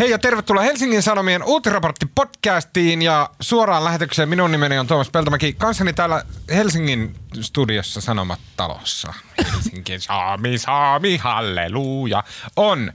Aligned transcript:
Hei 0.00 0.10
ja 0.10 0.18
tervetuloa 0.18 0.62
Helsingin 0.62 1.02
Sanomien 1.02 1.42
Uutiraportti-podcastiin 1.42 3.02
ja 3.02 3.30
suoraan 3.40 3.84
lähetykseen. 3.84 4.28
Minun 4.28 4.52
nimeni 4.52 4.78
on 4.78 4.86
Tuomas 4.86 5.10
Peltomäki. 5.10 5.52
Kanssani 5.52 5.92
täällä 5.92 6.24
Helsingin 6.48 7.16
studiossa 7.40 8.00
Sanomat-talossa. 8.00 9.14
Helsingin 9.52 10.00
Saami, 10.08 10.58
Saami, 10.58 11.16
halleluja. 11.16 12.24
On 12.56 12.92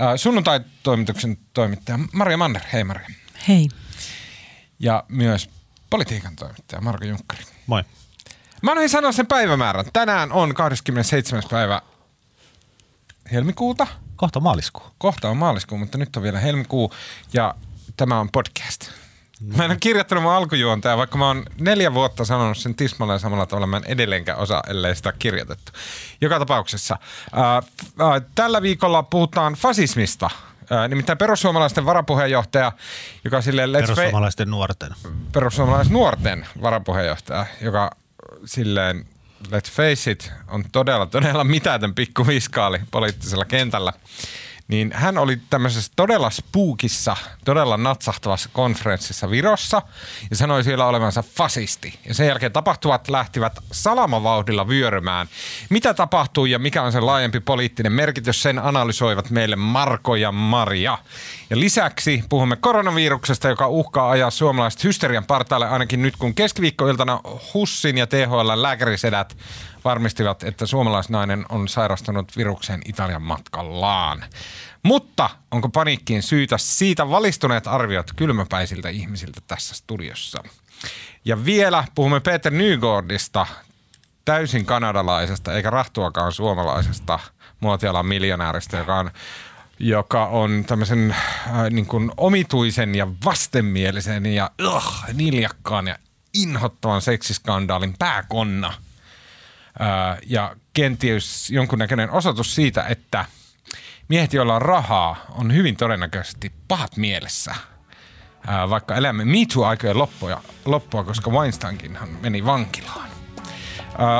äh, 0.00 0.06
sunnuntai-toimituksen 0.16 1.38
toimittaja 1.54 1.98
Maria 2.12 2.36
Manner. 2.36 2.62
Hei 2.72 2.84
Maria. 2.84 3.08
Hei. 3.48 3.68
Ja 4.78 5.04
myös 5.08 5.50
politiikan 5.90 6.36
toimittaja 6.36 6.80
Marko 6.80 7.04
Junkkari. 7.04 7.42
Moi. 7.66 7.84
Mä 8.62 8.70
annoin 8.70 8.88
sanoa 8.88 9.12
sen 9.12 9.26
päivämäärän. 9.26 9.84
Tänään 9.92 10.32
on 10.32 10.54
27. 10.54 11.42
päivä 11.50 11.82
helmikuuta. 13.32 13.86
Kohta 14.18 14.40
maaliskuu. 14.40 14.82
Kohta 14.98 15.28
on 15.28 15.36
maaliskuu, 15.36 15.78
mutta 15.78 15.98
nyt 15.98 16.16
on 16.16 16.22
vielä 16.22 16.40
helmikuu 16.40 16.92
ja 17.32 17.54
tämä 17.96 18.20
on 18.20 18.28
podcast. 18.32 18.90
Mä 19.56 19.64
en 19.64 19.70
ole 19.70 19.78
kirjoittanut 19.80 20.24
mun 20.24 20.32
alkujuontaa, 20.32 20.96
vaikka 20.96 21.18
mä 21.18 21.26
oon 21.26 21.44
neljä 21.60 21.94
vuotta 21.94 22.24
sanonut 22.24 22.58
sen 22.58 22.74
tismalleen 22.74 23.20
samalla 23.20 23.46
tavalla, 23.46 23.66
mä 23.66 23.76
en 23.76 23.84
edelleenkään 23.86 24.38
osaa, 24.38 24.62
ellei 24.68 24.96
sitä 24.96 25.12
kirjoitettu. 25.18 25.72
Joka 26.20 26.38
tapauksessa. 26.38 26.96
Ää, 27.32 27.44
ää, 27.98 28.20
tällä 28.34 28.62
viikolla 28.62 29.02
puhutaan 29.02 29.54
fasismista. 29.54 30.30
Ää, 30.70 30.88
nimittäin 30.88 31.18
perussuomalaisten 31.18 31.86
varapuheenjohtaja, 31.86 32.72
joka. 33.24 33.38
Let's 33.38 33.72
Perussuomalaisten 33.72 34.50
nuorten. 34.50 34.94
perussuomalaisten 35.32 35.94
nuorten 35.94 36.46
varapuheenjohtaja, 36.62 37.46
joka 37.60 37.90
silleen, 38.44 39.06
let's 39.46 39.70
face 39.70 40.10
it, 40.10 40.32
on 40.48 40.64
todella, 40.72 41.06
todella 41.06 41.44
mitätön 41.44 41.94
pikkuviskaali 41.94 42.78
poliittisella 42.90 43.44
kentällä. 43.44 43.92
Niin 44.68 44.92
hän 44.94 45.18
oli 45.18 45.38
tämmöisessä 45.50 45.92
todella 45.96 46.30
spookissa, 46.30 47.16
todella 47.44 47.76
natsahtavassa 47.76 48.48
konferenssissa 48.52 49.30
Virossa 49.30 49.82
ja 50.30 50.36
sanoi 50.36 50.64
siellä 50.64 50.86
olevansa 50.86 51.22
fasisti. 51.22 51.98
Ja 52.08 52.14
sen 52.14 52.26
jälkeen 52.26 52.52
tapahtuvat 52.52 53.08
lähtivät 53.08 53.58
salamavauhdilla 53.72 54.68
vyörymään. 54.68 55.26
Mitä 55.70 55.94
tapahtuu 55.94 56.46
ja 56.46 56.58
mikä 56.58 56.82
on 56.82 56.92
se 56.92 57.00
laajempi 57.00 57.40
poliittinen 57.40 57.92
merkitys, 57.92 58.42
sen 58.42 58.58
analysoivat 58.58 59.30
meille 59.30 59.56
Marko 59.56 60.16
ja 60.16 60.32
Maria. 60.32 60.98
Ja 61.50 61.60
lisäksi 61.60 62.24
puhumme 62.28 62.56
koronaviruksesta, 62.56 63.48
joka 63.48 63.68
uhkaa 63.68 64.10
ajaa 64.10 64.30
suomalaiset 64.30 64.84
hysterian 64.84 65.24
partaalle 65.24 65.68
ainakin 65.68 66.02
nyt, 66.02 66.16
kun 66.16 66.34
keskiviikkoiltana 66.34 67.20
Hussin 67.54 67.98
ja 67.98 68.06
THL 68.06 68.62
lääkärisedät 68.62 69.36
varmistivat, 69.88 70.42
että 70.42 70.66
suomalaisnainen 70.66 71.46
on 71.48 71.68
sairastunut 71.68 72.36
virukseen 72.36 72.80
Italian 72.84 73.22
matkallaan. 73.22 74.24
Mutta 74.82 75.30
onko 75.50 75.68
paniikkiin 75.68 76.22
syytä 76.22 76.58
siitä 76.58 77.10
valistuneet 77.10 77.66
arviot 77.66 78.12
kylmäpäisiltä 78.16 78.88
ihmisiltä 78.88 79.40
tässä 79.46 79.74
studiossa? 79.74 80.42
Ja 81.24 81.44
vielä 81.44 81.84
puhumme 81.94 82.20
Peter 82.20 82.52
Nygårdista, 82.52 83.46
täysin 84.24 84.66
kanadalaisesta 84.66 85.54
eikä 85.54 85.70
rahtuakaan 85.70 86.32
suomalaisesta 86.32 87.18
muotialan 87.60 88.06
miljonääristä, 88.06 88.76
joka 88.76 88.98
on 88.98 89.10
joka 89.80 90.26
on 90.26 90.64
tämmöisen 90.66 91.10
äh, 91.10 91.70
niin 91.70 91.86
kuin 91.86 92.12
omituisen 92.16 92.94
ja 92.94 93.08
vastenmielisen 93.24 94.26
ja 94.26 94.50
uh, 94.66 94.94
niljakkaan 95.12 95.86
ja 95.86 95.98
inhottavan 96.34 97.02
seksiskandaalin 97.02 97.94
pääkonna– 97.98 98.72
Ää, 98.82 98.87
ja 100.26 100.56
kenties 100.72 101.50
jonkunnäköinen 101.50 102.10
osoitus 102.10 102.54
siitä, 102.54 102.84
että 102.84 103.24
miehet, 104.08 104.32
joilla 104.32 104.54
on 104.54 104.62
rahaa, 104.62 105.16
on 105.30 105.54
hyvin 105.54 105.76
todennäköisesti 105.76 106.52
pahat 106.68 106.96
mielessä. 106.96 107.54
Vaikka 108.70 108.94
elämme 108.94 109.24
Me 109.24 109.38
Too-aikojen 109.52 109.98
loppua, 109.98 110.42
loppua, 110.64 111.04
koska 111.04 111.30
Weinsteinkinhan 111.30 112.08
meni 112.08 112.44
vankilaan. 112.44 113.08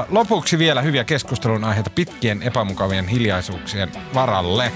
Lopuksi 0.08 0.58
vielä 0.58 0.82
hyviä 0.82 1.04
keskustelun 1.04 1.64
aiheita 1.64 1.90
pitkien 1.90 2.42
epämukavien 2.42 3.08
hiljaisuuksien 3.08 3.92
varalle. 4.14 4.72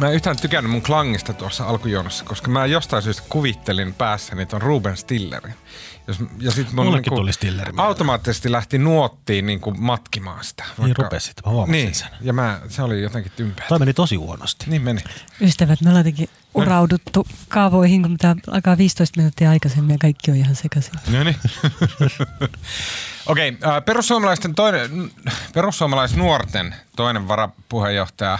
Mä 0.00 0.08
en 0.08 0.14
yhtään 0.14 0.36
tykännyt 0.36 0.72
mun 0.72 0.82
klangista 0.82 1.32
tuossa 1.32 1.64
alkujonossa, 1.64 2.24
koska 2.24 2.50
mä 2.50 2.66
jostain 2.66 3.02
syystä 3.02 3.22
kuvittelin 3.28 3.94
päässäni 3.94 4.46
ton 4.46 4.62
Ruben 4.62 4.96
Stillerin. 4.96 5.54
Jos, 6.06 6.18
ja 6.38 6.50
sit 6.50 6.72
mun 6.72 6.84
Mullekin 6.84 7.14
tuli 7.14 7.32
Stilleri 7.32 7.72
mieleen. 7.72 7.86
automaattisesti 7.86 8.52
lähti 8.52 8.78
nuottiin 8.78 9.46
niin 9.46 9.60
kuin 9.60 9.82
matkimaan 9.82 10.44
sitä. 10.44 10.64
Niin 10.78 10.96
rupesit, 10.96 11.36
mä 11.46 11.52
huomasin 11.52 11.72
niin, 11.72 11.94
sen. 11.94 12.08
ja 12.20 12.32
mä, 12.32 12.60
se 12.68 12.82
oli 12.82 13.02
jotenkin 13.02 13.32
tympeä. 13.36 13.66
Toi 13.68 13.78
meni 13.78 13.94
tosi 13.94 14.16
huonosti. 14.16 14.64
Niin 14.68 14.82
meni. 14.82 15.00
Ystävät, 15.40 15.80
me 15.80 15.90
ollaan 15.90 16.00
jotenkin 16.06 16.28
urauduttu 16.54 17.26
kaavoihin, 17.48 18.02
kun 18.02 18.16
tämä 18.16 18.36
alkaa 18.50 18.78
15 18.78 19.20
minuuttia 19.20 19.50
aikaisemmin 19.50 19.94
ja 19.94 19.98
kaikki 19.98 20.30
on 20.30 20.36
ihan 20.36 20.56
sekaisin. 20.56 20.92
No 21.12 21.24
niin. 21.24 21.36
Okei, 23.26 23.48
okay, 23.48 23.80
perussuomalaisten 23.80 24.54
toinen, 24.54 25.10
perussuomalaisnuorten 25.54 26.74
toinen 26.96 27.28
varapuheenjohtaja, 27.28 28.38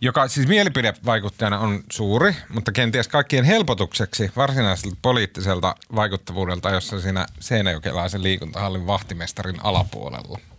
joka 0.00 0.28
siis 0.28 0.48
mielipidevaikuttajana 0.48 1.58
on 1.58 1.80
suuri, 1.92 2.36
mutta 2.48 2.72
kenties 2.72 3.08
kaikkien 3.08 3.44
helpotukseksi 3.44 4.32
varsinaiselta 4.36 4.96
poliittiselta 5.02 5.74
vaikuttavuudelta, 5.94 6.70
jossa 6.70 7.00
siinä 7.00 7.26
Seinäjokelaisen 7.40 8.22
liikuntahallin 8.22 8.86
vahtimestarin 8.86 9.64
alapuolella. 9.64 10.51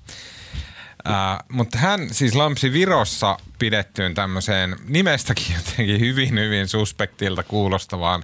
Ää, 1.06 1.44
mutta 1.50 1.78
hän 1.78 2.14
siis 2.14 2.36
lampsi 2.36 2.74
Virossa 2.74 3.38
pidettyyn 3.60 4.14
tämmöiseen 4.14 4.76
nimestäkin 4.88 5.56
jotenkin 5.56 6.00
hyvin, 6.00 6.40
hyvin 6.40 6.68
suspektilta 6.68 7.44
kuulostavaan 7.44 8.24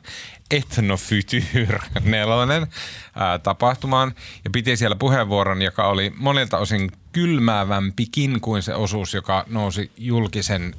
Etnofytyr 0.51 1.79
nelonen 2.03 2.67
ää, 3.15 3.39
tapahtumaan 3.39 4.15
ja 4.43 4.49
piti 4.49 4.77
siellä 4.77 4.95
puheenvuoron, 4.95 5.61
joka 5.61 5.87
oli 5.87 6.13
monilta 6.15 6.57
osin 6.57 6.91
kylmäävämpikin 7.11 8.41
kuin 8.41 8.63
se 8.63 8.75
osuus, 8.75 9.13
joka 9.13 9.45
nousi 9.47 9.91
julkisen 9.97 10.75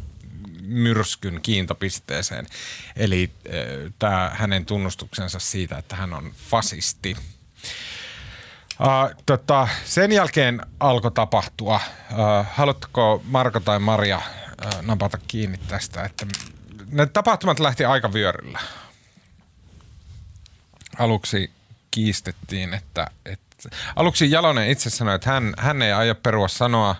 myrskyn 0.63 1.41
kiintopisteeseen. 1.43 2.47
Eli 2.97 3.31
tämä 3.99 4.31
hänen 4.35 4.67
tunnustuksensa 4.67 5.39
siitä, 5.39 5.79
että 5.79 5.97
hän 5.97 6.15
on 6.15 6.33
fasisti. 6.51 7.17
Uh, 8.81 9.15
tota, 9.27 9.69
sen 9.85 10.13
jälkeen 10.13 10.61
alkoi 10.81 11.11
tapahtua. 11.11 11.81
Uh, 12.11 12.47
haluatteko 12.53 13.23
Marko 13.25 13.61
tai 13.61 13.79
Maria 13.79 14.17
uh, 14.17 14.83
napata 14.83 15.19
kiinni 15.29 15.59
tästä? 15.59 16.05
Että 16.05 16.27
ne 16.91 17.07
tapahtumat 17.07 17.61
lähti 17.61 17.85
aika 17.85 18.13
vyöryllä. 18.13 18.59
Aluksi 20.99 21.51
kiistettiin, 21.91 22.75
että, 22.75 23.07
että 23.27 23.69
aluksi 23.97 24.31
Jalonen 24.31 24.71
itse 24.71 24.91
sanoi, 24.91 25.15
että 25.15 25.31
hän, 25.31 25.55
hän 25.59 25.83
ei 25.83 25.93
aio 25.93 26.15
perua 26.15 26.49
sanoa 26.49 26.97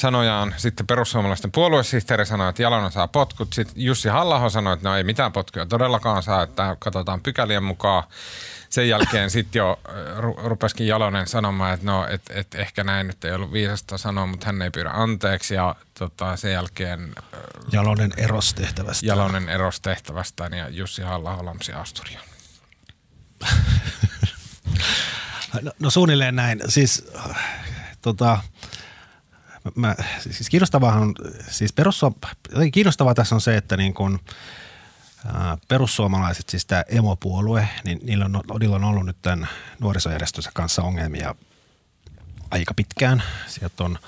sanojaan. 0.00 0.54
Sitten 0.56 0.86
perussuomalaisten 0.86 1.52
puoluesihteeri 1.52 2.26
sanoi, 2.26 2.48
että 2.48 2.62
Jalonen 2.62 2.92
saa 2.92 3.08
potkut. 3.08 3.52
Sitten 3.52 3.82
Jussi 3.84 4.08
halla 4.08 4.48
sanoi, 4.48 4.74
että 4.74 4.88
no 4.88 4.96
ei 4.96 5.04
mitään 5.04 5.32
potkuja 5.32 5.66
todellakaan 5.66 6.22
saa, 6.22 6.42
että 6.42 6.76
katsotaan 6.78 7.20
pykälien 7.20 7.62
mukaan 7.62 8.04
sen 8.70 8.88
jälkeen 8.88 9.30
sitten 9.36 9.60
jo 9.60 9.80
ru- 10.18 10.42
rupesikin 10.44 10.86
Jalonen 10.86 11.26
sanomaan, 11.26 11.74
että 11.74 11.86
no, 11.86 12.06
et, 12.08 12.22
et 12.30 12.54
ehkä 12.54 12.84
näin 12.84 13.06
nyt 13.06 13.24
ei 13.24 13.32
ollut 13.32 13.52
viisasta 13.52 13.98
sanoa, 13.98 14.26
mutta 14.26 14.46
hän 14.46 14.62
ei 14.62 14.70
pyydä 14.70 14.90
anteeksi 14.90 15.54
ja 15.54 15.74
tota, 15.98 16.36
sen 16.36 16.52
jälkeen 16.52 17.14
Jalonen 17.72 18.12
eros 18.16 18.54
tehtävästä. 18.54 19.06
Jalonen 19.06 19.48
eros 19.48 19.80
tehtävästään 19.80 20.52
ja 20.52 20.68
Jussi 20.68 21.02
halla 21.02 21.44
lamsi 21.44 21.72
Asturian. 21.72 22.22
No, 25.62 25.72
no 25.78 25.90
suunnilleen 25.90 26.36
näin. 26.36 26.60
Siis 26.68 27.12
tota, 28.02 28.38
mä, 29.74 29.96
siis 30.20 30.50
kiinnostavaa 30.50 30.94
on, 30.94 31.14
siis 31.48 31.72
perussu, 31.72 32.16
kiinnostavaa 32.72 33.14
tässä 33.14 33.34
on 33.34 33.40
se, 33.40 33.56
että 33.56 33.76
niin 33.76 33.94
kun, 33.94 34.18
perussuomalaiset, 35.68 36.48
siis 36.48 36.66
tämä 36.66 36.84
emopuolue, 36.88 37.68
niin 37.84 37.98
niillä 38.02 38.24
on, 38.24 38.42
niillä 38.60 38.76
on 38.76 38.84
ollut 38.84 39.06
nyt 39.06 39.22
tämän 39.22 39.48
nuorisojärjestönsä 39.80 40.50
kanssa 40.54 40.82
ongelmia 40.82 41.34
aika 42.50 42.74
pitkään. 42.74 43.22
Sieltä 43.46 43.84
on, 43.84 43.98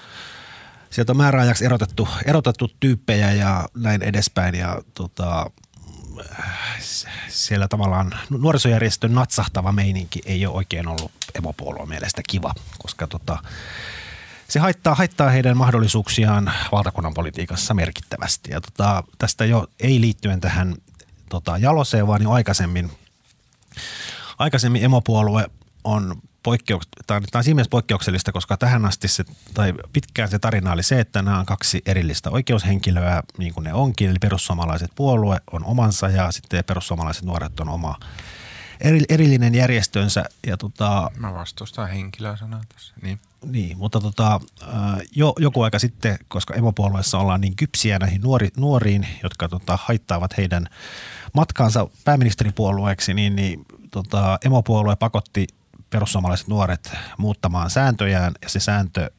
sieltä 0.90 1.12
on 1.12 1.16
määräajaksi 1.16 1.64
erotettu, 1.64 2.08
erotettu 2.24 2.70
tyyppejä 2.80 3.32
ja 3.32 3.68
näin 3.76 4.02
edespäin 4.02 4.54
ja 4.54 4.82
tota, 4.94 5.50
siellä 7.28 7.68
tavallaan 7.68 8.14
nuorisojärjestön 8.30 9.14
natsahtava 9.14 9.72
meininki 9.72 10.20
ei 10.24 10.46
ole 10.46 10.56
oikein 10.56 10.88
ollut 10.88 11.12
emopuolueen 11.34 11.88
mielestä 11.88 12.22
kiva, 12.28 12.54
koska 12.78 13.06
tota, 13.06 13.38
se 14.50 14.58
haittaa, 14.58 14.94
haittaa 14.94 15.30
heidän 15.30 15.56
mahdollisuuksiaan 15.56 16.52
valtakunnan 16.72 17.14
politiikassa 17.14 17.74
merkittävästi. 17.74 18.50
Ja 18.50 18.60
tota, 18.60 19.04
tästä 19.18 19.44
jo 19.44 19.66
ei 19.80 20.00
liittyen 20.00 20.40
tähän 20.40 20.74
tota, 21.28 21.58
Jaloseen, 21.58 22.06
vaan 22.06 22.22
jo 22.22 22.30
aikaisemmin, 22.30 22.90
aikaisemmin 24.38 24.84
emopuolue 24.84 25.50
on 25.84 26.22
poikkeuks, 26.42 26.88
tämä 27.06 27.20
on 27.34 27.44
siinä 27.44 27.54
mielessä 27.54 27.70
poikkeuksellista, 27.70 28.32
koska 28.32 28.56
tähän 28.56 28.84
asti 28.84 29.08
se, 29.08 29.24
tai 29.54 29.74
pitkään 29.92 30.28
se 30.28 30.38
tarina 30.38 30.72
oli 30.72 30.82
se, 30.82 31.00
että 31.00 31.22
nämä 31.22 31.38
on 31.38 31.46
kaksi 31.46 31.82
erillistä 31.86 32.30
oikeushenkilöä, 32.30 33.22
niin 33.38 33.54
kuin 33.54 33.64
ne 33.64 33.74
onkin, 33.74 34.10
eli 34.10 34.18
perussuomalaiset 34.20 34.90
puolue 34.94 35.40
on 35.52 35.64
omansa 35.64 36.08
ja 36.08 36.32
sitten 36.32 36.64
perussuomalaiset 36.64 37.24
nuoret 37.24 37.60
on 37.60 37.68
oma 37.68 37.96
eri, 38.80 39.00
erillinen 39.08 39.54
järjestönsä. 39.54 40.24
Ja 40.46 40.56
tota, 40.56 41.10
Mä 41.16 41.34
vastustan 41.34 41.88
henkilöä 41.88 42.36
sanaa 42.36 42.60
tässä. 42.74 42.94
Niin. 43.02 43.20
Niin, 43.44 43.78
mutta 43.78 44.00
tota, 44.00 44.40
jo, 45.16 45.32
joku 45.38 45.62
aika 45.62 45.78
sitten, 45.78 46.18
koska 46.28 46.54
emopuolueessa 46.54 47.18
ollaan 47.18 47.40
niin 47.40 47.56
kypsiä 47.56 47.98
näihin 47.98 48.20
nuori, 48.20 48.48
nuoriin, 48.56 49.06
jotka 49.22 49.48
tota, 49.48 49.78
haittaavat 49.82 50.36
heidän 50.36 50.66
matkaansa 51.34 51.88
pääministeripuolueeksi, 52.04 53.14
niin, 53.14 53.36
niin 53.36 53.66
tota, 53.90 54.38
emopuolue 54.44 54.96
pakotti 54.96 55.46
perussuomalaiset 55.90 56.48
nuoret 56.48 56.92
muuttamaan 57.18 57.70
sääntöjään 57.70 58.32
ja 58.42 58.48
se 58.48 58.60
sääntö, 58.60 59.10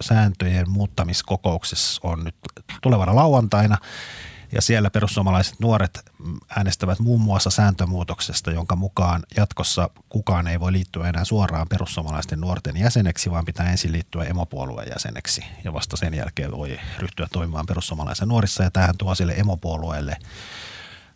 sääntöjen 0.00 0.70
muuttamiskokouksessa 0.70 2.00
on 2.04 2.24
nyt 2.24 2.36
tulevana 2.82 3.16
lauantaina 3.16 3.78
ja 4.52 4.62
siellä 4.62 4.90
perussuomalaiset 4.90 5.60
nuoret 5.60 6.00
äänestävät 6.56 6.98
muun 6.98 7.20
muassa 7.20 7.50
sääntömuutoksesta, 7.50 8.50
jonka 8.50 8.76
mukaan 8.76 9.22
jatkossa 9.36 9.90
kukaan 10.08 10.46
ei 10.46 10.60
voi 10.60 10.72
liittyä 10.72 11.08
enää 11.08 11.24
suoraan 11.24 11.68
perussuomalaisten 11.68 12.40
nuorten 12.40 12.76
jäseneksi, 12.76 13.30
vaan 13.30 13.44
pitää 13.44 13.70
ensin 13.70 13.92
liittyä 13.92 14.24
emopuolueen 14.24 14.88
jäseneksi 14.90 15.44
ja 15.64 15.72
vasta 15.72 15.96
sen 15.96 16.14
jälkeen 16.14 16.52
voi 16.52 16.80
ryhtyä 16.98 17.26
toimimaan 17.32 17.66
perussuomalaisen 17.66 18.28
nuorissa 18.28 18.62
ja 18.62 18.70
tähän 18.70 18.98
tuo 18.98 19.14
sille 19.14 19.34
emopuolueelle 19.36 20.16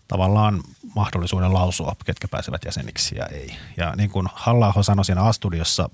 tavallaan 0.09 0.63
mahdollisuuden 0.95 1.55
lausua, 1.55 1.97
ketkä 2.05 2.29
pääsevät 2.29 2.65
jäseniksi 2.65 3.17
ja 3.17 3.27
ei. 3.27 3.57
Ja 3.77 3.95
niin 3.97 4.11
kuin 4.11 4.29
halla 4.35 4.75
sanoi 4.83 5.05
siinä 5.05 5.23
A-studiossa, 5.23 5.91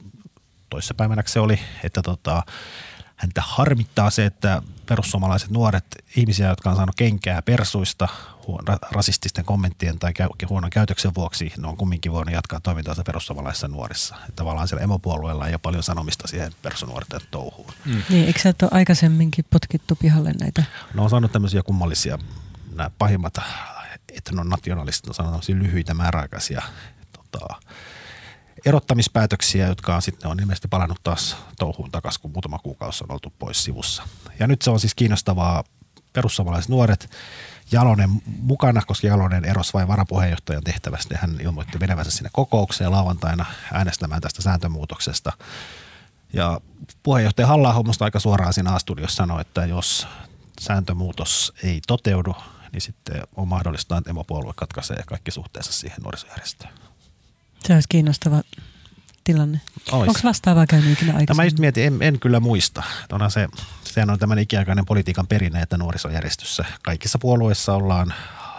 toissapäivänä 0.71 1.23
se 1.27 1.41
oli, 1.41 1.59
että 1.85 2.03
tota, 2.03 2.43
häntä 3.23 3.43
harmittaa 3.47 4.11
se, 4.11 4.25
että 4.25 4.63
perussuomalaiset 4.87 5.51
nuoret 5.51 5.85
ihmisiä, 6.17 6.49
jotka 6.49 6.71
on 6.71 6.77
saanut 6.77 6.97
kenkää 6.97 7.43
persuista 7.43 8.09
rasististen 8.91 9.45
kommenttien 9.45 9.99
tai 9.99 10.13
huonon 10.49 10.71
käytöksen 10.71 11.15
vuoksi, 11.15 11.53
ne 11.59 11.69
on 11.69 11.77
kumminkin 11.77 12.13
voinut 12.13 12.35
jatkaa 12.35 12.61
toimintaansa 12.61 13.03
perussuomalaisissa 13.03 13.69
nuorissa. 13.69 14.17
Että 14.17 14.37
tavallaan 14.37 14.69
siellä 14.69 14.85
emopuolueella 14.85 15.47
ei 15.47 15.55
ole 15.55 15.61
paljon 15.63 15.83
sanomista 15.83 16.29
siihen 16.29 16.53
perussuonuorten 16.63 17.21
touhuun. 17.31 17.73
Mm. 17.85 18.03
Niin, 18.09 18.27
eikö 18.27 18.41
sä 18.41 18.55
ole 18.63 18.71
aikaisemminkin 18.73 19.45
potkittu 19.51 19.97
pihalle 19.97 20.33
näitä? 20.41 20.65
No 20.95 21.05
on 21.05 21.11
saanut 21.11 21.33
tämmöisiä 21.33 21.63
kummallisia, 21.63 22.19
nämä 22.75 22.91
pahimmat 22.99 23.39
etnonationalistit 24.13 25.09
on 25.09 25.15
saanut 25.15 25.49
lyhyitä 25.49 25.95
määräaikaisia 25.95 26.63
tota, 27.13 27.55
erottamispäätöksiä, 28.67 29.67
jotka 29.67 29.95
on 29.95 30.03
sitten 30.03 30.31
on 30.31 30.41
ilmeisesti 30.41 30.69
palannut 30.69 31.01
taas 31.03 31.37
touhuun 31.59 31.91
takaisin, 31.91 32.23
kun 32.23 32.31
muutama 32.33 32.59
kuukausi 32.59 33.05
on 33.05 33.13
oltu 33.13 33.33
pois 33.39 33.65
sivussa. 33.65 34.03
Ja 34.39 34.47
nyt 34.47 34.63
se 34.63 34.71
on 34.71 34.81
siis 34.81 34.95
kiinnostavaa 34.95 35.65
perussuomalaiset 36.13 36.69
nuoret. 36.69 37.11
Jalonen 37.73 38.11
mukana, 38.39 38.83
koska 38.87 39.07
Jalonen 39.07 39.45
erosi 39.45 39.73
vain 39.73 39.89
varapuheenjohtajan 39.89 40.65
tehtävästä. 40.65 41.19
Hän 41.21 41.41
ilmoitti 41.41 41.79
menevänsä 41.79 42.11
sinne 42.11 42.31
kokoukseen 42.33 42.91
lauantaina 42.91 43.45
äänestämään 43.73 44.21
tästä 44.21 44.43
sääntömuutoksesta. 44.43 45.33
Ja 46.33 46.61
puheenjohtaja 47.03 47.47
halla 47.47 47.75
aika 48.01 48.21
suoraan 48.21 48.53
siinä 48.53 48.75
A-studiossa 48.75 49.17
sanoi, 49.17 49.41
että 49.41 49.67
jos 49.67 50.07
sääntömuutos 50.61 51.53
ei 51.63 51.81
toteudu, 51.87 52.37
niin 52.73 52.81
sitten 52.81 53.23
on 53.37 53.49
mahdollista, 53.49 53.97
että 53.97 54.11
emopuolue 54.11 54.53
katkaisee 54.57 55.03
kaikki 55.07 55.31
suhteessa 55.31 55.73
siihen 55.73 56.03
nuorisojärjestöön. 56.03 56.82
Se 57.67 57.75
olisi 57.75 57.89
kiinnostava 57.89 58.43
tilanne. 59.25 59.61
Ois. 59.93 60.09
Onko 60.09 60.21
vastaavaa 60.25 60.67
käynyt 60.67 60.93
ikinä 60.93 61.13
aikaisemmin? 61.13 61.29
No 61.29 61.35
mä 61.35 61.45
just 61.45 61.59
mietin, 61.59 61.85
en, 61.85 61.97
en 62.01 62.21
kyllä 62.21 62.41
muista. 62.41 62.83
Onhan 63.13 63.31
se, 63.31 63.49
sehän 63.85 64.11
on 64.11 64.19
tämmöinen 64.19 64.43
ikiaikainen 64.43 64.87
politiikan 64.87 65.27
perinne, 65.27 65.63
että 65.63 65.79
nuorisojärjestössä 65.79 66.65
kaikissa 66.83 67.19
puolueissa 67.19 67.75
ollaan 67.75 68.15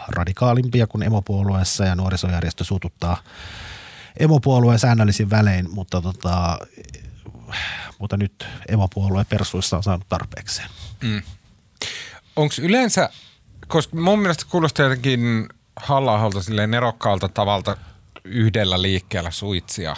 radikaalimpia 0.07 0.87
kuin 0.87 1.03
emopuolueessa 1.03 1.85
ja 1.85 1.95
nuorisojärjestö 1.95 2.63
suututtaa 2.63 3.17
emopuolueen 4.19 4.79
säännöllisin 4.79 5.29
välein, 5.29 5.71
mutta, 5.71 6.01
tota, 6.01 6.59
mutta 7.99 8.17
nyt 8.17 8.47
emopuolue 8.67 9.25
persuissa 9.25 9.77
on 9.77 9.83
saanut 9.83 10.09
tarpeekseen. 10.09 10.69
Mm. 11.03 11.21
Onko 12.35 12.55
yleensä, 12.61 13.09
koska 13.67 13.95
mun 13.95 14.19
mielestä 14.19 14.45
kuulostaa 14.49 14.83
jotenkin 14.83 15.49
halla 15.75 16.41
silleen 16.41 16.71
nerokkaalta 16.71 17.29
tavalta 17.29 17.77
yhdellä 18.23 18.81
liikkeellä 18.81 19.31
suitsia 19.31 19.95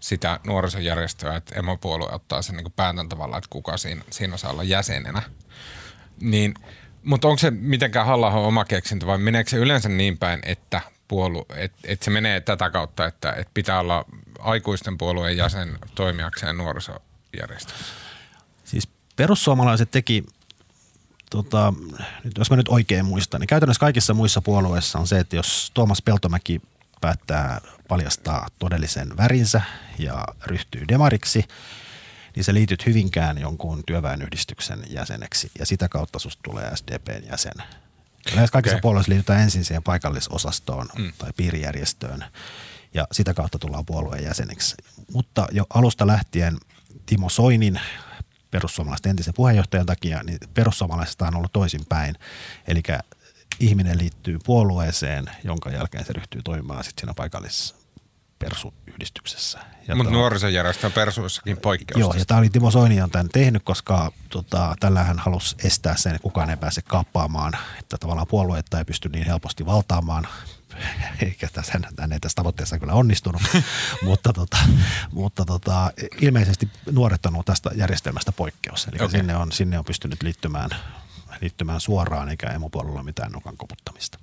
sitä 0.00 0.40
nuorisojärjestöä, 0.46 1.36
että 1.36 1.54
emopuolue 1.58 2.12
ottaa 2.12 2.42
sen 2.42 2.56
niin 2.56 2.72
päätäntävalla, 2.76 3.38
että 3.38 3.50
kuka 3.50 3.76
siinä, 3.76 4.02
siinä 4.10 4.36
saa 4.36 4.50
olla 4.50 4.64
jäsenenä. 4.64 5.22
Niin, 6.20 6.54
mutta 7.04 7.28
onko 7.28 7.38
se 7.38 7.50
mitenkään 7.50 8.06
halla 8.06 8.30
oma 8.30 8.64
keksintö 8.64 9.06
vai 9.06 9.18
meneekö 9.18 9.50
se 9.50 9.56
yleensä 9.56 9.88
niin 9.88 10.18
päin, 10.18 10.40
että 10.42 10.80
puolu, 11.08 11.46
että 11.56 11.78
et 11.84 12.02
se 12.02 12.10
menee 12.10 12.40
tätä 12.40 12.70
kautta, 12.70 13.06
että 13.06 13.32
et 13.32 13.48
pitää 13.54 13.80
olla 13.80 14.04
aikuisten 14.38 14.98
puolueen 14.98 15.36
jäsen 15.36 15.78
toimijakseen 15.94 16.56
nuorisojärjestössä? 16.56 17.84
Siis 18.64 18.88
perussuomalaiset 19.16 19.90
teki 19.90 20.24
tota, 21.30 21.74
jos 22.38 22.50
mä 22.50 22.56
nyt 22.56 22.68
oikein 22.68 23.04
muistan, 23.04 23.40
niin 23.40 23.48
käytännössä 23.48 23.80
kaikissa 23.80 24.14
muissa 24.14 24.42
puolueissa 24.42 24.98
on 24.98 25.06
se, 25.06 25.18
että 25.18 25.36
jos 25.36 25.70
Tuomas 25.74 26.02
Peltomäki 26.02 26.62
päättää 27.00 27.60
paljastaa 27.88 28.48
todellisen 28.58 29.16
värinsä 29.16 29.62
ja 29.98 30.24
ryhtyy 30.46 30.88
demariksi, 30.88 31.44
niin 32.36 32.44
sä 32.44 32.54
liityt 32.54 32.86
hyvinkään 32.86 33.38
jonkun 33.38 33.82
työväenyhdistyksen 33.86 34.84
jäseneksi 34.88 35.50
ja 35.58 35.66
sitä 35.66 35.88
kautta 35.88 36.18
susta 36.18 36.42
tulee 36.42 36.76
SDPn 36.76 37.26
jäsen. 37.30 37.54
Lähes 38.34 38.50
kaikissa 38.50 38.76
okay. 38.76 38.82
puolueissa 38.82 39.10
liitytään 39.10 39.40
ensin 39.40 39.64
siihen 39.64 39.82
paikallisosastoon 39.82 40.88
mm. 40.98 41.12
tai 41.18 41.30
piirijärjestöön 41.36 42.24
ja 42.94 43.06
sitä 43.12 43.34
kautta 43.34 43.58
tullaan 43.58 43.86
puolueen 43.86 44.24
jäseneksi. 44.24 44.76
Mutta 45.12 45.48
jo 45.52 45.66
alusta 45.74 46.06
lähtien 46.06 46.56
Timo 47.06 47.28
Soinin 47.28 47.80
perussuomalaisten 48.50 49.10
entisen 49.10 49.34
puheenjohtajan 49.34 49.86
takia, 49.86 50.22
niin 50.22 50.38
perussuomalaisista 50.54 51.26
on 51.26 51.36
ollut 51.36 51.52
toisinpäin. 51.52 52.14
Eli 52.68 52.82
ihminen 53.60 53.98
liittyy 53.98 54.38
puolueeseen, 54.44 55.24
jonka 55.44 55.70
jälkeen 55.70 56.04
se 56.04 56.12
ryhtyy 56.12 56.42
toimimaan 56.42 56.84
sitten 56.84 57.00
siinä 57.02 57.14
paikallisessa 57.14 57.74
persuyhdistyksessä. 58.38 59.58
Mutta 59.94 60.12
nuorisojärjestön 60.12 60.92
persuissakin 60.92 61.56
poikkeus. 61.56 62.00
Joo, 62.00 62.14
ja 62.14 62.24
tämä 62.24 62.38
oli 62.38 62.50
Timo 62.50 62.70
Soini 62.70 63.00
on 63.00 63.10
tämän 63.10 63.28
tehnyt, 63.28 63.62
koska 63.62 64.12
tota, 64.28 64.74
tällä 64.80 65.04
hän 65.04 65.18
halusi 65.18 65.56
estää 65.64 65.96
sen, 65.96 66.14
että 66.14 66.22
kukaan 66.22 66.50
ei 66.50 66.56
pääse 66.56 66.82
kaappaamaan, 66.82 67.52
että 67.78 67.98
tavallaan 67.98 68.26
puolueetta 68.26 68.78
ei 68.78 68.84
pysty 68.84 69.08
niin 69.08 69.26
helposti 69.26 69.66
valtaamaan 69.66 70.28
eikä 71.24 71.48
tässä, 71.52 71.80
hän 71.98 72.12
ei 72.12 72.20
tässä 72.20 72.36
tavoitteessa 72.36 72.78
kyllä 72.78 72.92
onnistunut, 72.92 73.42
mutta, 74.02 74.32
tota, 74.32 74.58
mutta 75.12 75.44
tota, 75.44 75.92
ilmeisesti 76.20 76.68
nuoret 76.90 77.26
on 77.26 77.42
tästä 77.44 77.70
järjestelmästä 77.74 78.32
poikkeus. 78.32 78.88
Eli 78.88 78.96
okay. 78.96 79.10
sinne, 79.10 79.36
on, 79.36 79.52
sinne 79.52 79.78
on 79.78 79.84
pystynyt 79.84 80.22
liittymään 80.22 80.70
liittymään 81.40 81.80
suoraan 81.80 82.28
eikä 82.28 82.46
emopuolella 82.46 83.02
mitään 83.02 83.32
nukan 83.32 83.56
koputtamista. 83.56 84.18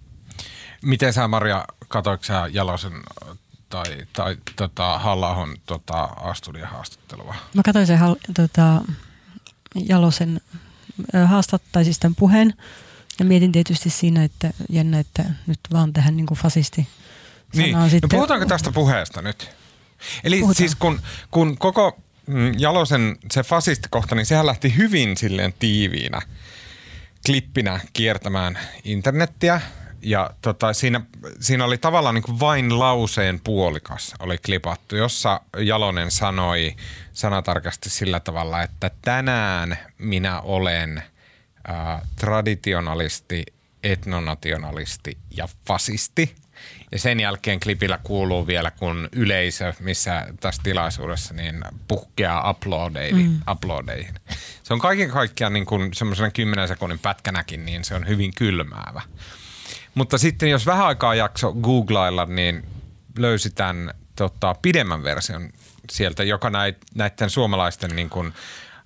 Miten 0.82 1.14
sä 1.14 1.28
Maria, 1.28 1.66
katoiko 1.88 2.24
sä 2.24 2.50
Jalosen 2.52 2.94
tai, 3.70 3.86
tai 4.14 4.38
tota, 4.56 5.00
halla 5.00 5.48
tota, 5.66 6.04
Astudian 6.04 6.70
haastattelua? 6.70 7.36
Mä 7.54 7.62
katsoin 7.66 7.88
sen 7.88 8.00
tota, 8.36 8.82
Jalosen 9.76 10.42
haastattai 11.26 11.84
siis 11.84 12.00
tämän 12.00 12.16
puheen 12.16 12.54
ja 13.20 13.26
mietin 13.26 13.52
tietysti 13.52 13.90
siinä, 13.90 14.24
että 14.24 14.54
jännä, 14.70 15.00
että 15.00 15.24
nyt 15.48 15.60
vaan 15.74 15.94
tähän 15.94 16.18
niin 16.18 16.26
kuin 16.26 16.38
fasisti 16.38 16.88
niin. 17.56 17.78
No 17.78 17.90
sitten. 17.90 18.10
Puhutaanko 18.10 18.46
tästä 18.46 18.72
puheesta 18.72 19.22
nyt? 19.22 19.50
Eli 20.24 20.40
Puhutaan. 20.40 20.56
siis 20.56 20.76
kun, 20.76 21.02
kun 21.32 21.58
koko 21.58 22.00
mm, 22.28 22.54
Jalosen 22.58 23.18
se 23.32 23.44
fasistikohta, 23.44 24.16
niin 24.16 24.26
sehän 24.26 24.46
lähti 24.46 24.76
hyvin 24.78 25.18
silleen 25.18 25.54
tiiviinä– 25.60 26.22
klippinä 27.26 27.80
kiertämään 27.94 28.60
internettiä 28.84 29.62
ja 30.02 30.30
tota, 30.42 30.74
siinä, 30.74 31.02
siinä 31.40 31.66
oli 31.66 31.78
tavallaan 31.78 32.16
niin 32.16 32.24
kuin 32.24 32.40
vain 32.40 32.80
lauseen 32.80 33.40
puolikas 33.44 34.14
oli 34.20 34.38
klipattu, 34.38 34.96
jossa 34.96 35.42
Jalonen 35.58 36.12
sanoi 36.12 36.76
sanatarkasti 37.14 37.90
sillä 37.90 38.20
tavalla, 38.20 38.62
että 38.62 38.92
tänään 39.02 39.78
minä 39.98 40.42
olen 40.42 41.04
ää, 41.68 42.02
traditionalisti, 42.16 43.44
etnonationalisti 43.84 45.18
ja 45.38 45.48
fasisti. 45.68 46.36
Ja 46.92 47.00
sen 47.00 47.20
jälkeen 47.20 47.60
klipillä 47.60 48.00
kuuluu 48.04 48.48
vielä, 48.48 48.72
kun 48.72 49.10
yleisö, 49.12 49.74
missä 49.80 50.28
tässä 50.40 50.62
tilaisuudessa, 50.64 51.34
niin 51.34 51.64
puhkeaa 51.88 52.50
uploadeihin. 52.50 53.30
Mm. 53.30 53.42
uploadeihin. 53.52 54.16
Se 54.66 54.74
on 54.74 54.80
kaiken 54.80 55.10
kaikkiaan 55.10 55.54
niin 55.54 55.66
kuin 55.66 55.94
semmoisena 55.94 56.32
10 56.32 56.68
sekunnin 56.68 57.00
pätkänäkin, 57.00 57.66
niin 57.66 57.84
se 57.84 57.96
on 57.96 58.08
hyvin 58.08 58.34
kylmäävä. 58.36 59.02
Mutta 59.96 60.18
sitten 60.18 60.50
jos 60.50 60.66
vähän 60.66 60.86
aikaa 60.86 61.16
jakso 61.16 61.54
googlailla, 61.54 62.26
niin 62.26 62.64
löysi 63.18 63.50
tämän 63.50 63.94
tota, 64.16 64.56
pidemmän 64.62 65.04
version, 65.04 65.50
sieltä, 65.92 66.24
joka 66.24 66.50
näit, 66.50 66.78
näiden 66.96 67.30
suomalaisten 67.30 67.96
niin 67.96 68.10
kuin 68.10 68.34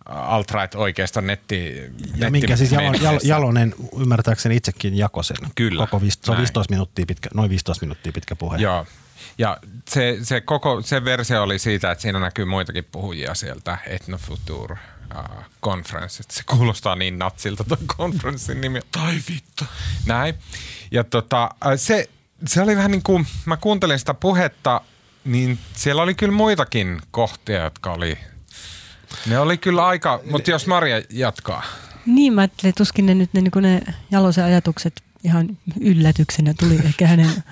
alt-right 0.05 0.75
oikeiston 0.75 1.27
netti... 1.27 1.73
Ja 2.15 2.31
minkä 2.31 2.55
siis 2.55 2.71
Jalo, 2.71 2.93
Jalo, 3.01 3.19
Jalonen 3.23 3.75
ymmärtääkseni 3.99 4.55
itsekin 4.55 4.97
jako 4.97 5.23
sen. 5.23 5.37
Kyllä. 5.55 5.85
Koko 5.85 6.01
viist, 6.01 6.25
se 6.25 6.31
on 6.31 6.37
15 6.37 6.73
minuuttia 6.73 7.05
pitkä, 7.05 7.29
noin 7.33 7.49
15 7.49 7.85
minuuttia 7.85 8.11
pitkä 8.11 8.35
puhe. 8.35 8.57
Joo. 8.57 8.85
Ja 9.37 9.57
se, 9.89 10.17
se, 10.23 10.41
koko, 10.41 10.81
se 10.81 11.05
versio 11.05 11.43
oli 11.43 11.59
siitä, 11.59 11.91
että 11.91 12.01
siinä 12.01 12.19
näkyy 12.19 12.45
muitakin 12.45 12.85
puhujia 12.91 13.35
sieltä 13.35 13.77
Ethnofutur 13.85 14.71
uh, 14.71 15.43
Conference. 15.63 16.23
Se 16.29 16.43
kuulostaa 16.45 16.95
niin 16.95 17.19
natsilta 17.19 17.63
tuon 17.63 17.79
konferenssin 17.97 18.61
nimi. 18.61 18.79
Tai 18.91 19.15
vittu. 19.29 19.65
Näin. 20.05 20.35
Ja 20.91 21.03
tota, 21.03 21.49
se, 21.75 22.09
se 22.47 22.61
oli 22.61 22.75
vähän 22.75 22.91
niin 22.91 23.03
kuin, 23.03 23.27
mä 23.45 23.57
kuuntelin 23.57 23.99
sitä 23.99 24.13
puhetta, 24.13 24.81
niin 25.25 25.59
siellä 25.73 26.01
oli 26.01 26.15
kyllä 26.15 26.33
muitakin 26.33 27.01
kohtia, 27.11 27.63
jotka 27.63 27.91
oli, 27.91 28.17
ne 29.25 29.39
oli 29.39 29.57
kyllä 29.57 29.87
aika, 29.87 30.19
mutta 30.31 30.51
jos 30.51 30.67
Maria 30.67 31.01
jatkaa. 31.09 31.63
Niin, 32.05 32.33
mä 32.33 32.41
ajattelin, 32.41 32.75
tuskin 32.75 33.05
ne 33.05 33.15
nyt 33.15 33.33
ne, 33.33 33.41
niin 33.41 33.51
ne 33.61 33.81
Jalosen 34.11 34.43
ajatukset 34.43 35.03
ihan 35.23 35.57
yllätyksenä 35.79 36.53
tuli 36.53 36.79
ehkä 36.85 37.07
hänen 37.07 37.43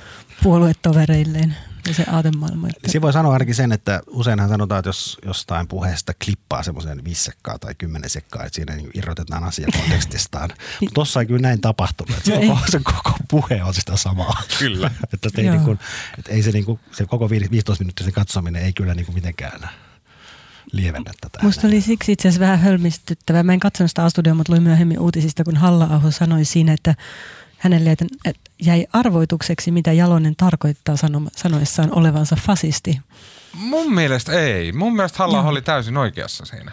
puoluetovereilleen 0.48 1.56
ja 1.88 1.94
se 1.94 2.06
aatemaailma. 2.12 2.68
Että... 2.68 2.92
Siinä 2.92 3.02
voi 3.02 3.14
sanoa 3.14 3.34
ainakin 3.34 3.56
sen, 3.56 3.72
että 3.72 4.02
useinhan 4.08 4.50
sanotaan, 4.50 4.80
että 4.80 4.90
jos 4.90 5.18
jostain 5.26 5.68
puheesta 5.68 6.14
klippaa 6.26 6.64
semmoisen 6.64 7.04
viisi 7.04 7.24
sekkaa 7.24 7.60
tai 7.60 7.76
kymmenen 7.76 8.10
sekkaa, 8.10 8.44
että 8.44 8.56
siinä 8.56 8.76
niin 8.76 8.90
irrotetaan 8.94 9.44
asia 9.44 9.68
kontekstistaan. 9.80 10.50
Mutta 10.82 10.94
tossa 10.94 11.20
ei 11.20 11.26
kyllä 11.26 11.42
näin 11.42 11.62
tapahtunut, 11.62 12.18
että 12.18 12.32
se, 12.32 12.48
koko, 12.48 12.60
se 12.70 12.80
koko 12.84 13.14
puhe 13.30 13.64
on 13.64 13.74
sitä 13.74 13.98
samaa. 13.98 14.42
Kyllä. 14.60 14.92
että, 15.14 15.30
ei, 15.38 15.50
niin 15.50 15.62
kuin, 15.62 15.80
että 16.18 16.32
ei 16.32 16.44
se, 16.44 16.52
niin 16.52 16.66
kuin, 16.66 16.80
se 16.92 17.06
koko 17.06 17.30
15 17.30 17.84
minuuttisen 17.84 18.14
katsominen 18.14 18.62
ei 18.62 18.74
kyllä 18.74 18.94
niin 18.94 19.06
kuin 19.06 19.16
mitenkään 19.16 19.70
lievennä 20.72 21.12
tätä. 21.22 21.40
Musta 21.44 21.68
oli 21.68 21.82
siksi 21.82 22.12
itse 22.12 22.28
asiassa 22.28 22.46
vähän 22.46 22.60
hölmistyttävää. 22.60 23.44
Mä 23.44 23.54
en 23.54 23.60
katsonut 23.60 23.92
sitä 23.92 24.06
a 24.06 24.34
mutta 24.34 24.54
luin 24.54 24.64
myöhemmin 24.64 25.00
uutisista, 25.00 25.44
kun 25.44 25.58
Halla-aho 25.58 26.12
sanoi 26.12 26.46
siinä, 26.46 26.74
että 26.74 26.96
hänelle 27.58 27.96
jäi 28.62 28.88
arvoitukseksi, 28.94 29.72
mitä 29.72 29.94
Jalonen 29.94 30.36
tarkoittaa 30.36 30.96
sanoessaan 31.36 31.94
olevansa 31.94 32.36
fasisti. 32.36 33.00
Mun 33.54 33.94
mielestä 33.94 34.32
ei. 34.32 34.72
Mun 34.72 34.96
mielestä 34.96 35.18
halla 35.18 35.42
oli 35.42 35.62
täysin 35.62 35.98
oikeassa 35.98 36.46
siinä 36.46 36.72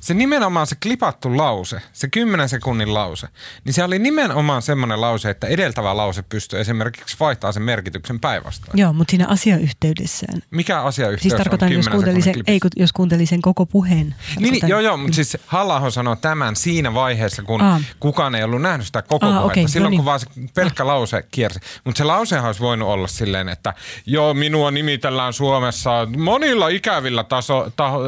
se 0.00 0.14
nimenomaan 0.14 0.66
se 0.66 0.76
klipattu 0.82 1.36
lause, 1.36 1.82
se 1.92 2.08
10 2.08 2.48
sekunnin 2.48 2.94
lause, 2.94 3.28
niin 3.64 3.72
se 3.72 3.84
oli 3.84 3.98
nimenomaan 3.98 4.62
semmoinen 4.62 5.00
lause, 5.00 5.30
että 5.30 5.46
edeltävä 5.46 5.96
lause 5.96 6.22
pystyy 6.22 6.60
esimerkiksi 6.60 7.16
vaihtaa 7.20 7.52
sen 7.52 7.62
merkityksen 7.62 8.20
päinvastoin. 8.20 8.78
Joo, 8.78 8.92
mutta 8.92 9.10
siinä 9.10 9.26
asiayhteydessään. 9.28 10.42
Mikä 10.50 10.82
asiayhteys 10.82 11.22
siis 11.22 11.34
tarkoitan, 11.34 11.68
on 11.68 11.72
jos 11.72 11.88
kuunteli, 11.88 12.22
sen, 12.22 12.34
ei, 12.46 12.60
jos 12.76 12.92
kuunteli 12.92 13.26
sen 13.26 13.42
koko 13.42 13.66
puheen. 13.66 14.14
Niin, 14.38 14.52
niin, 14.52 14.68
joo, 14.68 14.80
joo, 14.80 14.96
mutta 14.96 15.14
siis 15.14 15.36
halla 15.46 15.90
sanoi 15.90 16.16
tämän 16.16 16.56
siinä 16.56 16.94
vaiheessa, 16.94 17.42
kun 17.42 17.62
Aa. 17.62 17.80
kukaan 18.00 18.34
ei 18.34 18.44
ollut 18.44 18.62
nähnyt 18.62 18.86
sitä 18.86 19.02
koko 19.02 19.26
Aa, 19.26 19.32
puhetta. 19.32 19.60
Okay, 19.60 19.68
Silloin, 19.68 19.84
no 19.84 19.90
niin. 19.90 19.98
kun 19.98 20.04
vaan 20.04 20.20
se 20.20 20.26
pelkkä 20.54 20.86
lause 20.86 21.24
kiersi. 21.30 21.60
Mutta 21.84 21.98
se 21.98 22.04
lausehan 22.04 22.46
olisi 22.46 22.60
voinut 22.60 22.88
olla 22.88 23.06
silleen, 23.06 23.48
että 23.48 23.74
joo, 24.06 24.34
minua 24.34 24.70
nimitellään 24.70 25.32
Suomessa 25.32 26.08
monilla 26.16 26.68
ikävillä 26.68 27.24
taso, 27.24 27.72
taho, 27.76 28.00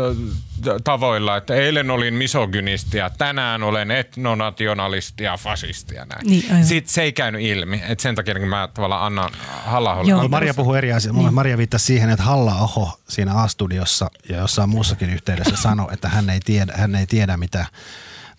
tavoilla, 0.84 1.36
että 1.36 1.54
eilen 1.54 1.90
olin 1.90 2.14
misogynisti 2.14 2.98
ja 2.98 3.10
tänään 3.10 3.62
olen 3.62 3.90
etnonationalisti 3.90 5.24
ja 5.24 5.36
fasisti 5.36 5.94
ja 5.94 6.04
näin. 6.04 6.26
Niin, 6.26 6.64
Sitten 6.64 6.94
se 6.94 7.02
ei 7.02 7.12
käynyt 7.12 7.42
ilmi, 7.42 7.82
että 7.88 8.02
sen 8.02 8.14
takia 8.14 8.46
mä 8.46 8.68
tavallaan 8.74 9.06
annan 9.06 9.30
halla 9.64 10.28
Maria 10.28 10.54
puhuu 10.54 10.74
eri 10.74 10.92
asia. 10.92 11.12
Niin. 11.12 11.34
Maria 11.34 11.58
viittasi 11.58 11.86
siihen, 11.86 12.10
että 12.10 12.24
halla 12.24 12.98
siinä 13.08 13.34
A-studiossa 13.34 14.10
ja 14.28 14.36
jossain 14.36 14.68
muussakin 14.68 15.10
yhteydessä 15.10 15.56
sanoi, 15.56 15.86
että 15.92 16.08
hän 16.08 16.30
ei 16.30 16.40
tiedä, 16.40 16.72
hän 16.76 16.94
ei 16.94 17.06
tiedä 17.06 17.36
mitä, 17.36 17.66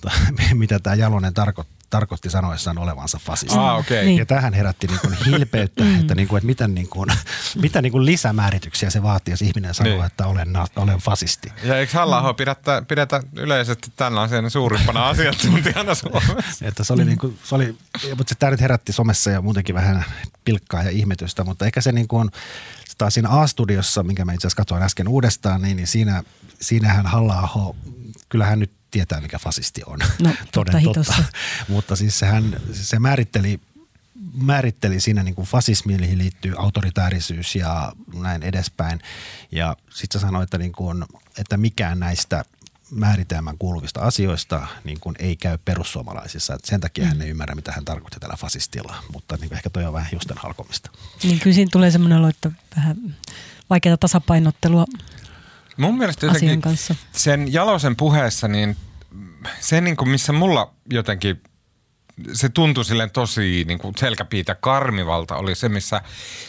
mitä 0.54 0.80
tämä 0.80 0.96
Jalonen 0.96 1.34
tarkoittaa 1.34 1.76
tarkoitti 1.90 2.30
sanoessaan 2.30 2.78
olevansa 2.78 3.20
fasisti. 3.24 3.58
Ah, 3.58 3.80
okay. 3.80 4.06
niin. 4.06 4.18
Ja 4.18 4.26
tähän 4.26 4.54
herätti 4.54 4.88
niin 4.88 5.00
kuin 5.00 5.14
hilpeyttä, 5.26 5.84
mm. 5.84 6.00
että, 6.00 6.16
niin 6.16 6.28
kuin, 6.28 6.38
että 6.38 6.48
mitä, 6.54 6.68
niin 6.68 6.90
kuin, 6.90 7.10
mitä 7.62 7.82
niin 7.82 7.92
kuin 7.92 8.06
lisämäärityksiä 8.06 8.90
se 8.90 9.04
vaatii, 9.04 9.32
jos 9.32 9.42
ihminen 9.42 9.74
sanoo, 9.74 9.94
niin. 9.94 10.06
että 10.06 10.28
olen, 10.28 10.54
olen 10.76 10.98
fasisti. 10.98 11.54
Ja 11.64 11.78
eikö 11.78 11.98
halla 11.98 12.34
pidetä, 12.34 12.84
pidetä 12.88 13.22
yleisesti 13.36 13.92
tällaisen 13.96 14.52
suurimpana 14.52 15.08
asiantuntijana 15.10 15.96
Suomessa? 15.96 16.66
että 16.68 16.84
se 16.84 16.94
oli, 16.94 17.06
niin 17.06 17.18
kuin, 17.18 17.40
se 17.44 17.56
oli, 17.56 17.78
mutta 18.10 18.30
se 18.30 18.36
tämä 18.36 18.52
nyt 18.52 18.62
herätti 18.62 18.94
somessa 18.94 19.32
ja 19.32 19.42
muutenkin 19.42 19.76
vähän 19.76 20.06
pilkkaa 20.46 20.84
ja 20.84 20.90
ihmetystä, 20.90 21.44
mutta 21.44 21.66
ehkä 21.66 21.82
se 21.82 21.92
niin 21.92 22.08
kuin, 22.08 22.32
taas 22.98 23.14
siinä 23.14 23.30
A-studiossa, 23.30 24.04
minkä 24.04 24.26
mä 24.26 24.34
itse 24.34 24.48
asiassa 24.48 24.58
katsoin 24.58 24.84
äsken 24.84 25.08
uudestaan, 25.08 25.62
niin, 25.62 25.78
niin 25.78 25.88
siinä, 25.88 26.24
siinähän 26.62 27.06
halla 27.06 27.50
kyllähän 28.30 28.60
nyt 28.60 28.72
tietää, 28.92 29.22
mikä 29.22 29.40
fasisti 29.40 29.82
on. 29.86 30.00
No, 30.20 30.32
totta, 30.52 30.78
totta. 30.94 31.24
Mutta 31.68 31.96
siis 31.96 32.20
sehän, 32.20 32.60
se 32.74 33.00
määritteli 33.00 33.60
määritteli 34.34 35.00
siinä 35.00 35.24
niin 35.24 35.36
kuin 35.36 35.48
fasismiin, 35.48 36.18
liittyy 36.18 36.54
autoritäärisyys 36.58 37.56
ja 37.56 37.92
näin 38.14 38.44
edespäin. 38.44 39.02
Ja 39.52 39.76
sitten 39.90 40.22
sanoi, 40.22 40.44
että, 40.44 40.58
niin 40.58 40.72
kuin, 40.72 41.06
että 41.38 41.58
mikään 41.58 42.00
näistä 42.00 42.46
määritelmän 42.92 43.58
kuuluvista 43.58 44.02
asioista 44.02 44.68
niin 44.84 45.00
kuin 45.00 45.16
ei 45.20 45.36
käy 45.36 45.58
perussuomalaisissa. 45.66 46.54
Et 46.54 46.66
sen 46.66 46.82
takia 46.82 47.04
mm. 47.04 47.08
hän 47.08 47.22
ei 47.22 47.30
ymmärrä, 47.30 47.56
mitä 47.56 47.72
hän 47.72 47.86
tarkoitti 47.86 48.20
tällä 48.20 48.36
fasistilla, 48.38 48.96
mutta 49.14 49.38
niin 49.42 49.54
ehkä 49.54 49.70
toi 49.70 49.86
on 49.86 49.94
vähän 49.94 50.10
justen 50.14 50.38
halkomista. 50.38 50.90
Niin 51.24 51.40
kyllä 51.40 51.54
siinä 51.54 51.70
tulee 51.72 51.92
semmoinen 51.92 52.18
olo, 52.18 52.28
että 52.28 52.52
vähän 52.78 53.16
vaikeaa 53.70 53.98
tasapainottelua 53.98 54.86
Mun 55.78 55.98
mielestä 55.98 56.26
jotenkin 56.26 56.62
kanssa. 56.62 56.96
sen 57.12 57.54
Jalosen 57.54 57.96
puheessa, 57.96 58.48
niin 58.48 58.78
se 59.60 59.82
niin 59.82 59.98
kuin 59.98 60.10
missä 60.10 60.34
mulla 60.34 60.74
jotenkin 60.90 61.42
se 62.34 62.50
tuntui 62.50 62.86
silleen 62.86 63.12
tosi 63.12 63.64
niin 63.68 63.80
kuin 63.80 63.94
selkäpiitä 63.98 64.56
karmivalta 64.56 65.36
oli 65.36 65.56
se, 65.56 65.70
missä 65.70 66.02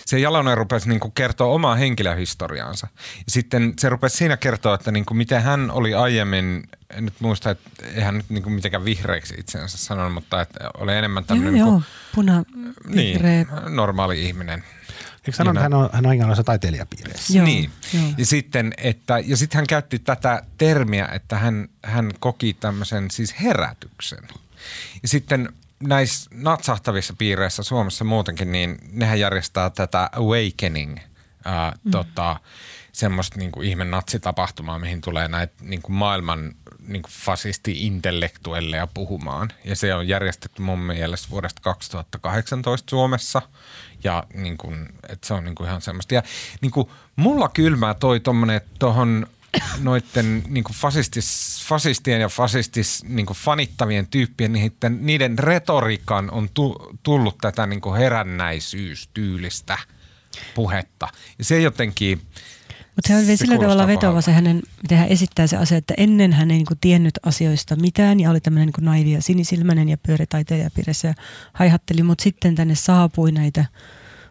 se 0.07 0.19
Jalonen 0.19 0.57
rupesi 0.57 0.89
niin 0.89 1.01
kuin 1.01 1.13
kertoa 1.13 1.55
omaa 1.55 1.75
henkilöhistoriaansa. 1.75 2.87
Sitten 3.29 3.75
se 3.79 3.89
rupesi 3.89 4.17
siinä 4.17 4.37
kertoa, 4.37 4.75
että 4.75 4.93
niin 4.93 5.07
kuin 5.07 5.19
miten 5.19 5.43
hän 5.43 5.71
oli 5.71 5.95
aiemmin, 5.95 6.63
en 6.91 7.05
nyt 7.05 7.15
muista, 7.21 7.51
että 7.51 7.71
eihän 7.95 8.17
nyt 8.17 8.27
niin 8.29 8.43
kuin 8.43 8.53
mitenkään 8.53 8.85
vihreäksi 8.85 9.35
itsensä 9.39 9.79
sanonut, 9.79 10.15
mutta 10.15 10.41
että 10.41 10.71
oli 10.79 10.97
enemmän 10.97 11.25
tämmöinen 11.25 11.57
joo, 11.57 11.71
niin 11.71 11.75
kuin, 11.75 11.85
puna, 12.15 12.45
niin, 12.89 13.47
normaali 13.69 14.25
ihminen. 14.25 14.65
Eikö 15.27 15.37
sanon, 15.37 15.57
että 15.57 15.63
hän 15.63 15.75
on, 15.75 15.91
hän 15.93 16.07
on 16.07 16.13
englannilaisessa 16.13 16.45
taiteilijapiireissä? 16.45 17.39
Joo, 17.39 17.47
niin. 17.47 17.71
Joo. 17.95 18.05
Ja 18.19 18.27
sitten, 18.27 18.73
että, 18.77 19.19
ja 19.19 19.37
sitten 19.37 19.59
hän 19.59 19.67
käytti 19.67 19.99
tätä 19.99 20.43
termiä, 20.59 21.09
että 21.13 21.39
hän, 21.39 21.69
hän 21.83 22.11
koki 22.21 22.55
tämmöisen 22.55 23.11
siis 23.11 23.35
herätyksen. 23.43 24.29
Ja 25.03 25.09
sitten 25.09 25.49
näissä 25.81 26.31
natsahtavissa 26.35 27.15
piireissä 27.19 27.63
Suomessa 27.63 28.05
muutenkin, 28.05 28.53
niin 28.53 28.79
nehän 28.93 29.21
järjestää 29.21 29.71
tätä 29.71 30.11
awakening, 30.13 30.97
ää, 31.47 31.73
mm. 31.85 31.91
tota, 31.91 32.41
semmoista 32.93 33.39
niin 33.39 33.53
kuin 33.53 33.69
ihme 33.69 33.85
natsitapahtumaa, 33.85 34.79
mihin 34.79 35.01
tulee 35.01 35.29
näitä 35.29 35.55
niin 35.61 35.83
kuin 35.83 35.97
maailman 35.97 36.53
niin 36.87 37.03
kuin 37.03 37.13
fasisti-intellektuelleja 37.13 38.87
puhumaan. 38.95 39.53
Ja 39.65 39.77
se 39.77 39.95
on 39.95 40.09
järjestetty 40.09 40.63
mun 40.63 40.79
mielestä 40.79 41.31
vuodesta 41.31 41.63
2018 41.63 42.91
Suomessa– 42.91 43.43
ja 44.05 44.25
niin 44.35 44.57
kuin, 44.57 44.89
että 45.09 45.27
se 45.27 45.35
on 45.35 45.45
niin 45.45 45.55
kuin 45.55 45.69
ihan 45.69 45.81
semmoista. 45.81 46.15
Ja 46.15 46.23
niin 46.61 46.73
kuin, 46.73 46.89
mulla 47.17 47.49
kylmää 47.49 47.95
toi 47.95 48.21
tommonen 48.21 48.61
tuohon 48.79 49.27
noiden 49.83 50.43
niin 50.49 50.65
kuin 50.65 50.77
fasistis, 50.77 51.63
fasistien 51.69 52.21
ja 52.21 52.29
fasistis 52.29 53.05
niin 53.05 53.27
kuin 53.27 53.37
fanittavien 53.37 54.07
tyyppien, 54.07 54.53
niiden, 54.53 55.07
niiden 55.07 55.39
retoriikan 55.39 56.31
on 56.31 56.49
tu, 56.55 56.99
tullut 57.03 57.39
tätä 57.39 57.67
niin 57.67 57.81
kuin 57.81 57.97
herännäisyystyylistä 57.97 59.79
puhetta. 60.55 61.09
Ja 61.39 61.45
se 61.45 61.61
jotenkin– 61.61 62.21
mutta 62.97 63.09
se 63.09 63.17
on 63.17 63.27
vielä 63.27 63.37
sillä 63.37 63.59
tavalla 63.59 63.87
vetova 63.87 64.21
se 64.21 64.33
hänen, 64.33 64.63
miten 64.83 64.99
hän 64.99 65.09
esittää 65.09 65.47
se 65.47 65.57
asia, 65.57 65.79
että 65.79 65.95
ennen 65.97 66.33
hän 66.33 66.51
ei 66.51 66.57
niinku 66.57 66.75
tiennyt 66.81 67.19
asioista 67.23 67.77
mitään 67.77 68.21
ja 68.21 68.31
oli 68.31 68.41
tämmöinen 68.41 68.67
niinku 68.67 68.81
naivi 68.81 69.13
ja 69.13 69.23
sinisilmäinen 69.23 69.89
ja 69.89 69.97
pyöritaiteilijapiirissä 69.99 71.09
ja 71.09 71.15
haihatteli, 71.53 72.03
mutta 72.03 72.23
sitten 72.23 72.55
tänne 72.55 72.75
saapui 72.75 73.33
näitä 73.33 73.65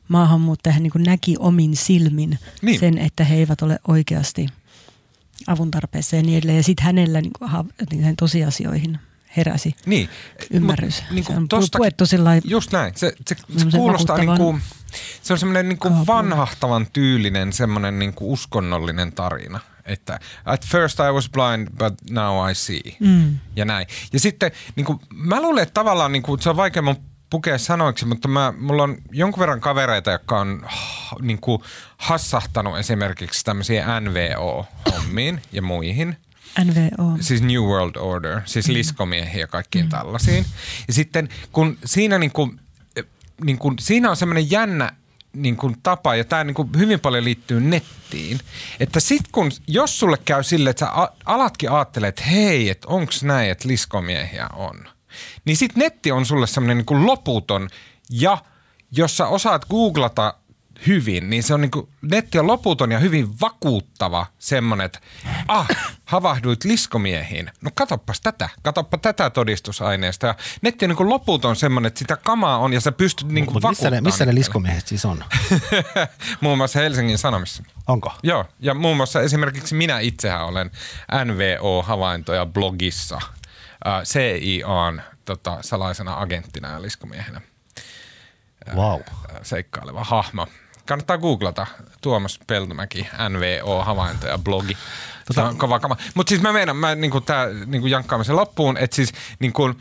maahanmuuttajia, 0.08 0.74
hän 0.74 0.84
niinku 0.84 0.98
näki 0.98 1.36
omin 1.40 1.76
silmin 1.76 2.40
niin. 2.62 2.80
sen, 2.80 2.98
että 2.98 3.24
he 3.24 3.36
eivät 3.36 3.62
ole 3.62 3.80
oikeasti 3.88 4.48
avun 5.48 5.72
tarpeessa 5.72 6.16
ja 6.16 6.22
niin 6.22 6.38
edelleen. 6.38 6.58
Ja 6.58 6.64
sitten 6.64 6.86
hänellä 6.86 7.22
niin 7.22 8.16
tosiasioihin 8.20 9.00
heräsi 9.38 9.76
niin. 9.86 10.10
ymmärrys. 10.52 11.02
Mut, 11.02 11.12
niin 11.12 11.26
se 11.26 11.34
on 11.34 11.48
tostakin, 11.48 11.78
puettu 11.78 12.06
sillä 12.06 12.32
Just 12.44 12.72
näin. 12.72 12.94
Se, 12.96 13.14
se, 13.28 13.36
se 13.58 13.78
kuulostaa 13.78 14.18
niin 14.18 14.38
kuin, 14.38 14.62
se 15.22 15.34
on 15.34 15.40
semmoinen 15.40 15.70
niin 15.70 15.80
kuin 15.80 16.08
vanhahtavan 16.08 16.88
tyylinen 16.94 17.54
semmoinen 17.54 18.00
niin 18.00 18.14
kuin 18.14 18.32
uskonnollinen 18.32 19.12
tarina. 19.12 19.60
Että 19.86 20.20
at 20.46 20.66
first 20.66 21.00
I 21.00 21.14
was 21.14 21.30
blind, 21.30 21.68
but 21.78 21.94
now 22.10 22.50
I 22.50 22.56
see. 22.56 22.82
Mm. 23.00 23.40
Ja 23.56 23.66
näin. 23.66 23.88
Ja 24.14 24.20
sitten 24.20 24.52
niin 24.76 24.86
kuin, 24.86 25.00
mä 25.14 25.42
luulen, 25.42 25.64
että 25.64 25.74
tavallaan 25.74 26.12
niin 26.12 26.24
kuin, 26.24 26.42
se 26.42 26.50
on 26.50 26.58
vaikea 26.58 26.82
mun 26.82 26.96
pukea 27.30 27.58
sanoiksi, 27.58 28.06
mutta 28.06 28.28
mä, 28.28 28.54
mulla 28.58 28.84
on 28.84 28.98
jonkun 29.12 29.40
verran 29.40 29.62
kavereita, 29.62 30.12
jotka 30.12 30.40
on 30.40 30.68
niin 31.22 31.42
kuin, 31.42 31.62
hassahtanut 31.98 32.78
esimerkiksi 32.78 33.46
tämmöisiä 33.46 34.00
NVO-hommiin 34.00 35.42
ja 35.52 35.62
muihin. 35.62 36.18
NVO. 36.64 37.18
Siis 37.20 37.42
New 37.42 37.62
World 37.62 37.96
Order, 37.96 38.42
siis 38.46 38.68
mm. 38.68 38.74
liskomiehiä 38.74 39.42
ja 39.42 39.48
kaikkiin 39.48 39.86
mm. 39.86 39.90
tällaisiin. 39.90 40.46
Ja 40.88 40.94
sitten 40.94 41.30
kun 41.52 41.78
siinä, 41.86 42.18
niin 42.18 42.32
kuin, 42.32 42.60
niin 43.44 43.58
kuin, 43.58 43.76
siinä 43.80 44.10
on 44.10 44.18
semmoinen 44.18 44.52
jännä 44.52 44.92
niin 45.34 45.58
kuin 45.58 45.76
tapa, 45.84 46.16
ja 46.16 46.24
tämä 46.24 46.44
niin 46.44 46.56
kuin 46.56 46.70
hyvin 46.78 47.00
paljon 47.00 47.24
liittyy 47.24 47.62
nettiin, 47.62 48.40
että 48.80 49.00
sit 49.00 49.22
kun, 49.32 49.52
jos 49.68 50.00
sulle 50.00 50.18
käy 50.26 50.44
sille, 50.44 50.70
että 50.70 50.86
sä 50.86 51.10
alatkin 51.26 51.72
ajattelet, 51.72 52.10
että 52.10 52.24
hei, 52.24 52.70
että 52.70 52.88
onks 52.88 53.24
näin, 53.24 53.52
että 53.52 53.68
liskomiehiä 53.68 54.48
on, 54.54 54.88
niin 55.46 55.58
sit 55.58 55.76
netti 55.76 56.12
on 56.12 56.26
sulle 56.26 56.48
semmoinen 56.48 56.78
niin 56.78 56.86
kuin 56.86 57.06
loputon, 57.06 57.70
ja 58.10 58.38
jos 58.92 59.18
sä 59.18 59.28
osaat 59.28 59.66
googlata 59.66 60.34
hyvin, 60.88 61.30
niin 61.30 61.44
se 61.44 61.54
on 61.54 61.62
niinku, 61.62 61.90
netti 62.02 62.40
on 62.40 62.48
loputon 62.48 62.92
ja 62.92 63.00
hyvin 63.00 63.40
vakuuttava 63.42 64.26
semmonen, 64.40 64.86
että 64.86 65.00
ah, 65.48 65.68
havahduit 66.06 66.64
liskomiehiin. 66.64 67.52
No 67.62 67.72
katoppas 67.74 68.22
tätä, 68.22 68.50
katoppa 68.62 68.98
tätä 68.98 69.30
todistusaineesta. 69.30 70.28
Ja 70.28 70.36
netti 70.62 70.86
on 70.86 70.90
niinku 70.90 71.10
loputon 71.10 71.56
semmonen, 71.56 71.88
että 71.88 72.00
sitä 72.00 72.18
kamaa 72.18 72.58
on 72.58 72.74
ja 72.74 72.82
sä 72.82 72.92
pystyt 72.92 73.28
niinku 73.28 73.54
Mut 73.54 73.64
missä 73.70 73.90
ne, 73.90 74.02
missä 74.02 74.26
ne 74.26 74.36
liskomiehet 74.36 74.88
siis 74.88 75.06
on? 75.06 75.24
muun 76.42 76.58
muassa 76.58 76.80
Helsingin 76.80 77.18
Sanomissa. 77.18 77.64
Onko? 77.88 78.14
Joo, 78.24 78.46
ja 78.60 78.74
muun 78.74 78.98
muassa 78.98 79.22
esimerkiksi 79.22 79.76
minä 79.76 80.00
itsehän 80.00 80.46
olen 80.46 80.72
NVO-havaintoja 81.26 82.46
blogissa. 82.46 83.16
Uh, 83.16 84.04
CIAn 84.04 85.04
tota, 85.26 85.58
salaisena 85.62 86.20
agenttina 86.20 86.72
ja 86.72 86.82
liskomiehenä. 86.82 87.42
Wow. 88.76 89.02
Seikkaileva 89.44 90.04
hahmo 90.04 90.48
kannattaa 90.86 91.18
googlata 91.18 91.68
Tuomas 92.02 92.40
Peltomäki, 92.48 93.08
NVO, 93.30 93.84
havaintoja, 93.84 94.38
blogi. 94.38 94.78
Tota, 95.28 95.48
on 95.50 95.58
kova 95.58 95.80
kama. 95.80 95.98
Mutta 96.16 96.30
siis 96.30 96.42
mä 96.42 96.54
meinaan, 96.54 96.78
mä 96.78 96.96
niinku 96.96 97.22
tää 97.22 97.48
niinku 97.66 97.88
jankkaamisen 97.88 98.36
loppuun, 98.36 98.78
että 98.78 98.96
siis 98.96 99.14
niinku, 99.40 99.74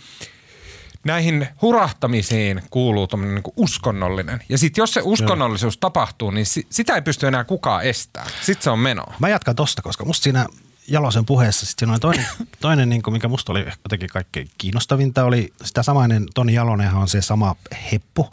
näihin 1.04 1.48
hurahtamisiin 1.62 2.62
kuuluu 2.70 3.06
tuommoinen 3.06 3.34
niinku 3.34 3.52
uskonnollinen. 3.56 4.42
Ja 4.48 4.58
sitten 4.58 4.82
jos 4.82 4.94
se 4.94 5.00
uskonnollisuus 5.04 5.74
Joo. 5.74 5.80
tapahtuu, 5.80 6.30
niin 6.30 6.46
si- 6.46 6.66
sitä 6.70 6.94
ei 6.94 7.02
pysty 7.02 7.26
enää 7.26 7.44
kukaan 7.44 7.82
estämään. 7.84 8.30
Sitten 8.42 8.64
se 8.64 8.70
on 8.70 8.78
meno. 8.78 9.04
Mä 9.18 9.28
jatkan 9.28 9.56
tosta, 9.56 9.82
koska 9.82 10.04
musta 10.04 10.22
siinä 10.22 10.46
Jalosen 10.88 11.26
puheessa 11.26 11.66
sitten 11.66 11.86
siinä 11.86 11.92
oli 11.92 12.00
toinen, 12.00 12.26
toinen 12.60 12.88
niin 12.88 13.02
kuin 13.02 13.14
mikä 13.14 13.28
musta 13.28 13.52
oli 13.52 13.66
jotenkin 13.84 14.08
kaikkein 14.08 14.50
kiinnostavinta, 14.58 15.24
oli 15.24 15.52
sitä 15.64 15.82
samainen, 15.82 16.26
Toni 16.34 16.54
Jalonenhan 16.54 17.02
on 17.02 17.08
se 17.08 17.22
sama 17.22 17.56
heppu, 17.92 18.30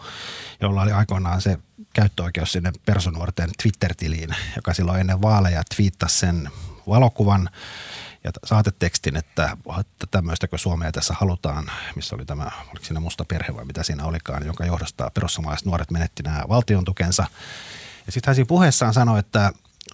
jolla 0.62 0.82
oli 0.82 0.92
aikoinaan 0.92 1.42
se 1.42 1.58
käyttöoikeus 1.94 2.52
sinne 2.52 2.72
personuorten 2.86 3.50
Twitter-tiliin, 3.62 4.36
joka 4.56 4.74
silloin 4.74 5.00
ennen 5.00 5.22
vaaleja 5.22 5.64
twiittasi 5.76 6.20
sen 6.20 6.50
valokuvan 6.88 7.50
ja 8.24 8.32
saatetekstin, 8.46 9.16
että, 9.16 9.58
tämmöistäkö 10.12 10.58
Suomea 10.58 10.92
tässä 10.92 11.14
halutaan, 11.20 11.72
missä 11.96 12.16
oli 12.16 12.26
tämä, 12.26 12.52
oliko 12.70 12.86
siinä 12.86 13.00
musta 13.00 13.26
perhe 13.26 13.56
vai 13.56 13.66
mitä 13.66 13.84
siinä 13.84 14.06
olikaan, 14.06 14.46
jonka 14.46 14.66
johdosta 14.66 15.12
perussuomalaiset 15.14 15.66
nuoret 15.66 15.92
menetti 15.92 16.24
nämä 16.24 16.44
valtion 16.50 16.86
tukensa. 16.86 17.26
Ja 18.06 18.12
sitten 18.12 18.30
hän 18.30 18.36
siinä 18.36 18.48
puheessaan 18.48 18.94
sanoi, 18.94 19.20
että 19.20 19.52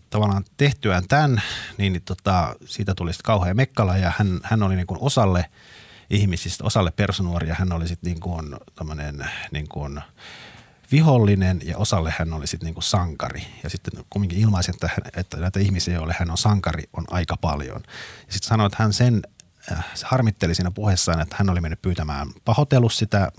tavallaan 0.09 0.45
tehtyään 0.57 1.07
tämän, 1.07 1.41
niin, 1.77 1.93
niin 1.93 2.03
tota, 2.03 2.55
siitä 2.65 2.95
tuli 2.95 3.13
sitten 3.13 3.25
kauhean 3.25 3.55
mekkala 3.55 3.97
ja 3.97 4.13
hän, 4.17 4.39
hän 4.43 4.63
oli 4.63 4.75
niin 4.75 4.87
kuin 4.87 5.01
osalle 5.01 5.45
ihmisistä, 6.09 6.63
osalle 6.63 6.91
personuoria, 6.91 7.55
hän 7.59 7.73
oli 7.73 7.87
sitten 7.87 8.11
niin 8.11 8.19
kuin 8.19 8.55
niin 9.51 9.67
kuin– 9.67 10.01
vihollinen 10.91 11.61
ja 11.65 11.77
osalle 11.77 12.13
hän 12.19 12.33
oli 12.33 12.47
sitten 12.47 12.65
niinku 12.65 12.81
sankari. 12.81 13.47
Ja 13.63 13.69
sitten 13.69 14.05
kumminkin 14.09 14.39
ilmaisi, 14.39 14.71
että, 14.71 14.89
että 15.15 15.37
näitä 15.37 15.59
ihmisiä, 15.59 15.93
joille 15.93 16.15
hän 16.19 16.31
on 16.31 16.37
sankari, 16.37 16.83
on 16.93 17.05
aika 17.09 17.37
paljon. 17.37 17.81
Ja 18.27 18.33
sitten 18.33 18.47
sanoi, 18.47 18.65
että 18.65 18.83
hän 18.83 18.93
sen 18.93 19.21
äh, 19.71 19.85
harmitteli 20.03 20.55
siinä 20.55 20.71
puheessaan, 20.71 21.21
että 21.21 21.35
hän 21.39 21.49
oli 21.49 21.61
mennyt 21.61 21.81
pyytämään 21.81 22.27
pahoitellut 22.45 22.93
sitä 22.93 23.31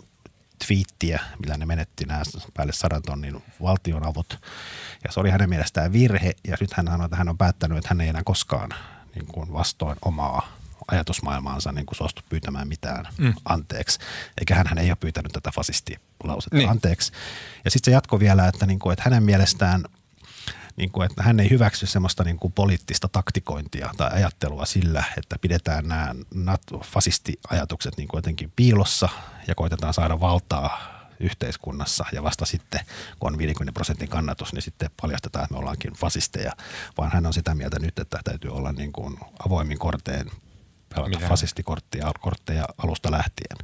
twiittiä, 0.67 1.21
millä 1.39 1.57
ne 1.57 1.67
menetti 1.67 2.05
nämä 2.05 2.23
päälle 2.55 2.73
sadan 2.73 3.03
tonnin 3.03 3.43
valtionavut. 3.63 4.41
Ja 5.05 5.13
se 5.13 5.21
oli 5.21 5.31
hänen 5.31 5.49
mielestään 5.49 5.93
virhe, 5.93 6.33
ja 6.49 6.57
nyt 6.61 6.73
hän 6.73 6.87
sanoi, 6.87 7.05
että 7.05 7.17
hän 7.17 7.29
on 7.29 7.39
päättänyt, 7.39 7.79
että 7.79 7.89
hän 7.89 8.01
ei 8.01 8.09
enää 8.09 8.23
koskaan 8.25 8.71
niin 9.15 9.27
kuin 9.27 9.53
vastoin 9.53 9.97
omaa 10.03 10.58
ajatusmaailmaansa 10.89 11.73
niin 11.73 11.87
kuin 11.87 11.97
suostu 11.97 12.23
pyytämään 12.29 12.69
mitään 12.69 13.09
mm. 13.19 13.35
anteeksi. 13.45 13.99
Eikä 14.39 14.55
hän, 14.55 14.67
hän 14.67 14.79
ei 14.79 14.91
ole 14.91 14.97
pyytänyt 15.01 15.33
tätä 15.33 15.51
fasistilausetta 15.55 16.57
niin. 16.57 16.69
anteeksi. 16.69 17.13
Ja 17.65 17.71
sitten 17.71 17.91
se 17.91 17.95
jatko 17.95 18.21
vielä, 18.21 18.49
että, 18.49 18.67
niin 18.67 18.79
kuin, 18.79 18.93
että 18.93 19.03
hänen 19.05 19.23
mielestään 19.23 19.85
niin 20.77 20.91
kuin, 20.91 21.07
että 21.11 21.23
hän 21.23 21.41
ei 21.41 21.51
hyväksy 21.51 21.87
semmoista 21.87 22.25
niin 22.25 22.39
kuin 22.39 22.53
poliittista 22.53 23.09
taktikointia 23.09 23.91
tai 23.97 24.11
ajattelua 24.13 24.67
sillä, 24.67 25.05
että 25.17 25.37
pidetään 25.41 25.89
nämä 25.89 26.59
fasistiajatukset 26.85 27.97
niin 27.97 28.09
kuin 28.09 28.19
jotenkin 28.19 28.53
piilossa 28.57 29.09
ja 29.47 29.55
koitetaan 29.55 29.95
saada 29.95 30.21
valtaa 30.21 30.99
yhteiskunnassa 31.21 32.05
ja 32.13 32.23
vasta 32.23 32.47
sitten, 32.47 32.81
kun 33.19 33.33
on 33.33 33.39
50 33.39 33.73
prosentin 33.73 34.09
kannatus, 34.09 34.53
niin 34.53 34.63
sitten 34.63 34.91
paljastetaan, 35.01 35.45
että 35.45 35.55
me 35.55 35.59
ollaankin 35.59 35.93
fasisteja, 35.93 36.53
vaan 36.99 37.11
hän 37.13 37.27
on 37.27 37.33
sitä 37.33 37.55
mieltä 37.55 37.79
nyt, 37.79 37.99
että 37.99 38.21
täytyy 38.25 38.51
olla 38.51 38.73
niin 38.73 38.93
kuin 38.93 39.19
avoimin 39.47 39.79
korteen 39.79 40.31
pelata 41.03 41.19
Mitä? 41.19 41.29
fasistikortteja 41.29 42.13
kortteja 42.21 42.65
alusta 42.79 43.11
lähtien. 43.11 43.57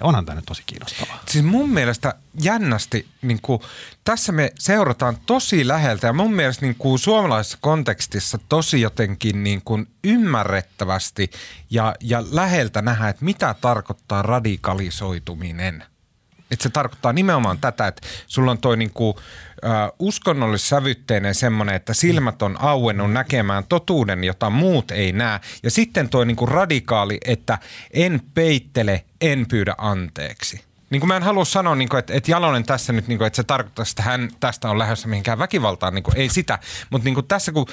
Ja 0.00 0.06
onhan 0.06 0.26
tämä 0.26 0.36
nyt 0.36 0.44
tosi 0.44 0.62
kiinnostavaa. 0.66 1.20
Siis 1.28 1.44
mun 1.44 1.70
mielestä 1.70 2.14
jännästi, 2.42 3.06
niin 3.22 3.38
kuin, 3.42 3.60
tässä 4.04 4.32
me 4.32 4.52
seurataan 4.58 5.16
tosi 5.26 5.68
läheltä 5.68 6.06
ja 6.06 6.12
mun 6.12 6.34
mielestä 6.34 6.66
niin 6.66 6.74
kuin, 6.74 6.98
suomalaisessa 6.98 7.58
kontekstissa 7.60 8.38
tosi 8.48 8.80
jotenkin 8.80 9.44
niin 9.44 9.62
kuin, 9.64 9.88
ymmärrettävästi 10.04 11.30
ja, 11.70 11.94
ja 12.00 12.24
läheltä 12.30 12.82
nähdä, 12.82 13.08
että 13.08 13.24
mitä 13.24 13.54
tarkoittaa 13.60 14.22
radikalisoituminen. 14.22 15.84
Että 16.50 16.62
se 16.62 16.70
tarkoittaa 16.70 17.12
nimenomaan 17.12 17.58
tätä, 17.58 17.86
että 17.86 18.08
sulla 18.26 18.50
on 18.50 18.58
toi 18.58 18.76
niinku, 18.76 19.18
äh, 19.18 19.24
uskonnollissävytteinen 19.98 21.34
semmoinen, 21.34 21.74
että 21.74 21.94
silmät 21.94 22.42
on 22.42 22.60
auennut 22.60 23.12
näkemään 23.12 23.64
totuuden, 23.68 24.24
jota 24.24 24.50
muut 24.50 24.90
ei 24.90 25.12
näe. 25.12 25.40
Ja 25.62 25.70
sitten 25.70 26.08
toi 26.08 26.26
niinku 26.26 26.46
radikaali, 26.46 27.18
että 27.24 27.58
en 27.90 28.20
peittele, 28.34 29.04
en 29.20 29.46
pyydä 29.48 29.74
anteeksi 29.78 30.69
niin 30.90 31.00
kuin 31.00 31.08
mä 31.08 31.16
en 31.16 31.22
halua 31.22 31.44
sanoa, 31.44 31.74
niin 31.74 31.88
kuin, 31.88 31.98
että, 31.98 32.14
että 32.14 32.30
Jalonen 32.30 32.64
tässä 32.64 32.92
nyt, 32.92 33.08
niin 33.08 33.18
kuin, 33.18 33.26
että 33.26 33.36
se 33.36 33.44
tarkoittaa, 33.44 33.84
että 33.90 34.02
hän 34.02 34.28
tästä 34.40 34.70
on 34.70 34.78
lähdössä 34.78 35.08
mihinkään 35.08 35.38
väkivaltaan, 35.38 35.94
niin 35.94 36.02
kuin, 36.02 36.16
ei 36.16 36.28
sitä. 36.28 36.58
Mutta 36.90 37.04
niin 37.04 37.14
kuin 37.14 37.26
tässä, 37.26 37.52
kun 37.52 37.66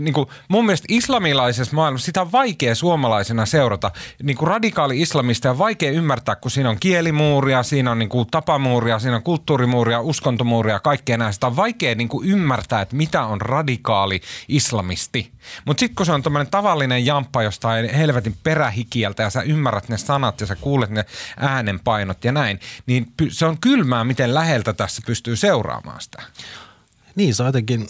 niin 0.00 0.14
kuin, 0.14 0.26
mun 0.48 0.66
mielestä 0.66 0.86
islamilaisessa 0.88 1.76
maailmassa 1.76 2.06
sitä 2.06 2.20
on 2.20 2.32
vaikea 2.32 2.74
suomalaisena 2.74 3.46
seurata. 3.46 3.90
Niin 4.22 4.36
kuin 4.36 4.48
radikaali 4.48 5.00
islamista 5.00 5.50
on 5.50 5.58
vaikea 5.58 5.90
ymmärtää, 5.90 6.36
kun 6.36 6.50
siinä 6.50 6.70
on 6.70 6.76
kielimuuria, 6.80 7.62
siinä 7.62 7.90
on 7.90 7.98
niin 7.98 8.08
kuin, 8.08 8.26
tapamuuria, 8.30 8.98
siinä 8.98 9.16
on 9.16 9.22
kulttuurimuuria, 9.22 10.00
uskontomuuria, 10.00 10.80
kaikkea 10.80 11.18
näistä. 11.18 11.34
Sitä 11.34 11.46
on 11.46 11.56
vaikea 11.56 11.94
niin 11.94 12.08
kuin, 12.08 12.28
ymmärtää, 12.28 12.80
että 12.80 12.96
mitä 12.96 13.24
on 13.24 13.40
radikaali 13.40 14.20
islamisti. 14.48 15.32
Mutta 15.64 15.80
sitten 15.80 15.96
kun 15.96 16.06
se 16.06 16.12
on 16.12 16.22
tämmöinen 16.22 16.50
tavallinen 16.50 17.06
jamppa 17.06 17.42
jostain 17.42 17.94
helvetin 17.94 18.36
perähikieltä 18.42 19.22
ja 19.22 19.30
sä 19.30 19.42
ymmärrät 19.42 19.88
ne 19.88 19.98
sanat 19.98 20.40
ja 20.40 20.46
sä 20.46 20.56
kuulet 20.56 20.90
ne 20.90 21.04
äänenpainot 21.36 22.24
ja 22.24 22.32
näin, 22.32 22.59
niin 22.86 23.12
se 23.28 23.46
on 23.46 23.58
kylmää, 23.60 24.04
miten 24.04 24.34
läheltä 24.34 24.72
tässä 24.72 25.02
pystyy 25.06 25.36
seuraamaan 25.36 26.00
sitä. 26.00 26.22
Niin, 27.14 27.34
se 27.34 27.42
on 27.42 27.48
jotenkin 27.48 27.88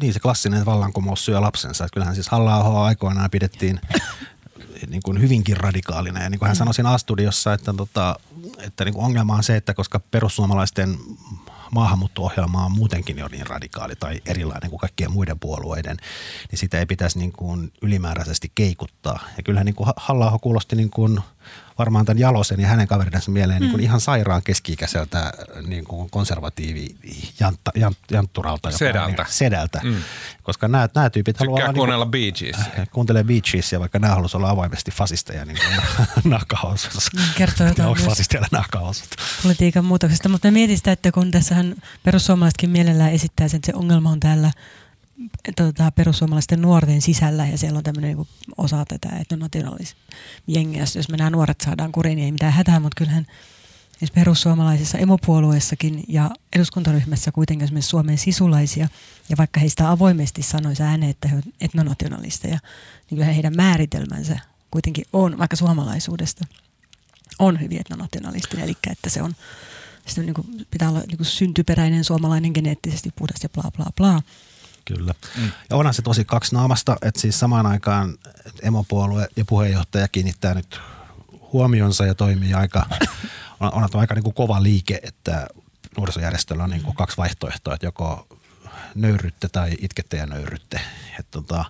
niin 0.00 0.12
se 0.12 0.20
klassinen 0.20 0.66
vallankumous 0.66 1.24
syö 1.24 1.40
lapsensa. 1.40 1.84
Että 1.84 1.94
kyllähän 1.94 2.14
siis 2.14 2.28
halla 2.28 2.84
aikoinaan 2.86 3.30
pidettiin 3.30 3.80
niin 4.90 5.02
kuin 5.04 5.20
hyvinkin 5.20 5.56
radikaalina. 5.56 6.22
Ja 6.22 6.30
niin 6.30 6.38
kuin 6.38 6.46
hän 6.46 6.56
sanoi 6.56 6.74
siinä 6.74 6.90
A-studiossa, 6.90 7.52
että, 7.52 7.72
tota, 7.72 8.16
että 8.58 8.84
niin 8.84 8.94
kuin 8.94 9.04
ongelma 9.04 9.34
on 9.34 9.42
se, 9.42 9.56
että 9.56 9.74
koska 9.74 10.00
perussuomalaisten 10.00 10.98
maahanmuutto-ohjelma 11.70 12.64
on 12.64 12.72
muutenkin 12.72 13.18
jo 13.18 13.28
niin 13.28 13.46
radikaali 13.46 13.96
tai 13.96 14.20
erilainen 14.26 14.70
kuin 14.70 14.80
kaikkien 14.80 15.12
muiden 15.12 15.38
puolueiden, 15.38 15.96
niin 16.50 16.58
sitä 16.58 16.78
ei 16.78 16.86
pitäisi 16.86 17.18
niin 17.18 17.32
kuin 17.32 17.72
ylimääräisesti 17.82 18.52
keikuttaa. 18.54 19.20
Ja 19.36 19.42
kyllähän 19.42 19.66
niin 19.66 19.74
kuin 19.74 19.90
halla 19.96 20.38
kuulosti 20.38 20.76
niin 20.76 20.90
kuin– 20.90 21.20
varmaan 21.78 22.04
tämän 22.04 22.18
Jalosen 22.18 22.60
ja 22.60 22.68
hänen 22.68 22.88
kaverinsa 22.88 23.30
mieleen 23.30 23.60
niin 23.60 23.70
mm. 23.70 23.76
niin 23.76 23.84
ihan 23.84 24.00
sairaan 24.00 24.42
keski-ikäiseltä 24.42 25.32
niin 25.66 25.84
kuin 25.84 26.10
konservatiivi 26.10 26.96
jantta, 27.40 27.70
jant, 27.74 27.98
jantturalta. 28.10 28.70
Sedältä. 28.70 29.22
Niin, 29.22 29.32
sedältä. 29.32 29.80
Mm. 29.84 29.96
Koska 30.42 30.68
nämä, 30.68 30.88
nämä 30.94 31.10
tyypit 31.10 31.38
haluaa... 31.38 31.58
Tykkää 31.58 31.74
kuunnella 31.74 32.04
niin 32.04 32.10
Bee 32.10 32.32
Gees. 32.32 32.56
Äh, 32.58 32.88
kuuntelee 32.92 33.24
Bee 33.24 33.40
ja 33.72 33.80
vaikka 33.80 33.98
nämä 33.98 34.14
haluaisivat 34.14 34.40
olla 34.40 34.50
avoimesti 34.50 34.90
fasisteja 34.90 35.44
niin 35.44 35.58
nahkahousussa. 36.24 37.10
Kertoo 37.36 37.66
jotain 37.66 37.88
Onko 37.88 38.02
fasisteilla 38.02 38.48
nahkahousut? 38.52 39.08
Politiikan 39.42 39.84
muutoksesta, 39.84 40.28
mutta 40.28 40.50
mietin 40.50 40.76
sitä, 40.76 40.92
että 40.92 41.12
kun 41.12 41.30
tässähän 41.30 41.74
perussuomalaisetkin 42.02 42.70
mielellään 42.70 43.12
esittää 43.12 43.48
sen, 43.48 43.58
että 43.58 43.66
se 43.66 43.76
ongelma 43.76 44.10
on 44.10 44.20
täällä– 44.20 44.50
tota, 45.56 45.90
perussuomalaisten 45.90 46.62
nuorten 46.62 47.02
sisällä 47.02 47.46
ja 47.46 47.58
siellä 47.58 47.76
on 47.76 47.84
tämmöinen 47.84 48.16
niin 48.16 48.28
osa 48.58 48.84
tätä 48.84 49.08
etnonationaalisjengiä. 49.20 50.84
Jos 50.96 51.08
me 51.08 51.16
nämä 51.16 51.30
nuoret 51.30 51.60
saadaan 51.60 51.92
kuriin, 51.92 52.16
niin 52.16 52.24
ei 52.24 52.32
mitään 52.32 52.52
hätää, 52.52 52.80
mutta 52.80 52.98
kyllähän 52.98 53.26
Siis 53.98 54.10
perussuomalaisissa 54.10 54.98
emopuolueessakin 54.98 56.04
ja 56.08 56.30
eduskuntaryhmässä 56.56 57.32
kuitenkin 57.32 57.64
esimerkiksi 57.64 57.88
Suomen 57.88 58.18
sisulaisia, 58.18 58.88
ja 59.28 59.36
vaikka 59.36 59.60
heistä 59.60 59.90
avoimesti 59.90 60.42
sanoisi 60.42 60.82
ääneen, 60.82 61.10
että 61.10 61.28
he 61.28 61.34
ovat 61.34 61.44
etnonationalisteja, 61.60 62.58
niin 63.10 63.18
kyllä 63.18 63.24
heidän 63.24 63.56
määritelmänsä 63.56 64.38
kuitenkin 64.70 65.04
on, 65.12 65.38
vaikka 65.38 65.56
suomalaisuudesta, 65.56 66.44
on 67.38 67.60
hyvin 67.60 67.80
etnonationalistinen, 67.80 68.64
eli 68.64 68.76
että 68.90 69.10
se 69.10 69.22
on, 69.22 69.34
se 70.06 70.22
niin 70.22 70.34
kuin, 70.34 70.66
pitää 70.70 70.88
olla 70.88 71.00
niin 71.00 71.16
kuin 71.16 71.26
syntyperäinen 71.26 72.04
suomalainen 72.04 72.52
geneettisesti 72.54 73.10
puhdas 73.16 73.42
ja 73.42 73.48
bla 73.48 73.70
bla 73.76 73.86
bla. 73.96 74.22
Kyllä. 74.84 75.14
Mm. 75.36 75.50
Ja 75.70 75.76
onhan 75.76 75.94
se 75.94 76.02
tosi 76.02 76.24
kaksi 76.24 76.54
naamasta, 76.54 76.96
että 77.02 77.20
siis 77.20 77.38
samaan 77.38 77.66
aikaan 77.66 78.18
emopuolue 78.62 79.28
ja 79.36 79.44
puheenjohtaja 79.44 80.08
kiinnittää 80.08 80.54
nyt 80.54 80.80
huomionsa 81.52 82.06
ja 82.06 82.14
toimii 82.14 82.54
aika, 82.54 82.86
on, 83.60 83.74
on 83.74 83.88
aika 84.00 84.14
niin 84.14 84.24
kuin 84.24 84.34
kova 84.34 84.62
liike, 84.62 85.00
että 85.02 85.46
nuorisojärjestöllä 85.96 86.64
on 86.64 86.70
niin 86.70 86.82
kuin 86.82 86.96
kaksi 86.96 87.16
vaihtoehtoa, 87.16 87.74
että 87.74 87.86
joko 87.86 88.26
nöyrytte 88.94 89.48
tai 89.48 89.76
itkette 89.78 90.16
ja 90.16 90.26
nöyrytte. 90.26 90.80
Että 91.18 91.30
tota, 91.30 91.64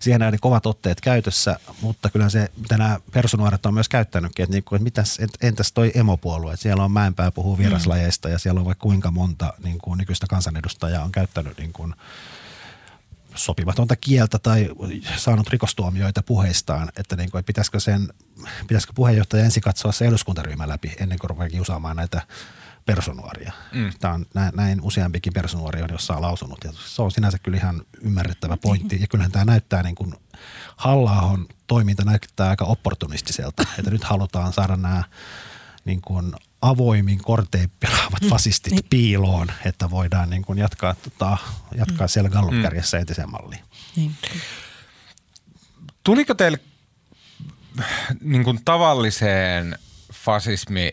siihen 0.00 0.22
on 0.22 0.38
kovat 0.40 0.66
otteet 0.66 1.00
käytössä, 1.00 1.60
mutta 1.80 2.10
kyllä 2.10 2.28
se, 2.28 2.50
mitä 2.56 2.78
nämä 2.78 3.00
personuoret 3.12 3.66
on 3.66 3.74
myös 3.74 3.88
käyttänytkin, 3.88 4.42
että, 4.42 4.54
niin 4.54 4.64
kuin, 4.64 4.76
että 4.76 4.84
mitäs, 4.84 5.18
entäs 5.40 5.72
toi 5.72 5.92
emopuolue, 5.94 6.52
että 6.52 6.62
siellä 6.62 6.84
on 6.84 6.92
Mäenpää 6.92 7.30
puhuu 7.30 7.58
vieraslajeista 7.58 8.28
ja 8.28 8.38
siellä 8.38 8.60
on 8.60 8.66
vaikka 8.66 8.82
kuinka 8.82 9.10
monta 9.10 9.52
niin 9.64 9.78
kuin 9.78 9.98
nykyistä 9.98 10.26
kansanedustajaa 10.26 11.04
on 11.04 11.12
käyttänyt 11.12 11.58
niin 11.58 11.72
kuin, 11.72 11.94
sopimatonta 13.38 13.96
kieltä 13.96 14.38
tai 14.38 14.68
saanut 15.16 15.48
rikostuomioita 15.48 16.22
puheistaan, 16.22 16.88
että, 16.96 17.16
niin 17.16 17.30
kuin, 17.30 17.38
että 17.38 17.46
pitäisikö, 17.46 17.80
sen, 17.80 18.08
pitäisikö 18.68 18.92
puheenjohtaja 18.96 19.44
ensin 19.44 19.62
katsoa 19.62 19.92
se 19.92 20.06
eduskuntaryhmä 20.06 20.68
läpi 20.68 20.92
ennen 21.00 21.18
kuin 21.18 21.30
rupeaa 21.30 21.48
kiusaamaan 21.48 21.96
näitä 21.96 22.22
personuoria. 22.86 23.52
Mm. 23.72 23.92
Tämä 24.00 24.14
on 24.14 24.26
näin, 24.34 24.52
näin 24.56 24.80
useampikin 24.82 25.32
personuori 25.32 25.82
on 25.82 25.88
jossain 25.92 26.22
lausunut 26.22 26.58
ja 26.64 26.72
se 26.72 27.02
on 27.02 27.10
sinänsä 27.10 27.38
kyllä 27.38 27.58
ihan 27.58 27.82
ymmärrettävä 28.00 28.56
pointti 28.56 29.00
ja 29.00 29.06
kyllähän 29.06 29.32
tämä 29.32 29.44
näyttää 29.44 29.82
niin 29.82 29.94
kuin 29.94 30.14
halla 30.76 31.38
toiminta 31.66 32.04
näyttää 32.04 32.48
aika 32.48 32.64
opportunistiselta, 32.64 33.62
että 33.78 33.90
nyt 33.90 34.04
halutaan 34.04 34.52
saada 34.52 34.76
nämä 34.76 35.04
niin 35.84 36.00
kuin 36.00 36.32
avoimin 36.62 37.18
kortein 37.18 37.70
pelaavat 37.80 38.22
mm. 38.22 38.28
fasistit 38.28 38.72
niin. 38.72 38.84
piiloon, 38.90 39.52
että 39.64 39.90
voidaan 39.90 40.30
niin 40.30 40.42
kuin 40.42 40.58
jatkaa, 40.58 40.94
tota, 40.94 41.38
jatkaa 41.74 42.06
mm. 42.06 42.08
siellä 42.08 42.30
Gallup-kärjessä 42.30 42.96
mm. 42.96 43.00
entiseen 43.00 43.30
malliin. 43.30 43.62
Niin. 43.96 44.16
Tuliko 46.04 46.34
teille 46.34 46.58
niin 48.20 48.44
kuin 48.44 48.64
tavalliseen 48.64 49.78
fasismi 50.12 50.90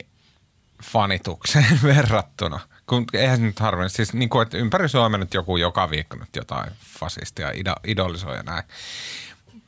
fanitukseen 0.83 1.79
verrattuna? 1.83 2.59
Kun 2.87 3.05
eihän 3.13 3.37
se 3.37 3.43
nyt 3.43 3.59
harvemmin, 3.59 3.89
siis 3.89 4.13
niin 4.13 4.29
kuin, 4.29 4.43
että 4.43 4.57
ympäri 4.57 4.89
Suomea 4.89 5.17
nyt 5.17 5.33
joku 5.33 5.57
joka 5.57 5.89
viikko 5.89 6.17
nyt 6.17 6.35
jotain 6.35 6.71
fasistia 6.99 7.51
idolisoi 7.87 8.35
ja 8.35 8.43
näin. 8.43 8.63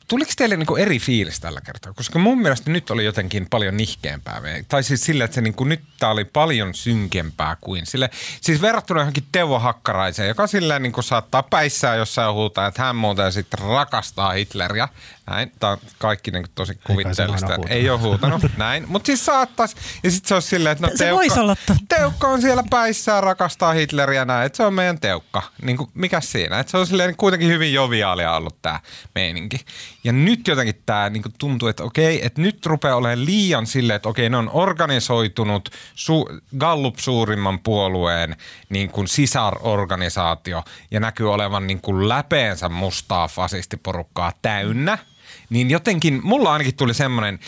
Tuliko 0.08 0.30
teille 0.36 0.56
niinku 0.56 0.76
eri 0.76 0.98
fiilis 0.98 1.40
tällä 1.40 1.60
kertaa? 1.60 1.92
Koska 1.92 2.18
mun 2.18 2.42
mielestä 2.42 2.70
nyt 2.70 2.90
oli 2.90 3.04
jotenkin 3.04 3.46
paljon 3.50 3.76
nihkeämpää. 3.76 4.42
Tai 4.68 4.82
siis 4.82 5.04
sillä, 5.04 5.24
että 5.24 5.34
se 5.34 5.40
niinku, 5.40 5.64
nyt 5.64 5.80
tää 5.98 6.10
oli 6.10 6.24
paljon 6.24 6.74
synkempää 6.74 7.56
kuin 7.60 7.86
sille. 7.86 8.10
Siis 8.40 8.62
verrattuna 8.62 9.00
johonkin 9.00 9.24
Teuvo 9.32 9.58
Hakkaraiseen, 9.58 10.28
joka 10.28 10.46
silleen 10.46 10.82
niinku 10.82 11.02
saattaa 11.02 11.42
päissään 11.42 11.98
jossain 11.98 12.34
huutaa, 12.34 12.66
että 12.66 12.82
hän 12.82 12.96
muuten 12.96 13.32
sitten 13.32 13.58
rakastaa 13.58 14.32
Hitleriä. 14.32 14.88
Näin. 15.30 15.52
Tämä 15.60 15.72
on 15.72 15.78
kaikki 15.98 16.30
niin 16.30 16.46
tosi 16.54 16.78
kuvitteellista. 16.86 17.58
Ei 17.68 17.90
ole 17.90 17.98
huutanut. 17.98 18.42
Näin. 18.56 18.84
Mutta 18.86 19.06
siis 19.06 19.26
saattaisi. 19.26 19.76
Ja 20.02 20.10
sitten 20.10 20.28
se 20.28 20.34
olisi 20.34 20.48
silleen, 20.48 20.72
että 20.72 20.86
no, 20.86 20.92
se 20.96 21.04
teukka, 21.04 21.40
olla 21.40 21.56
teukka 21.88 22.28
on 22.28 22.42
siellä 22.42 22.64
päissään, 22.70 23.22
rakastaa 23.22 23.72
Hitleriä 23.72 24.24
näin. 24.24 24.46
Että 24.46 24.56
se 24.56 24.62
on 24.62 24.74
meidän 24.74 25.00
teukka. 25.00 25.42
Niin 25.62 25.76
kuin, 25.76 25.90
mikä 25.94 26.20
siinä? 26.20 26.60
Että 26.60 26.70
se 26.70 26.76
on 26.76 26.86
silleen 26.86 27.16
kuitenkin 27.16 27.48
hyvin 27.48 27.72
joviaalia 27.72 28.32
ollut 28.32 28.62
tämä 28.62 28.80
meininki. 29.14 29.60
Ja 30.04 30.12
nyt 30.12 30.48
jotenkin 30.48 30.82
tämä 30.86 31.10
niin 31.10 31.22
tuntuu, 31.38 31.68
että 31.68 31.84
okei, 31.84 32.26
että 32.26 32.40
nyt 32.40 32.66
rupeaa 32.66 32.96
olemaan 32.96 33.26
liian 33.26 33.66
silleen, 33.66 33.96
että 33.96 34.08
okei, 34.08 34.30
ne 34.30 34.36
on 34.36 34.50
organisoitunut 34.52 35.68
su- 35.94 36.40
Gallup 36.58 36.98
suurimman 36.98 37.58
puolueen 37.58 38.36
niin 38.68 38.90
kuin 38.90 39.08
sisarorganisaatio 39.08 40.64
ja 40.90 41.00
näkyy 41.00 41.32
olevan 41.32 41.66
niin 41.66 41.80
kuin 41.80 42.08
läpeensä 42.08 42.68
mustaa 42.68 43.28
fasistiporukkaa 43.28 44.32
täynnä– 44.42 44.98
niin 45.50 45.70
jotenkin 45.70 46.20
mulla 46.22 46.52
ainakin 46.52 46.76
tuli 46.76 46.94
semmoinen 46.94 47.38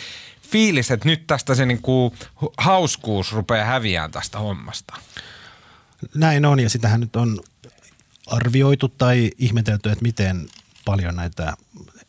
fiilis, 0.51 0.91
että 0.91 1.09
nyt 1.09 1.27
tästä 1.27 1.55
se 1.55 1.65
niinku 1.65 2.15
hauskuus 2.57 3.33
rupeaa 3.33 3.65
häviään 3.65 4.11
tästä 4.11 4.39
hommasta. 4.39 4.93
Näin 6.15 6.45
on 6.45 6.59
ja 6.59 6.69
sitähän 6.69 6.99
nyt 6.99 7.15
on 7.15 7.39
arvioitu 8.27 8.87
tai 8.87 9.31
ihmetelty, 9.37 9.89
että 9.91 10.03
miten 10.03 10.49
paljon 10.85 11.15
näitä 11.15 11.53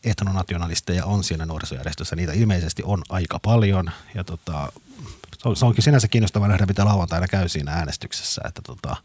etnonationalisteja 0.04 1.04
on 1.04 1.24
siinä 1.24 1.46
nuorisojärjestössä. 1.46 2.16
Niitä 2.16 2.32
ilmeisesti 2.32 2.82
on 2.86 3.02
aika 3.08 3.38
paljon 3.38 3.90
ja 4.14 4.24
tota, 4.24 4.72
se 5.54 5.64
onkin 5.64 5.84
sinänsä 5.84 6.08
kiinnostavaa 6.08 6.48
nähdä, 6.48 6.66
mitä 6.66 6.84
lauantaina 6.84 7.28
käy 7.28 7.48
siinä 7.48 7.72
äänestyksessä. 7.72 8.42
Että 8.48 8.62
tota, 8.62 8.96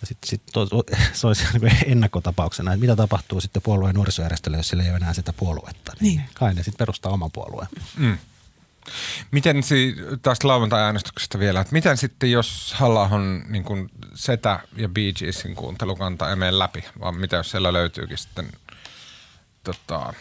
ja 0.00 0.06
sitten 0.06 0.28
sit 0.28 0.42
se 1.12 1.26
olisi 1.26 1.44
niin 1.60 1.76
ennakkotapauksena, 1.86 2.72
että 2.72 2.80
mitä 2.80 2.96
tapahtuu 2.96 3.40
sitten 3.40 3.62
puolueen 3.62 3.94
nuorisojärjestölle, 3.94 4.56
jos 4.56 4.68
sillä 4.68 4.82
ei 4.82 4.90
ole 4.90 4.96
enää 4.96 5.12
sitä 5.12 5.32
puoluetta. 5.32 5.92
Niin, 6.00 6.16
niin. 6.16 6.28
Kai 6.34 6.54
ne 6.54 6.62
sitten 6.62 6.78
perustaa 6.78 7.12
oman 7.12 7.30
puolueen. 7.32 7.68
Mm. 7.96 8.18
Miten 9.30 9.62
si- 9.62 9.96
tästä 10.22 10.48
lauantai-äänestyksestä 10.48 11.38
vielä, 11.38 11.60
että 11.60 11.72
miten 11.72 11.96
sitten 11.96 12.30
jos 12.30 12.74
halla 12.76 13.02
on 13.02 13.44
niin 13.48 13.64
kuin 13.64 13.90
Setä 14.14 14.60
ja 14.76 14.88
Bee 14.88 15.12
Geesin 15.12 15.54
kuuntelukanta 15.54 16.30
ei 16.30 16.36
mene 16.36 16.58
läpi, 16.58 16.84
vaan 17.00 17.16
mitä 17.16 17.36
jos 17.36 17.50
siellä 17.50 17.72
löytyykin 17.72 18.18
sitten 18.18 18.48
tota, 19.64 20.12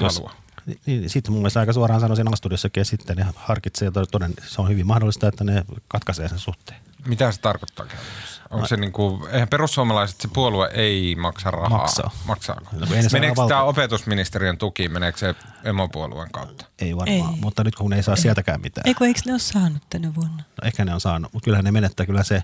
halua? 0.00 0.32
Niin, 0.66 0.80
niin, 0.86 1.10
sitten 1.10 1.32
mun 1.32 1.40
mielestä 1.40 1.60
aika 1.60 1.72
suoraan 1.72 2.00
sanoisin 2.00 2.32
Astudiossakin 2.32 2.80
ja 2.80 2.84
sitten 2.84 3.16
ne 3.16 3.26
harkitsee 3.36 3.86
ja 3.86 4.06
toden, 4.10 4.34
se 4.46 4.60
on 4.60 4.68
hyvin 4.68 4.86
mahdollista, 4.86 5.28
että 5.28 5.44
ne 5.44 5.64
katkaisee 5.88 6.28
sen 6.28 6.38
suhteen. 6.38 6.80
Mitä 7.06 7.32
se 7.32 7.40
tarkoittaa 7.40 7.86
käytännössä? 7.86 8.42
Onko 8.50 8.66
se 8.66 8.76
niin 8.76 8.92
kuin, 8.92 9.28
eihän 9.30 9.48
perussuomalaiset 9.48 10.20
se 10.20 10.28
puolue 10.28 10.70
ei 10.74 11.16
maksa 11.16 11.50
rahaa? 11.50 11.78
Maksaa. 11.78 12.10
Maksaako? 12.24 12.66
No, 12.72 12.86
meneekö 13.12 13.40
tämä 13.48 13.62
opetusministeriön 13.62 14.58
tuki, 14.58 14.88
meneekö 14.88 15.18
se 15.18 15.34
emopuolueen 15.64 16.30
kautta? 16.32 16.66
Ei 16.78 16.96
varmaan, 16.96 17.34
ei. 17.34 17.40
mutta 17.40 17.64
nyt 17.64 17.74
kun 17.74 17.90
ne 17.90 17.96
ei 17.96 18.02
saa 18.02 18.14
ei. 18.14 18.22
sieltäkään 18.22 18.60
mitään. 18.60 18.88
Eikö, 18.88 19.04
eikö 19.06 19.20
ne 19.26 19.32
ole 19.32 19.38
saanut 19.38 19.82
tänä 19.90 20.14
vuonna? 20.14 20.36
No 20.36 20.66
ehkä 20.66 20.84
ne 20.84 20.94
on 20.94 21.00
saanut, 21.00 21.32
mutta 21.32 21.44
kyllähän 21.44 21.64
ne 21.64 21.70
menettää 21.70 22.06
kyllä 22.06 22.22
se 22.22 22.42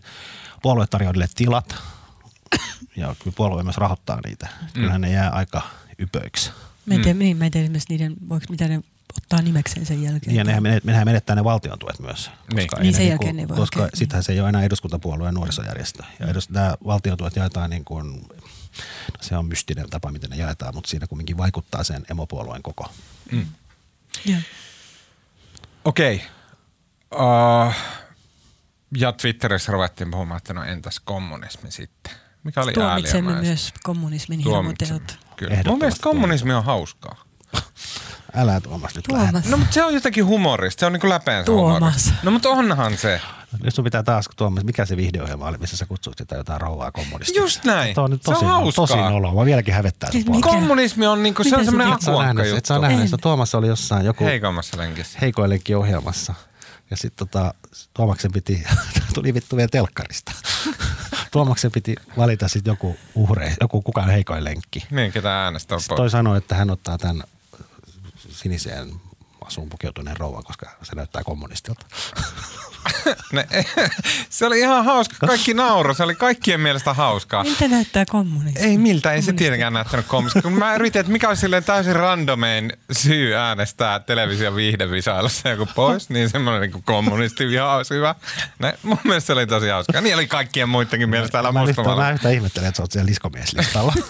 puolue 0.62 0.86
tarjoaa 0.86 1.14
tilat 1.34 1.74
ja 2.96 3.14
kyllä 3.18 3.34
puolue 3.36 3.62
myös 3.62 3.76
rahoittaa 3.76 4.20
niitä. 4.26 4.48
Mm. 4.60 4.68
Kyllähän 4.72 5.00
ne 5.00 5.10
jää 5.10 5.30
aika 5.30 5.62
ypöiksi. 5.98 6.50
Mä 6.86 6.94
en 6.94 7.02
tiedä, 7.02 7.14
mm. 7.14 7.18
niin, 7.18 7.36
mä 7.36 7.44
en 7.44 7.50
tiedä 7.50 7.68
niiden, 7.88 8.16
voiko, 8.28 8.46
mitä 8.50 8.68
ne 8.68 8.82
ottaa 9.16 9.42
nimekseen 9.42 9.86
sen 9.86 10.02
jälkeen. 10.02 10.36
Ja 10.36 10.44
nehän, 10.44 10.62
menettää, 10.62 11.04
menettää 11.04 11.36
ne 11.36 11.44
valtion 11.44 11.78
tuet 11.78 11.98
myös. 11.98 12.30
Niin, 12.54 12.68
koska 12.68 12.82
niin 12.82 12.94
sen 12.94 13.08
jälkeen 13.08 13.36
ne 13.36 13.48
voi 13.48 13.56
Koska 13.56 13.80
okay. 13.80 13.90
sittenhän 13.94 14.22
se 14.22 14.32
ei 14.32 14.40
ole 14.40 14.48
enää 14.48 14.62
eduskuntapuolueen 14.62 15.34
nuorisojärjestö. 15.34 16.02
Ja 16.20 16.26
edus, 16.26 16.50
nämä 16.50 16.74
valtiotuet 16.86 17.36
jaetaan 17.36 17.70
niin 17.70 17.84
kuin, 17.84 18.12
no 18.12 19.18
se 19.20 19.36
on 19.36 19.46
mystinen 19.46 19.90
tapa, 19.90 20.12
miten 20.12 20.30
ne 20.30 20.36
jaetaan, 20.36 20.74
mutta 20.74 20.90
siinä 20.90 21.06
kumminkin 21.06 21.36
vaikuttaa 21.36 21.84
sen 21.84 22.04
emopuolueen 22.10 22.62
koko. 22.62 22.92
Mm. 23.32 23.46
Yeah. 24.28 24.42
Okei. 25.84 26.22
Okay. 27.10 27.26
Uh, 27.66 27.74
ja 28.96 29.12
Twitterissä 29.12 29.72
ruvettiin 29.72 30.10
puhumaan, 30.10 30.38
että 30.38 30.54
no 30.54 30.64
entäs 30.64 31.00
kommunismi 31.00 31.70
sitten? 31.70 32.12
Mikä 32.46 32.60
oli 32.62 32.72
Tuomitsemme 32.72 33.40
myös 33.40 33.72
kommunismin 33.82 34.40
hirmuteot. 34.40 35.18
Kyllä. 35.36 35.62
Mun 35.66 35.78
mielestä 35.78 36.02
kommunismi 36.02 36.52
on 36.52 36.64
hauskaa. 36.64 37.24
Älä 38.36 38.60
Tuomas 38.60 38.94
nyt 38.94 39.04
Tuomas. 39.08 39.32
Lähde. 39.32 39.50
No 39.50 39.56
mutta 39.56 39.74
se 39.74 39.84
on 39.84 39.94
jotenkin 39.94 40.26
humorista, 40.26 40.80
se 40.80 40.86
on 40.86 40.92
niinku 40.92 41.08
läpeensä 41.08 41.46
Tuomas. 41.46 41.80
Humorista. 41.80 42.12
No 42.22 42.30
mutta 42.30 42.48
onhan 42.48 42.98
se. 42.98 43.20
Nyt 43.62 43.74
sun 43.74 43.84
pitää 43.84 44.02
taas, 44.02 44.28
Tuomas, 44.36 44.64
mikä 44.64 44.86
se 44.86 44.96
videoohjelma 44.96 45.46
oli, 45.46 45.58
missä 45.58 45.76
sä 45.76 45.86
kutsut 45.86 46.18
sitä 46.18 46.36
jotain 46.36 46.60
rouvaa 46.60 46.92
kommunistiksi? 46.92 47.40
Just 47.40 47.64
näin. 47.64 47.94
Tuo 47.94 48.04
on 48.04 48.10
nyt 48.10 48.22
tosi, 48.22 48.38
se 48.38 48.44
on 48.44 48.50
hauskaa. 48.50 48.86
tosi 48.86 48.98
noloa. 48.98 49.34
Mä 49.34 49.44
vieläkin 49.44 49.74
hävettää 49.74 50.10
siis 50.10 50.26
Kommunismi 50.40 51.06
on 51.06 51.22
niinku, 51.22 51.44
se 51.44 51.56
on 51.56 51.64
semmoinen 51.64 51.92
akuankka 51.94 52.44
juttu. 52.44 52.58
Et 52.58 52.64
sä 52.66 52.78
nähnyt, 52.78 53.04
että 53.04 53.16
Tuomas 53.22 53.54
oli 53.54 53.66
jossain 53.66 54.06
joku... 54.06 54.24
Heikommassa 54.24 54.76
lenkissä. 54.78 55.18
Heikoin 55.20 55.50
lenkki 55.50 55.74
ohjelmassa. 55.74 56.34
Ja 56.90 56.96
sitten 56.96 57.28
tota, 57.28 57.54
Tuomaksen 57.94 58.32
piti, 58.32 58.64
tuli 59.14 59.34
vittu 59.34 59.56
vielä 59.56 59.68
telkkarista. 59.68 60.32
Tuomaksen 61.30 61.72
piti 61.72 61.94
valita 62.16 62.48
sitten 62.48 62.70
joku 62.70 62.96
uhre, 63.14 63.56
joku 63.60 63.82
kukaan 63.82 64.08
heikoin 64.10 64.44
lenkki. 64.44 64.86
Niin, 64.90 65.12
ketä 65.12 65.44
äänestää 65.44 65.78
pois. 65.88 65.96
Toi 65.96 66.10
sanoi, 66.10 66.38
että 66.38 66.54
hän 66.54 66.70
ottaa 66.70 66.98
tämän 66.98 67.22
siniseen 68.30 68.92
asuun 69.44 69.68
pukeutuneen 69.68 70.16
rouvan, 70.16 70.44
koska 70.44 70.70
se 70.82 70.94
näyttää 70.94 71.24
kommunistilta. 71.24 71.86
Ne, 73.32 73.46
se 74.30 74.46
oli 74.46 74.58
ihan 74.58 74.84
hauska. 74.84 75.26
Kaikki 75.26 75.54
nauro. 75.54 75.94
Se 75.94 76.02
oli 76.02 76.14
kaikkien 76.14 76.60
mielestä 76.60 76.94
hauskaa. 76.94 77.44
Miltä 77.44 77.68
näyttää 77.68 78.04
kommunismi? 78.10 78.60
Ei 78.60 78.78
miltä, 78.78 79.12
ei 79.12 79.22
se 79.22 79.32
tietenkään 79.32 79.72
näyttänyt 79.72 80.06
kommunismi. 80.06 80.42
Kun 80.42 80.52
mä 80.52 80.74
yritin, 80.74 81.00
että 81.00 81.12
mikä 81.12 81.28
olisi 81.28 81.40
silleen 81.40 81.64
täysin 81.64 81.96
randomein 81.96 82.72
syy 82.92 83.34
äänestää 83.34 84.00
television 84.00 84.56
viihdevisailussa 84.56 85.48
joku 85.48 85.66
pois, 85.74 86.10
niin 86.10 86.30
semmoinen 86.30 86.70
niin 86.70 86.82
kommunisti 86.82 87.48
viha 87.48 87.76
olisi 87.76 87.94
hyvä. 87.94 88.14
Ne, 88.58 88.74
mun 88.82 88.98
mielestä 89.04 89.26
se 89.26 89.32
oli 89.32 89.46
tosi 89.46 89.68
hauskaa. 89.68 90.00
Niin 90.00 90.14
oli 90.14 90.26
kaikkien 90.26 90.68
muidenkin 90.68 91.08
mielestä 91.08 91.32
täällä 91.32 91.52
mustamalla. 91.52 92.02
Mä 92.02 92.10
yhtä 92.10 92.30
ihmettelen, 92.30 92.68
että 92.68 92.76
sä 92.76 92.82
oot 92.82 92.92
siellä 92.92 93.08
liskomieslistalla. 93.08 93.94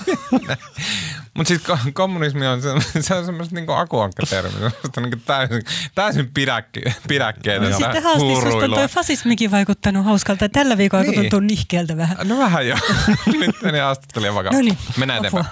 Mutta 1.37 1.49
sitten 1.49 1.79
kommunismi 1.93 2.47
on, 2.47 2.63
se, 2.63 2.69
se 3.01 3.15
on 3.15 3.25
semmoista 3.25 3.55
niinku 3.55 3.73
akuankkatermi, 3.73 4.51
semmoista 4.51 5.01
niinku 5.01 5.19
täysin, 5.27 5.63
täysin 5.95 6.31
pidäkki, 6.35 6.81
pidäkkeitä. 7.09 7.69
No, 7.69 7.77
sitten 7.77 8.03
haasti 8.03 8.35
susta 8.35 8.66
toi 8.75 8.89
fasismikin 8.89 9.51
vaikuttanut 9.51 10.05
hauskalta. 10.05 10.49
Tällä 10.49 10.79
viikolla 10.79 11.05
niin. 11.05 11.21
tuntuu 11.21 11.41
nihkeältä 11.41 11.97
vähän. 11.97 12.17
No 12.29 12.39
vähän 12.39 12.69
jo. 12.69 12.77
Nyt 13.39 13.63
meni 13.63 13.79
haastattelija 13.79 14.35
vakavasti. 14.35 14.63
No 14.63 14.65
niin. 14.65 14.79
Mennään 14.97 15.19
eteenpäin. 15.25 15.47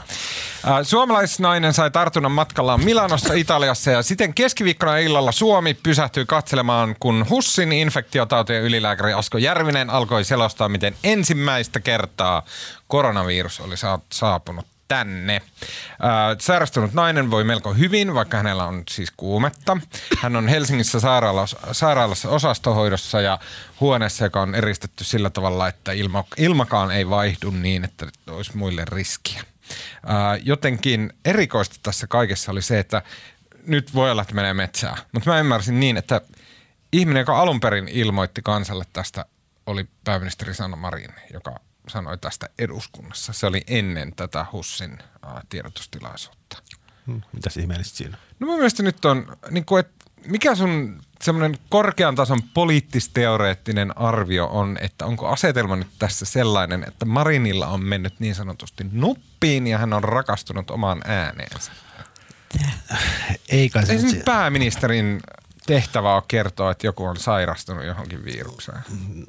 Suomalaisnainen 0.82 1.74
sai 1.74 1.90
tartunnan 1.90 2.32
matkallaan 2.32 2.84
Milanossa 2.84 3.34
Italiassa 3.34 3.90
ja 3.90 4.02
siten 4.02 4.34
keskiviikkona 4.34 4.98
illalla 4.98 5.32
Suomi 5.32 5.74
pysähtyi 5.74 6.24
katselemaan, 6.26 6.96
kun 7.00 7.26
Hussin 7.30 7.72
infektiotautien 7.72 8.62
ylilääkäri 8.62 9.12
Asko 9.12 9.38
Järvinen 9.38 9.90
alkoi 9.90 10.24
selostaa, 10.24 10.68
miten 10.68 10.94
ensimmäistä 11.04 11.80
kertaa 11.80 12.42
koronavirus 12.88 13.60
oli 13.60 13.74
saapunut 14.12 14.66
tänne. 14.88 15.42
sairastunut 16.40 16.92
nainen 16.92 17.30
voi 17.30 17.44
melko 17.44 17.74
hyvin, 17.74 18.14
vaikka 18.14 18.36
hänellä 18.36 18.64
on 18.64 18.82
siis 18.90 19.12
kuumetta. 19.16 19.76
Hän 20.20 20.36
on 20.36 20.48
Helsingissä 20.48 21.00
sairaalassa, 21.00 21.58
sairaalassa 21.72 22.28
osastohoidossa 22.28 23.20
ja 23.20 23.38
huoneessa, 23.80 24.24
joka 24.24 24.40
on 24.40 24.54
eristetty 24.54 25.04
sillä 25.04 25.30
tavalla, 25.30 25.68
että 25.68 25.92
ilma, 25.92 26.24
ilmakaan 26.36 26.90
ei 26.90 27.08
vaihdu 27.08 27.50
niin, 27.50 27.84
että 27.84 28.06
olisi 28.30 28.56
muille 28.56 28.84
riskiä. 28.84 29.42
jotenkin 30.42 31.12
erikoista 31.24 31.76
tässä 31.82 32.06
kaikessa 32.06 32.52
oli 32.52 32.62
se, 32.62 32.78
että 32.78 33.02
nyt 33.66 33.94
voi 33.94 34.10
olla, 34.10 34.22
että 34.22 34.34
menee 34.34 34.54
metsää, 34.54 34.96
mutta 35.12 35.30
mä 35.30 35.40
ymmärsin 35.40 35.80
niin, 35.80 35.96
että 35.96 36.20
ihminen, 36.92 37.20
joka 37.20 37.38
alun 37.38 37.60
perin 37.60 37.88
ilmoitti 37.88 38.42
kansalle 38.42 38.84
tästä, 38.92 39.24
oli 39.66 39.88
pääministeri 40.04 40.54
Sanna 40.54 40.76
Marin, 40.76 41.10
joka 41.32 41.60
sanoi 41.88 42.18
tästä 42.18 42.48
eduskunnassa. 42.58 43.32
Se 43.32 43.46
oli 43.46 43.62
ennen 43.66 44.12
tätä 44.16 44.46
Hussin 44.52 44.98
ää, 45.22 45.42
tiedotustilaisuutta. 45.48 46.62
Hmm, 47.06 47.22
mitä 47.32 47.50
ihmeellistä 47.60 47.96
siinä? 47.96 48.18
No 48.40 48.46
mun 48.46 48.56
mielestä 48.56 48.82
nyt 48.82 49.04
on, 49.04 49.36
niin 49.50 49.64
kuin, 49.64 49.80
että 49.80 50.04
mikä 50.26 50.54
sun 50.54 51.02
semmoinen 51.22 51.58
korkean 51.68 52.14
tason 52.14 52.42
poliittisteoreettinen 52.54 53.98
arvio 53.98 54.46
on, 54.46 54.78
että 54.80 55.06
onko 55.06 55.28
asetelma 55.28 55.76
nyt 55.76 55.90
tässä 55.98 56.24
sellainen, 56.24 56.84
että 56.88 57.04
Marinilla 57.04 57.66
on 57.66 57.84
mennyt 57.84 58.20
niin 58.20 58.34
sanotusti 58.34 58.86
nuppiin 58.92 59.66
ja 59.66 59.78
hän 59.78 59.92
on 59.92 60.04
rakastunut 60.04 60.70
omaan 60.70 61.02
ääneensä? 61.04 61.72
Ei 63.48 63.70
kai 63.70 63.86
se... 63.86 63.92
Ei 63.92 64.22
pääministerin 64.24 65.20
tehtävä 65.66 66.16
on 66.16 66.22
kertoa, 66.28 66.70
että 66.70 66.86
joku 66.86 67.04
on 67.04 67.16
sairastunut 67.16 67.84
johonkin 67.84 68.24
virukseen? 68.24 68.78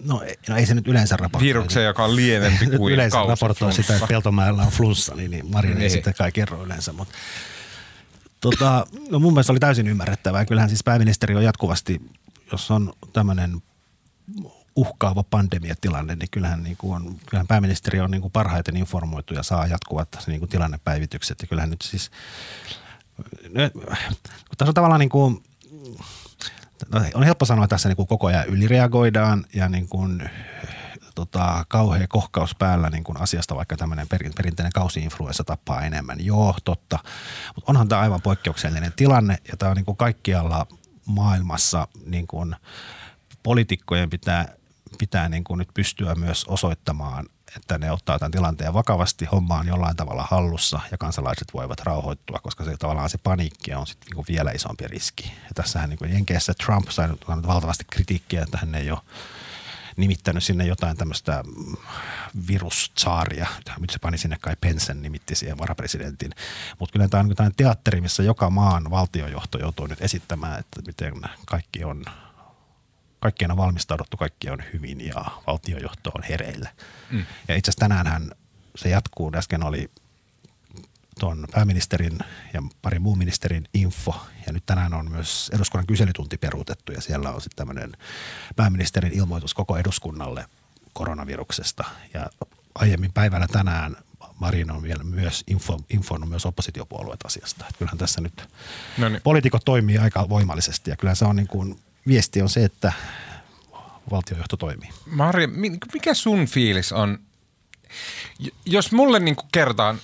No, 0.04 0.22
no 0.50 0.56
ei 0.56 0.66
se 0.66 0.74
nyt 0.74 0.88
yleensä 0.88 1.18
raportoi. 1.18 1.48
Virukseen, 1.48 1.86
joka 1.86 2.04
on 2.04 2.16
lievempi 2.16 2.66
kuin 2.78 2.94
Yleensä 2.94 3.24
raportoi 3.28 3.74
sitä, 3.74 3.96
että 3.96 4.08
Peltomäellä 4.08 4.64
on 4.64 4.72
flunssa, 4.72 5.16
niin, 5.16 5.32
niin 5.32 5.52
Marin 5.52 5.82
ei 5.82 5.90
sitä 5.90 6.14
kai 6.14 6.32
kerro 6.32 6.64
yleensä. 6.64 6.94
Mutta, 6.94 7.14
tota, 8.42 8.88
no 9.10 9.20
mun 9.20 9.34
mielestä 9.34 9.54
oli 9.54 9.60
täysin 9.60 9.88
ymmärrettävää. 9.88 10.46
Kyllähän 10.46 10.70
siis 10.70 10.84
pääministeri 10.84 11.36
on 11.36 11.44
jatkuvasti, 11.44 12.02
jos 12.52 12.72
on 12.72 12.94
tämmöinen 13.14 13.62
uhkaava 14.76 15.24
pandemiatilanne, 15.24 16.16
niin 16.16 16.30
kyllähän, 16.32 16.64
niin 16.64 16.78
kuin 16.78 16.96
on, 16.96 17.16
kyllähän 17.26 17.48
pääministeri 17.48 18.00
on 18.00 18.12
niin 18.12 18.22
kuin 18.22 18.32
parhaiten 18.32 18.78
informoitu 18.78 19.34
ja 19.34 19.44
saa 19.44 19.68
jatkuvat 19.68 20.10
niin 20.28 20.40
kuin 20.40 20.50
tilannepäivitykset. 20.50 21.42
Ja 21.42 21.48
kyllähän 21.48 21.70
nyt 21.70 21.82
siis, 21.82 22.12
tässä 24.58 24.70
on 24.70 24.74
tavallaan 24.74 25.00
niin 25.00 25.10
kuin, 25.10 25.44
no, 26.00 26.06
on 27.14 27.24
helppo 27.24 27.46
sanoa 27.46 27.68
tässä 27.68 27.90
niin 27.90 27.96
kuin 27.96 28.08
koko 28.08 28.28
ajan 28.28 28.46
ylireagoidaan 28.46 29.46
ja 29.54 29.70
niin 29.70 29.90
kuin, 29.90 30.30
tota, 31.16 31.66
kauhea 31.68 32.08
kohkaus 32.08 32.56
päällä 32.56 32.90
niin 32.90 33.04
kuin 33.04 33.22
asiasta, 33.22 33.56
vaikka 33.56 33.78
tämmöinen 33.78 34.08
perinteinen 34.08 34.72
kausiinfluenssa 34.74 35.44
tappaa 35.44 35.82
enemmän. 35.82 36.26
Joo, 36.26 36.56
totta. 36.64 37.00
Mutta 37.56 37.72
onhan 37.72 37.88
tämä 37.88 38.02
aivan 38.02 38.22
poikkeuksellinen 38.22 38.94
tilanne 38.96 39.38
ja 39.52 39.58
tämä 39.58 39.70
on 39.70 39.76
niin 39.76 39.86
kuin 39.86 39.98
kaikkialla 39.98 40.68
maailmassa 41.06 41.88
niin 42.06 42.28
kuin 42.28 42.56
poliitikkojen 43.44 44.10
pitää, 44.10 44.48
pitää 44.98 45.30
niin 45.30 45.44
kuin 45.44 45.58
nyt 45.58 45.70
pystyä 45.74 46.16
myös 46.16 46.46
osoittamaan, 46.46 47.26
että 47.56 47.78
ne 47.78 47.92
ottaa 47.92 48.20
tämän 48.20 48.32
tilanteen 48.32 48.74
vakavasti, 48.74 49.26
homma 49.26 49.60
on 49.60 49.68
jollain 49.68 49.96
tavalla 49.96 50.28
hallussa 50.32 50.80
ja 50.92 50.98
kansalaiset 50.98 51.54
voivat 51.54 51.80
rauhoittua, 51.80 52.40
koska 52.44 52.64
se 52.64 52.78
tavallaan 52.78 53.10
se 53.10 53.18
paniikki 53.18 53.74
on 53.74 53.88
sitten 53.88 54.16
niin 54.16 54.26
vielä 54.28 54.52
isompi 54.52 54.88
riski. 54.88 55.24
Ja 55.44 55.50
tässähän 55.56 55.90
niin 55.90 55.98
kuin 55.98 56.14
Jenkeissä 56.14 56.54
Trump 56.66 56.90
sai 56.90 57.10
valtavasti 57.48 57.84
kritiikkiä, 57.92 58.44
että 58.44 58.58
hän 58.58 58.76
ei 58.76 58.92
ole 58.92 59.00
nimittänyt 59.98 60.44
sinne 60.44 60.66
jotain 60.66 60.98
tämmöistä 60.98 61.44
virussaaria. 62.48 63.48
Nyt 63.80 63.90
se 63.90 64.00
pani 64.00 64.18
sinne 64.18 64.38
kai 64.42 64.56
Pensen 64.62 65.02
nimitti 65.02 65.36
siihen 65.36 65.58
varapresidentin. 65.58 66.32
Mutta 66.80 66.94
kyllä 66.94 67.08
tämä 67.08 67.22
on 67.22 67.30
jotain 67.30 67.48
niinku 67.48 67.64
teatteri, 67.64 68.02
missä 68.02 68.24
joka 68.24 68.50
maan 68.50 68.92
valtiojohto 68.92 69.60
joutuu 69.60 69.88
nyt 69.88 70.02
esittämään, 70.02 70.60
että 70.60 70.82
miten 70.88 71.14
kaikki 71.46 71.84
on 71.84 72.06
kaikkien 73.26 73.52
on 73.52 73.58
valmistauduttu, 73.58 74.18
kaikki 74.18 74.50
on 74.50 74.60
hyvin 74.74 75.08
ja 75.08 75.26
valtiojohto 75.48 76.12
on 76.16 76.24
hereillä. 76.24 76.70
Mm. 77.12 77.26
Ja 77.48 77.56
itse 77.56 77.70
asiassa 77.70 77.80
tänäänhän 77.80 78.32
se 78.76 78.90
jatkuu. 78.90 79.32
Äsken 79.36 79.64
oli 79.64 79.92
tuon 81.20 81.48
pääministerin 81.52 82.20
ja 82.54 82.62
parin 82.82 83.02
muun 83.02 83.18
ministerin 83.18 83.68
info. 83.74 84.26
Ja 84.48 84.54
nyt 84.54 84.66
tänään 84.66 84.94
on 84.94 85.12
myös 85.12 85.52
eduskunnan 85.54 85.88
kyselytunti 85.88 86.38
peruutettu 86.38 86.92
ja 86.92 87.02
siellä 87.02 87.32
on 87.32 87.42
sitten 87.42 87.56
tämmöinen 87.56 87.92
pääministerin 88.56 89.14
ilmoitus 89.14 89.54
koko 89.54 89.78
eduskunnalle 89.78 90.46
koronaviruksesta. 90.94 91.84
Ja 92.14 92.30
aiemmin 92.76 93.14
päivällä 93.14 93.48
tänään 93.48 93.96
Marin 94.40 94.72
on 94.72 94.84
vielä 94.84 95.04
myös 95.04 95.44
info, 95.48 95.80
informannut 95.90 96.30
myös 96.30 96.46
oppositiopuolueet 96.46 97.26
asiasta. 97.26 97.66
Että 97.70 97.78
kyllähän 97.80 97.98
tässä 97.98 98.22
nyt 98.22 98.50
no 98.98 99.10
niin. 99.10 99.22
poliitikot 99.24 99.66
toimii 99.66 99.98
aika 99.98 100.30
voimallisesti 100.30 100.90
ja 100.90 100.96
kyllä 100.96 101.16
se 101.16 101.26
on 101.26 101.36
niin 101.36 101.48
kuin 101.48 101.80
viesti 102.08 102.42
on 102.42 102.50
se, 102.50 102.64
että 102.64 102.94
valtiojohto 104.12 104.58
toimii. 104.58 104.90
Marja, 105.06 105.48
mikä 105.94 106.14
sun 106.14 106.46
fiilis 106.46 106.92
on, 106.92 107.20
jos 108.66 108.92
mulle 108.92 109.20
niin 109.20 109.36
kertaan, 109.52 110.00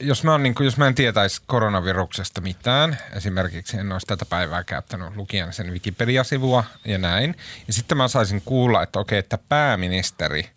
jos 0.00 0.24
mä, 0.24 0.38
niin 0.38 0.54
kuin, 0.54 0.64
jos 0.64 0.76
mä 0.76 0.86
en 0.86 0.94
tietäisi 0.94 1.42
koronaviruksesta 1.46 2.40
mitään, 2.40 2.98
esimerkiksi 3.12 3.76
en 3.76 3.92
olisi 3.92 4.06
tätä 4.06 4.24
päivää 4.24 4.64
käyttänyt 4.64 5.16
lukien 5.16 5.52
sen 5.52 5.72
Wikipedia-sivua 5.72 6.64
ja 6.84 6.98
näin, 6.98 7.36
ja 7.66 7.72
sitten 7.72 7.98
mä 7.98 8.08
saisin 8.08 8.42
kuulla, 8.44 8.82
että 8.82 8.98
okei, 8.98 9.18
että 9.18 9.38
pääministeri– 9.48 10.50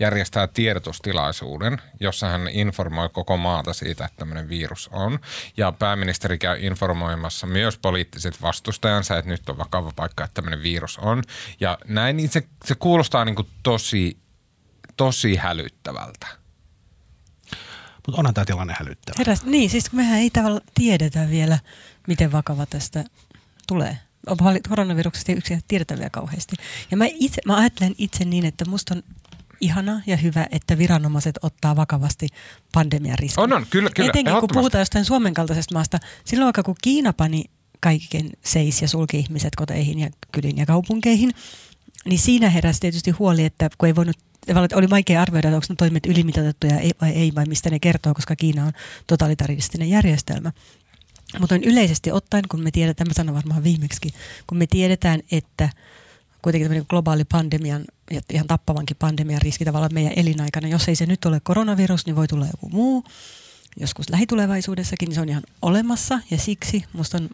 järjestää 0.00 0.46
tiedotustilaisuuden, 0.46 1.78
jossa 2.00 2.28
hän 2.28 2.48
informoi 2.48 3.08
koko 3.08 3.36
maata 3.36 3.72
siitä, 3.72 4.04
että 4.04 4.16
tämmöinen 4.16 4.48
virus 4.48 4.88
on. 4.92 5.18
Ja 5.56 5.72
pääministeri 5.72 6.38
käy 6.38 6.58
informoimassa 6.60 7.46
myös 7.46 7.78
poliittiset 7.78 8.42
vastustajansa, 8.42 9.18
että 9.18 9.30
nyt 9.30 9.48
on 9.48 9.58
vakava 9.58 9.92
paikka, 9.96 10.24
että 10.24 10.34
tämmöinen 10.34 10.62
virus 10.62 10.98
on. 10.98 11.22
Ja 11.60 11.78
näin, 11.88 12.16
niin 12.16 12.28
se, 12.28 12.42
se 12.64 12.74
kuulostaa 12.74 13.24
niin 13.24 13.36
kuin 13.36 13.48
tosi, 13.62 14.18
tosi 14.96 15.36
hälyttävältä. 15.36 16.26
Mutta 18.06 18.20
onhan 18.20 18.34
tämä 18.34 18.44
tilanne 18.44 18.74
hälyttävä. 18.78 19.14
Heräs, 19.18 19.44
niin, 19.44 19.70
siis 19.70 19.92
mehän 19.92 20.18
ei 20.18 20.30
tavallaan 20.30 20.62
tiedetä 20.74 21.28
vielä, 21.30 21.58
miten 22.06 22.32
vakava 22.32 22.66
tästä 22.66 23.04
tulee. 23.66 23.98
Koronaviruksesta 24.68 25.32
ei 25.32 25.38
yksin 25.38 25.60
tiedetä 25.68 25.94
vielä 25.96 26.10
kauheasti. 26.10 26.56
Ja 26.90 26.96
mä, 26.96 27.04
itse, 27.08 27.42
mä 27.46 27.56
ajattelen 27.56 27.94
itse 27.98 28.24
niin, 28.24 28.44
että 28.44 28.64
musta 28.64 28.94
on 28.94 29.02
ihana 29.60 30.02
ja 30.06 30.16
hyvä, 30.16 30.46
että 30.50 30.78
viranomaiset 30.78 31.38
ottaa 31.42 31.76
vakavasti 31.76 32.28
pandemian 32.72 33.18
riskin. 33.18 33.44
On, 33.44 33.52
on, 33.52 33.66
kyllä, 33.70 33.90
kyllä. 33.94 34.10
Etenkin 34.10 34.34
kun 34.40 34.48
puhutaan 34.52 34.80
jostain 34.80 35.04
Suomen 35.04 35.34
kaltaisesta 35.34 35.74
maasta. 35.74 35.98
Silloin 36.24 36.46
vaikka 36.46 36.62
kun 36.62 36.76
Kiina 36.82 37.12
pani 37.12 37.44
kaiken 37.80 38.30
seis 38.44 38.82
ja 38.82 38.88
sulki 38.88 39.18
ihmiset 39.18 39.56
koteihin 39.56 39.98
ja 39.98 40.10
kyliin 40.32 40.56
ja 40.56 40.66
kaupunkeihin, 40.66 41.30
niin 42.04 42.18
siinä 42.18 42.50
heräsi 42.50 42.80
tietysti 42.80 43.10
huoli, 43.10 43.44
että 43.44 43.70
kun 43.78 43.86
ei 43.86 43.96
voinut 43.96 44.16
oli 44.74 44.90
vaikea 44.90 45.22
arvioida, 45.22 45.48
onko 45.48 45.66
ne 45.68 45.74
toimet 45.78 46.06
ylimitoitettuja 46.06 46.74
vai 47.00 47.10
ei, 47.10 47.32
vai 47.34 47.44
mistä 47.46 47.70
ne 47.70 47.78
kertoo, 47.78 48.14
koska 48.14 48.36
Kiina 48.36 48.64
on 48.64 48.72
totalitaristinen 49.06 49.90
järjestelmä. 49.90 50.52
Mutta 51.38 51.54
yleisesti 51.54 52.12
ottaen, 52.12 52.44
kun 52.48 52.60
me 52.60 52.70
tiedetään, 52.70 53.08
mä 53.08 53.14
sanon 53.14 53.34
varmaan 53.34 53.64
viimeksi, 53.64 54.14
kun 54.46 54.58
me 54.58 54.66
tiedetään, 54.66 55.20
että– 55.30 55.68
kuitenkin 56.42 56.84
globaali 56.88 57.24
pandemian 57.24 57.84
ja 58.10 58.20
ihan 58.32 58.46
tappavankin 58.46 58.96
pandemian 58.96 59.42
riski 59.42 59.64
tavallaan 59.64 59.94
meidän 59.94 60.12
elinaikana. 60.16 60.68
Jos 60.68 60.88
ei 60.88 60.96
se 60.96 61.06
nyt 61.06 61.24
ole 61.24 61.40
koronavirus, 61.40 62.06
niin 62.06 62.16
voi 62.16 62.28
tulla 62.28 62.46
joku 62.46 62.68
muu. 62.68 63.04
Joskus 63.80 64.10
lähitulevaisuudessakin 64.10 65.06
niin 65.06 65.14
se 65.14 65.20
on 65.20 65.28
ihan 65.28 65.42
olemassa 65.62 66.20
ja 66.30 66.38
siksi 66.38 66.84
musta 66.92 67.16
on 67.16 67.28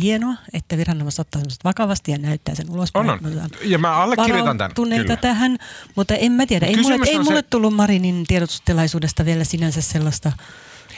hienoa, 0.00 0.34
että 0.52 0.76
viranomaiset 0.76 1.18
ottaa 1.18 1.40
semmoiset 1.40 1.64
vakavasti 1.64 2.12
ja 2.12 2.18
näyttää 2.18 2.54
sen 2.54 2.70
ulospäin. 2.70 3.10
On, 3.10 3.20
on. 3.24 3.50
Ja 3.62 3.78
mä 3.78 3.96
allekirjoitan 3.96 4.58
tämän. 4.58 4.74
Kyllä. 4.74 5.16
tähän, 5.16 5.58
mutta 5.96 6.14
en 6.14 6.32
mä 6.32 6.46
tiedä. 6.46 6.66
Ei 6.66 6.76
mulle, 6.76 6.98
ei 7.06 7.18
mulle 7.18 7.40
se... 7.40 7.46
tullut 7.50 7.74
Marinin 7.74 8.24
tiedotustilaisuudesta 8.26 9.24
vielä 9.24 9.44
sinänsä 9.44 9.80
sellaista 9.80 10.32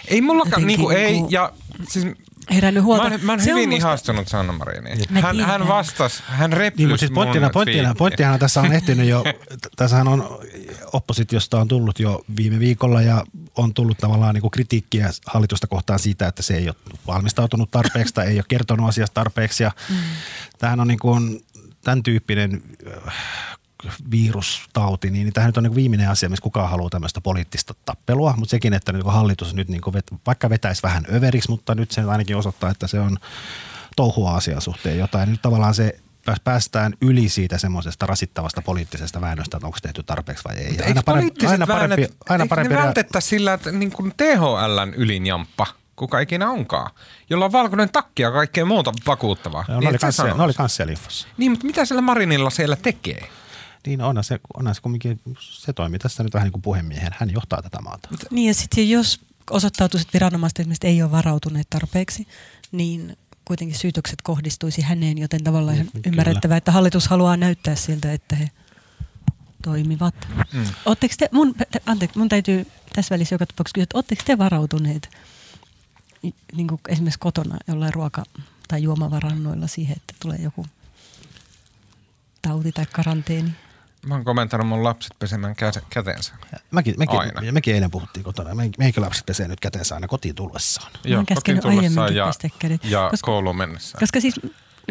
ei 0.08 0.20
mullakaan, 0.20 0.66
niinku, 0.66 0.90
ei, 0.90 1.12
niinku 1.12 1.28
ja 1.30 1.52
siis 1.88 2.06
herännyt 2.50 2.84
huolta. 2.84 3.10
Mä, 3.10 3.18
mä 3.22 3.32
oon 3.32 3.44
hyvin 3.44 3.68
musta... 3.68 3.88
ihastunut 3.88 4.28
Sanna 4.28 4.52
Mariniin. 4.52 4.98
Hän, 5.22 5.40
hän 5.40 5.68
vastasi, 5.68 6.22
hän 6.26 6.52
replysi 6.52 6.86
niin, 6.86 6.98
siis 6.98 7.10
pointtina, 7.10 7.50
pointtina, 7.50 7.94
pointtina 7.94 8.38
tässä 8.38 8.60
on 8.60 8.72
ehtinyt 8.72 9.08
jo, 9.08 9.24
tässähän 9.76 10.08
on 10.08 10.38
oppositiosta 10.92 11.60
on 11.60 11.68
tullut 11.68 12.00
jo 12.00 12.24
viime 12.36 12.58
viikolla 12.58 13.02
ja 13.02 13.24
on 13.56 13.74
tullut 13.74 13.98
tavallaan 13.98 14.34
niin 14.34 14.42
kuin 14.42 14.50
kritiikkiä 14.50 15.10
hallitusta 15.26 15.66
kohtaan 15.66 15.98
siitä, 15.98 16.26
että 16.26 16.42
se 16.42 16.56
ei 16.56 16.68
ole 16.68 16.96
valmistautunut 17.06 17.70
tarpeeksi 17.70 18.14
tai 18.14 18.26
ei 18.26 18.38
ole 18.38 18.44
kertonut 18.48 18.88
asiasta 18.88 19.14
tarpeeksi. 19.14 19.62
Ja 19.62 19.70
mm. 19.90 19.96
Tämähän 20.58 20.80
on 20.80 20.88
niin 20.88 20.98
kuin 20.98 21.44
tämän 21.84 22.02
tyyppinen 22.02 22.62
virustauti, 24.10 25.10
niin 25.10 25.32
tämä 25.32 25.46
nyt 25.46 25.56
on 25.56 25.62
niin 25.62 25.74
viimeinen 25.74 26.10
asia, 26.10 26.28
missä 26.28 26.42
kukaan 26.42 26.70
haluaa 26.70 26.90
tämmöistä 26.90 27.20
poliittista 27.20 27.74
tappelua, 27.84 28.34
mutta 28.36 28.50
sekin, 28.50 28.72
että 28.72 28.92
nyt 28.92 29.06
hallitus 29.06 29.54
nyt 29.54 29.68
niin 29.68 29.80
vet, 29.92 30.14
vaikka 30.26 30.50
vetäisi 30.50 30.82
vähän 30.82 31.06
överiksi, 31.12 31.50
mutta 31.50 31.74
nyt 31.74 31.90
se 31.90 32.02
ainakin 32.02 32.36
osoittaa, 32.36 32.70
että 32.70 32.86
se 32.86 33.00
on 33.00 33.16
touhua 33.96 34.36
asian 34.36 34.60
suhteen 34.60 34.98
jotain. 34.98 35.30
Nyt 35.30 35.42
tavallaan 35.42 35.74
se 35.74 35.98
päästään 36.44 36.94
yli 37.00 37.28
siitä 37.28 37.58
semmoisesta 37.58 38.06
rasittavasta 38.06 38.62
poliittisesta 38.62 39.20
väännöstä, 39.20 39.56
että 39.56 39.66
onko 39.66 39.78
tehty 39.82 40.02
tarpeeksi 40.02 40.44
vai 40.44 40.56
ei. 40.56 40.78
Aina 40.86 41.02
parempi, 41.02 41.46
aina 41.46 41.66
parempi, 41.66 41.96
väännöt, 41.96 42.16
aina 42.28 42.46
parempi 42.46 42.74
ne 42.74 42.80
vältettäisiin 42.80 43.30
sillä, 43.30 43.52
että 43.52 43.72
niin 43.72 43.90
kuin 43.90 44.12
THLn 44.16 44.94
ylinjamppa– 44.96 45.66
kuka 45.96 46.18
ikinä 46.18 46.50
onkaan, 46.50 46.90
jolla 47.30 47.44
on 47.44 47.52
valkoinen 47.52 47.90
takki 47.90 48.22
ja 48.22 48.30
kaikkea 48.30 48.64
muuta 48.64 48.92
vakuuttavaa. 49.06 49.64
Ja 49.68 49.74
niin, 49.74 49.80
ne, 49.80 49.88
oli 50.42 50.54
kans, 50.54 50.76
siellä 50.76 50.94
Niin, 51.36 51.52
mutta 51.52 51.66
mitä 51.66 51.84
sillä 51.84 52.00
Marinilla 52.00 52.50
siellä 52.50 52.76
tekee? 52.76 53.28
Niin 53.86 54.00
onhan 54.00 54.24
se, 54.24 54.40
onhan 54.56 54.74
se 54.74 54.80
kumminkin, 54.80 55.20
se 55.40 55.72
toimii 55.72 55.98
tässä 55.98 56.22
nyt 56.22 56.34
vähän 56.34 56.46
niin 56.46 56.52
kuin 56.52 56.62
puhemiehen. 56.62 57.12
Hän 57.18 57.30
johtaa 57.30 57.62
tätä 57.62 57.80
maata. 57.80 58.08
Niin 58.30 58.48
ja 58.48 58.54
sitten 58.54 58.90
jos 58.90 59.20
osoittautuisi, 59.50 60.02
että 60.02 60.14
viranomaiset 60.14 60.58
esimerkiksi 60.58 60.86
ei 60.86 61.02
ole 61.02 61.10
varautuneet 61.10 61.70
tarpeeksi, 61.70 62.26
niin 62.72 63.16
kuitenkin 63.44 63.78
syytökset 63.78 64.22
kohdistuisi 64.22 64.82
häneen, 64.82 65.18
joten 65.18 65.44
tavallaan 65.44 65.76
ihan 65.76 65.90
ymmärrettävää, 66.06 66.56
että 66.56 66.72
hallitus 66.72 67.08
haluaa 67.08 67.36
näyttää 67.36 67.74
siltä, 67.74 68.12
että 68.12 68.36
he 68.36 68.50
toimivat. 69.62 70.14
Mm. 70.52 70.64
te, 71.18 71.28
mun, 71.32 71.54
anteeksi, 71.86 72.18
mun 72.18 72.28
täytyy 72.28 72.66
tässä 72.94 73.14
välissä 73.14 73.34
joka 73.34 73.46
tapauksessa 73.46 73.74
kysyä, 73.74 73.82
että 73.82 73.96
oletteko 73.96 74.22
te 74.26 74.38
varautuneet 74.38 75.10
niin 76.52 76.68
kuin 76.68 76.80
esimerkiksi 76.88 77.18
kotona 77.18 77.56
jollain 77.68 77.94
ruoka- 77.94 78.42
tai 78.68 78.82
juomavarannoilla 78.82 79.66
siihen, 79.66 79.96
että 79.96 80.14
tulee 80.22 80.38
joku 80.38 80.66
tauti 82.42 82.72
tai 82.72 82.86
karanteeni? 82.92 83.50
Mä 84.06 84.14
oon 84.14 84.24
komentanut 84.24 84.68
mun 84.68 84.84
lapset 84.84 85.12
pesemään 85.18 85.54
kätensä. 85.90 86.32
Mäkin, 86.70 86.94
mekin, 86.98 87.20
aina. 87.20 87.52
mekin 87.52 87.74
eilen 87.74 87.90
puhuttiin 87.90 88.24
kotona. 88.24 88.50
Meikä 88.78 89.00
lapset 89.00 89.26
pesee 89.26 89.48
nyt 89.48 89.60
kätensä 89.60 89.94
aina 89.94 90.08
kotiin 90.08 90.34
tullessaan. 90.34 90.92
Joo, 91.04 91.24
kotiin 91.34 91.60
tullessaan 91.60 92.14
ja, 92.14 92.32
ja 92.84 93.08
koska, 93.10 93.26
kouluun 93.26 93.56
mennessä. 93.56 93.98
Koska 94.00 94.20
siis 94.20 94.40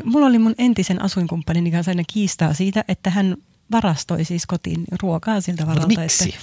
mulla 0.03 0.27
oli 0.27 0.39
mun 0.39 0.55
entisen 0.57 1.01
asuinkumppanin 1.01 1.71
kanssa 1.71 1.91
aina 1.91 2.03
kiistaa 2.13 2.53
siitä, 2.53 2.83
että 2.87 3.09
hän 3.09 3.37
varastoi 3.71 4.25
siis 4.25 4.45
kotiin 4.45 4.83
ruokaa 5.01 5.41
siltä 5.41 5.67
varalta. 5.67 5.87
Mutta 5.87 6.01
miksi? 6.01 6.29
Että, 6.29 6.41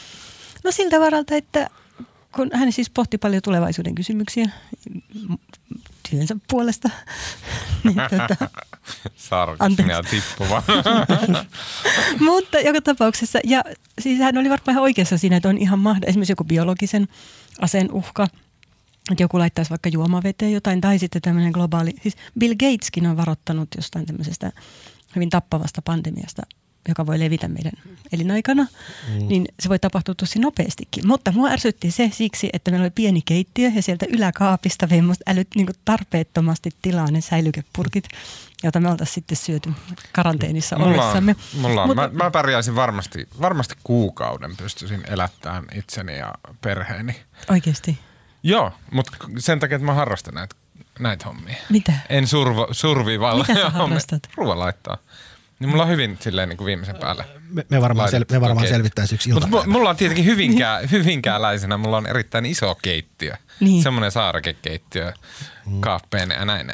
no 0.64 0.70
siltä 0.70 1.00
varalta, 1.00 1.35
että 1.35 1.70
kun 2.35 2.50
hän 2.54 2.72
siis 2.72 2.90
pohti 2.90 3.18
paljon 3.18 3.42
tulevaisuuden 3.42 3.94
kysymyksiä 3.94 4.50
työnsä 6.16 6.37
puolesta. 6.51 6.90
niin, 7.85 7.94
tuota, 8.11 8.48
Sarkasmia 9.16 10.03
tippuva. 10.03 10.62
Mutta 12.31 12.61
joka 12.61 12.81
tapauksessa, 12.81 13.38
ja 13.44 13.64
siis 14.01 14.18
hän 14.18 14.38
oli 14.38 14.51
varmaan 14.51 14.72
ihan 14.72 14.83
oikeassa 14.83 15.18
siinä, 15.18 15.37
että 15.37 15.48
on 15.48 15.59
ihan 15.59 15.79
mahdollista, 15.79 16.11
esimerkiksi 16.11 16.33
joku 16.33 16.44
biologisen 16.44 17.09
aseen 17.61 17.92
uhka, 17.92 18.27
että 19.11 19.22
joku 19.22 19.38
laittaisi 19.38 19.70
vaikka 19.70 19.88
juomaveteen 19.88 20.53
jotain, 20.53 20.81
tai 20.81 20.98
sitten 20.98 21.22
tämmöinen 21.22 21.53
globaali, 21.53 21.92
siis 22.03 22.16
Bill 22.38 22.55
Gateskin 22.55 23.07
on 23.07 23.16
varoittanut 23.16 23.68
jostain 23.77 24.07
tämmöisestä 24.07 24.53
hyvin 25.14 25.31
tappavasta 25.31 25.83
pandemiasta 25.83 26.42
joka 26.88 27.06
voi 27.06 27.20
levitä 27.20 27.48
meidän 27.48 27.72
elinaikana, 28.12 28.62
mm. 29.08 29.28
niin 29.28 29.46
se 29.60 29.68
voi 29.68 29.78
tapahtua 29.78 30.14
tosi 30.14 30.38
nopeastikin. 30.38 31.06
Mutta 31.06 31.32
mua 31.32 31.48
ärsytti 31.48 31.90
se 31.90 32.10
siksi, 32.12 32.50
että 32.52 32.70
meillä 32.70 32.84
oli 32.84 32.90
pieni 32.90 33.22
keittiö 33.24 33.70
ja 33.74 33.82
sieltä 33.82 34.06
yläkaapista 34.08 34.88
vei 34.90 35.02
musta 35.02 35.24
älyt 35.26 35.48
niin 35.54 35.68
tarpeettomasti 35.84 36.70
tilaa 36.82 37.10
ne 37.10 37.20
säilykepurkit, 37.20 38.08
joita 38.62 38.80
me 38.80 38.90
oltaisiin 38.90 39.14
sitten 39.14 39.36
syöty 39.36 39.72
karanteenissa 40.12 40.78
mulla 40.78 40.90
ollessamme. 40.90 41.36
On, 41.54 41.60
mulla 41.60 41.82
on. 41.82 41.88
Mutta, 41.88 42.08
mä, 42.08 42.24
mä 42.24 42.30
pärjäisin 42.30 42.74
varmasti, 42.74 43.28
varmasti 43.40 43.74
kuukauden 43.84 44.56
pystyisin 44.56 45.02
elättämään 45.08 45.64
itseni 45.74 46.18
ja 46.18 46.34
perheeni. 46.60 47.16
Oikeasti? 47.50 47.98
Joo, 48.42 48.72
mutta 48.92 49.12
sen 49.38 49.60
takia, 49.60 49.76
että 49.76 49.86
mä 49.86 49.94
harrastan 49.94 50.34
näitä, 50.34 50.54
näitä 50.98 51.24
hommia. 51.24 51.56
Mitä? 51.70 51.92
En 52.08 52.26
survo, 52.26 52.68
survival. 52.70 53.38
Mitä 53.38 53.54
sä 53.54 53.70
harrastat? 53.70 54.28
Ruoan 54.36 54.58
laittaa. 54.58 54.98
Niin 55.62 55.70
mulla 55.70 55.83
on 55.83 55.88
hyvin 55.88 56.18
silleen 56.20 56.48
niin 56.48 56.57
kuin 56.57 56.66
viimeisen 56.66 56.96
päälle. 56.96 57.25
Me, 57.51 57.66
me 57.68 57.81
varmaan, 57.81 58.11
sel, 58.11 58.25
me 58.31 58.40
varmaan 58.40 58.68
selvittäisi 58.68 59.14
yksi 59.14 59.33
Mutta 59.33 59.48
mulla 59.66 59.90
on 59.90 59.96
tietenkin 59.96 60.25
hyvinkää, 60.25 60.81
hyvinkääläisenä, 60.92 61.77
mulla 61.77 61.96
on 61.96 62.07
erittäin 62.07 62.46
iso 62.46 62.75
keittiö. 62.83 63.37
Niin. 63.61 63.83
Semmoinen 63.83 64.11
saarakekeittiö 64.11 65.12
mm. 65.66 65.81
kaappeen 65.81 66.31
ja 66.31 66.44
näin. 66.44 66.72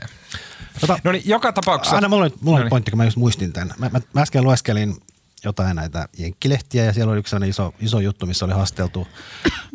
Tota, 0.81 0.99
no 1.05 1.13
niin, 1.13 1.23
joka 1.27 1.53
tapauksessa. 1.53 1.97
Aina 1.97 2.09
mulla 2.09 2.25
oli, 2.25 2.35
mulla 2.41 2.57
oli 2.57 2.61
no 2.61 2.65
niin. 2.65 2.71
pointti, 2.71 2.91
kun 2.91 2.99
mä 2.99 3.05
just 3.05 3.17
muistin 3.17 3.53
tämän. 3.53 3.75
Mä, 3.79 3.91
mä, 3.93 4.01
mä 4.15 4.21
äsken 4.21 4.45
lueskelin 4.45 4.97
jotain 5.45 5.77
näitä 5.77 6.09
jenkkilehtiä 6.19 6.85
ja 6.85 6.93
siellä 6.93 7.13
oli 7.13 7.19
yksi 7.19 7.37
iso, 7.47 7.75
iso 7.81 8.01
juttu, 8.01 8.27
missä 8.27 8.45
oli 8.45 8.53
haasteltu. 8.53 9.09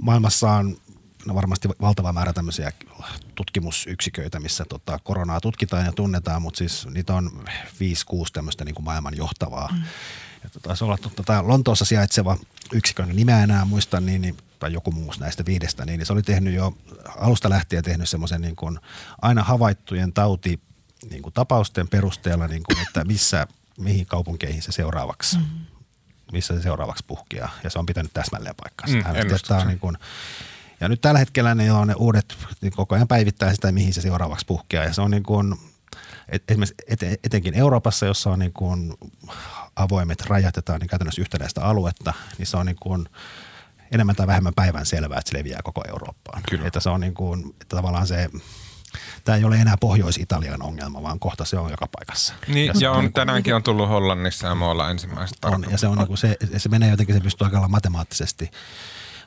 Maailmassa 0.02 0.52
on 0.52 0.78
no 1.26 1.36
varmasti 1.36 1.70
valtava 1.82 2.14
määrä 2.14 2.34
tämmöisiä 2.34 2.72
tutkimusyksiköitä, 3.36 4.40
missä 4.40 4.66
tota, 4.70 5.00
koronaa 5.04 5.42
tutkitaan 5.42 5.86
ja 5.86 5.92
tunnetaan, 5.92 6.42
mutta 6.42 6.58
siis 6.58 6.88
niitä 6.88 7.14
on 7.14 7.32
5-6 7.46 7.48
tämmöistä 8.34 8.66
niin 8.66 8.76
kuin 8.76 8.86
maailman 8.86 9.18
johtavaa. 9.18 9.70
Mm. 9.74 9.84
Ja 10.44 10.50
tota, 10.50 10.86
olla 10.86 10.98
tota, 11.16 11.48
Lontoossa 11.48 11.86
sijaitseva 11.86 12.38
yksikön 12.74 13.16
nimeä 13.16 13.44
enää 13.44 13.66
muista, 13.66 14.00
niin, 14.00 14.22
niin, 14.22 14.38
tai 14.60 14.74
joku 14.74 14.92
muu 14.92 15.14
näistä 15.20 15.46
viidestä, 15.46 15.86
niin, 15.86 15.98
niin 15.98 16.06
se 16.06 16.14
oli 16.14 16.22
tehnyt 16.22 16.54
jo 16.54 16.78
alusta 17.18 17.50
lähtien 17.50 17.84
tehnyt 17.84 18.10
semmoisen 18.10 18.42
niin 18.42 18.56
kuin 18.56 18.80
aina 19.22 19.44
havaittujen 19.44 20.14
tauti 20.14 20.60
niin 21.10 21.22
kuin 21.22 21.34
tapausten 21.34 21.88
perusteella, 21.88 22.48
niin 22.48 22.64
kuin, 22.64 22.88
että 22.88 23.04
missä, 23.04 23.48
mihin 23.78 24.06
kaupunkeihin 24.06 24.62
se 24.62 24.72
seuraavaksi 24.72 25.38
mm. 25.38 25.44
missä 26.32 26.56
se 26.56 26.62
seuraavaksi 26.62 27.04
puhkia. 27.08 27.50
Ja 27.64 27.70
se 27.70 27.80
on 27.80 27.86
pitänyt 27.86 28.14
täsmälleen 28.14 28.56
paikkansa. 28.56 28.98
Mm, 28.98 29.04
Tämä 29.48 29.62
on 29.62 29.68
niin 29.68 29.80
kuin, 29.80 29.98
ja 30.84 30.90
nyt 30.90 31.02
tällä 31.02 31.20
hetkellä 31.20 31.56
ne 31.56 31.72
on 31.72 31.88
ne 31.88 31.94
uudet, 31.98 32.38
niin 32.62 32.74
koko 32.74 32.96
ajan 32.96 33.08
päivittää 33.08 33.54
sitä, 33.54 33.72
mihin 33.72 33.94
se 33.94 34.02
seuraavaksi 34.02 34.46
puhkeaa. 34.46 34.84
Ja 34.84 34.94
se 34.94 35.02
on 35.02 35.12
niin 35.12 35.24
kuin, 35.24 35.56
et, 36.30 36.44
esimerkiksi 36.52 36.76
et, 36.88 37.00
etenkin 37.24 37.54
Euroopassa, 37.54 38.06
jossa 38.06 38.30
on 38.30 38.40
niin 38.40 38.54
kuin 38.54 38.94
avoimet 39.76 40.22
rajat, 40.22 40.58
että 40.58 40.74
on 40.74 40.80
niin 40.80 40.90
käytännössä 40.90 41.22
yhtenäistä 41.22 41.62
aluetta, 41.62 42.14
niin 42.38 42.48
se 42.48 42.58
on 42.58 42.66
niin 42.66 42.78
kuin 42.80 43.10
enemmän 43.92 44.16
tai 44.16 44.28
vähemmän 44.28 44.54
päivän 44.56 44.86
selvää, 44.86 45.20
että 45.20 45.30
se 45.30 45.38
leviää 45.38 45.62
koko 45.64 45.84
Eurooppaan. 45.88 46.42
Kyllä. 46.50 46.68
Että 46.68 46.80
se 46.80 46.90
on 46.90 47.02
niin 47.02 47.14
kuin, 47.14 47.56
että 47.62 47.76
tavallaan 47.76 48.08
se, 48.08 48.30
tämä 49.24 49.38
ei 49.38 49.44
ole 49.44 49.56
enää 49.56 49.76
Pohjois-Italian 49.80 50.62
ongelma, 50.62 51.04
vaan 51.04 51.20
kohta 51.20 51.46
se 51.46 51.58
on 51.58 51.72
joka 51.72 51.88
paikassa. 51.88 52.34
Niin, 52.48 52.68
ja, 52.68 52.74
ja 52.80 52.92
on, 52.92 53.04
niin 53.04 53.14
tänäänkin 53.14 53.56
on 53.56 53.64
tullut 53.64 53.90
Hollannissa 53.90 54.48
ja 54.48 54.56
muualla 54.56 54.90
ensimmäiset 54.90 55.46
on, 55.46 55.66
Ja 55.72 55.78
se, 55.78 55.88
on, 55.88 55.98
niin 55.98 56.08
kuin 56.08 56.18
se, 56.18 56.38
se 56.58 56.70
menee 56.70 56.90
jotenkin, 56.90 57.16
se 57.16 57.22
pystyy 57.22 57.46
aika 57.46 57.68
matemaattisesti 57.68 58.52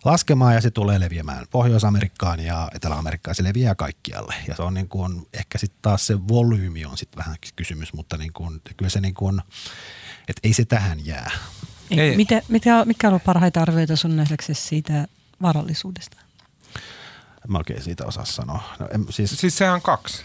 laskemaan 0.07 0.55
ja 0.55 0.61
se 0.61 0.71
tulee 0.71 1.01
leviämään 1.01 1.47
Pohjois-Amerikkaan 1.51 2.41
ja 2.41 2.71
Etelä-Amerikkaan. 2.75 3.35
Se 3.35 3.45
leviää 3.45 3.75
kaikkialle 3.75 4.35
ja 4.49 4.57
se 4.57 4.63
on 4.63 4.75
niin 4.75 4.89
kuin, 4.89 5.27
ehkä 5.33 5.59
sitten 5.59 5.79
taas 5.83 6.07
se 6.07 6.29
volyymi 6.29 6.85
on 6.85 6.99
sitten 6.99 7.19
vähän 7.19 7.37
kysymys, 7.57 7.93
mutta 7.93 8.17
niin 8.17 8.33
kuin, 8.33 8.61
kyllä 8.77 8.89
se 8.89 9.01
niin 9.01 9.15
kuin, 9.15 9.43
että 10.29 10.41
ei 10.43 10.53
se 10.53 10.65
tähän 10.65 11.07
jää. 11.07 11.31
Ei. 11.91 12.01
ei. 12.01 12.17
Mitä, 12.17 12.43
mitä, 12.49 12.85
mikä 12.85 13.09
on 13.09 13.21
parhaita 13.21 13.63
arvioita 13.63 13.97
sun 13.97 14.17
nähdäksesi 14.17 14.63
siitä 14.63 15.07
varallisuudesta? 15.43 16.17
En 17.45 17.53
mä 17.53 17.59
oikein 17.59 17.83
siitä 17.83 18.07
osaa 18.07 18.25
sanoa. 18.25 18.63
No, 18.79 18.89
en, 18.95 19.07
siis, 19.11 19.31
siis 19.31 19.59
sehän 19.59 19.75
on 19.75 19.83
kaksi. 19.83 20.25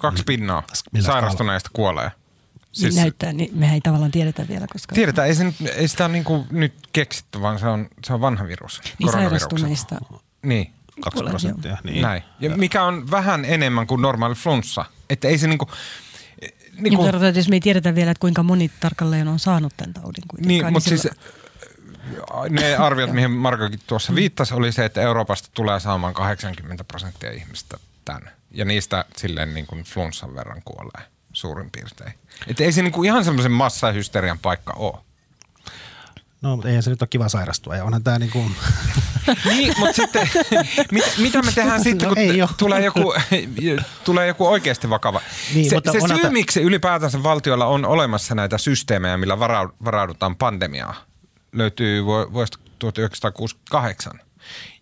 Kaksi 0.00 0.22
pinnaa 0.26 0.62
sairastuneista 1.00 1.70
kuolee. 1.72 2.10
Siis, 2.72 2.96
näyttää, 2.96 3.32
niin 3.32 3.50
mehän 3.54 3.74
ei 3.74 3.80
tavallaan 3.80 4.10
tiedetä 4.10 4.48
vielä. 4.48 4.66
Koska... 4.72 4.94
Tiedetään, 4.94 5.28
ei, 5.28 5.34
se 5.34 5.44
nyt, 5.44 5.54
ei 5.74 5.88
sitä 5.88 6.04
ole 6.04 6.12
niin 6.12 6.24
kuin 6.24 6.46
nyt 6.50 6.74
keksitty, 6.92 7.40
vaan 7.40 7.58
se 7.58 7.66
on, 7.66 7.88
se 8.04 8.12
on 8.12 8.20
vanha 8.20 8.46
virus. 8.48 8.80
Niin 8.98 9.12
sairastuneista. 9.12 9.96
Niin. 10.42 10.72
2 11.00 11.24
prosenttia. 11.24 11.78
Niin. 11.84 12.02
Näin. 12.02 12.22
Ja 12.40 12.56
mikä 12.56 12.84
on 12.84 13.10
vähän 13.10 13.44
enemmän 13.44 13.86
kuin 13.86 14.02
normaali 14.02 14.34
flunssa. 14.34 14.84
Että 15.10 15.28
ei 15.28 15.38
se 15.38 15.46
niinku... 15.46 15.68
Niin 16.80 16.96
kuin... 16.96 17.20
Niin, 17.20 17.36
jos 17.36 17.48
me 17.48 17.56
ei 17.56 17.60
tiedetä 17.60 17.94
vielä, 17.94 18.10
että 18.10 18.20
kuinka 18.20 18.42
moni 18.42 18.70
tarkalleen 18.80 19.28
on 19.28 19.38
saanut 19.38 19.72
tämän 19.76 19.94
taudin 19.94 20.24
kuitenkaan. 20.28 20.48
Niin, 20.48 20.62
niin 20.62 20.72
mutta 20.72 20.88
siis 20.88 21.08
ne 22.50 22.76
arviot, 22.76 23.12
mihin 23.12 23.30
Markokin 23.30 23.80
tuossa 23.86 24.14
viittasi, 24.14 24.54
oli 24.54 24.72
se, 24.72 24.84
että 24.84 25.00
Euroopasta 25.00 25.48
tulee 25.54 25.80
saamaan 25.80 26.14
80 26.14 26.84
prosenttia 26.84 27.32
ihmistä 27.32 27.78
tämän 28.04 28.30
ja 28.50 28.64
niistä 28.64 29.04
silleen 29.16 29.54
niin 29.54 29.66
kuin 29.66 29.84
flunssan 29.84 30.34
verran 30.34 30.62
kuolee 30.64 31.06
suurin 31.32 31.70
piirtein. 31.70 32.12
Että 32.46 32.64
ei 32.64 32.72
se 32.72 32.82
niin 32.82 32.92
kuin 32.92 33.06
ihan 33.06 33.24
semmoisen 33.24 33.52
massahysterian 33.52 34.38
paikka 34.38 34.72
ole. 34.72 34.98
No, 36.42 36.56
mutta 36.56 36.68
eihän 36.68 36.82
se 36.82 36.90
nyt 36.90 37.02
ole 37.02 37.08
kiva 37.08 37.28
sairastua 37.28 37.76
ja 37.76 37.84
onhan 37.84 38.04
tämä 38.04 38.18
niin 38.24 38.30
kuin... 38.30 38.54
niin, 39.44 39.74
mutta 39.78 39.92
sitten 39.92 40.30
mit, 40.92 41.04
mitä 41.18 41.42
me 41.42 41.52
tehdään 41.52 41.82
sitten, 41.82 42.08
no, 42.08 42.14
kun 42.14 42.54
tulee 42.56 42.84
joku, 42.84 43.14
tulee 44.04 44.26
joku 44.26 44.46
oikeasti 44.46 44.90
vakava. 44.90 45.20
Niin, 45.54 45.70
se 45.70 45.76
mutta 45.76 45.92
se 45.92 46.00
syy, 46.08 46.18
ta... 46.18 46.30
miksi 46.30 46.62
ylipäätänsä 46.62 47.22
valtiolla 47.22 47.66
on 47.66 47.84
olemassa 47.84 48.34
näitä 48.34 48.58
systeemejä, 48.58 49.16
millä 49.16 49.38
varaudutaan 49.84 50.36
pandemiaa, 50.36 50.94
löytyy 51.52 52.04
vuodesta 52.04 52.58
1968, 52.78 54.20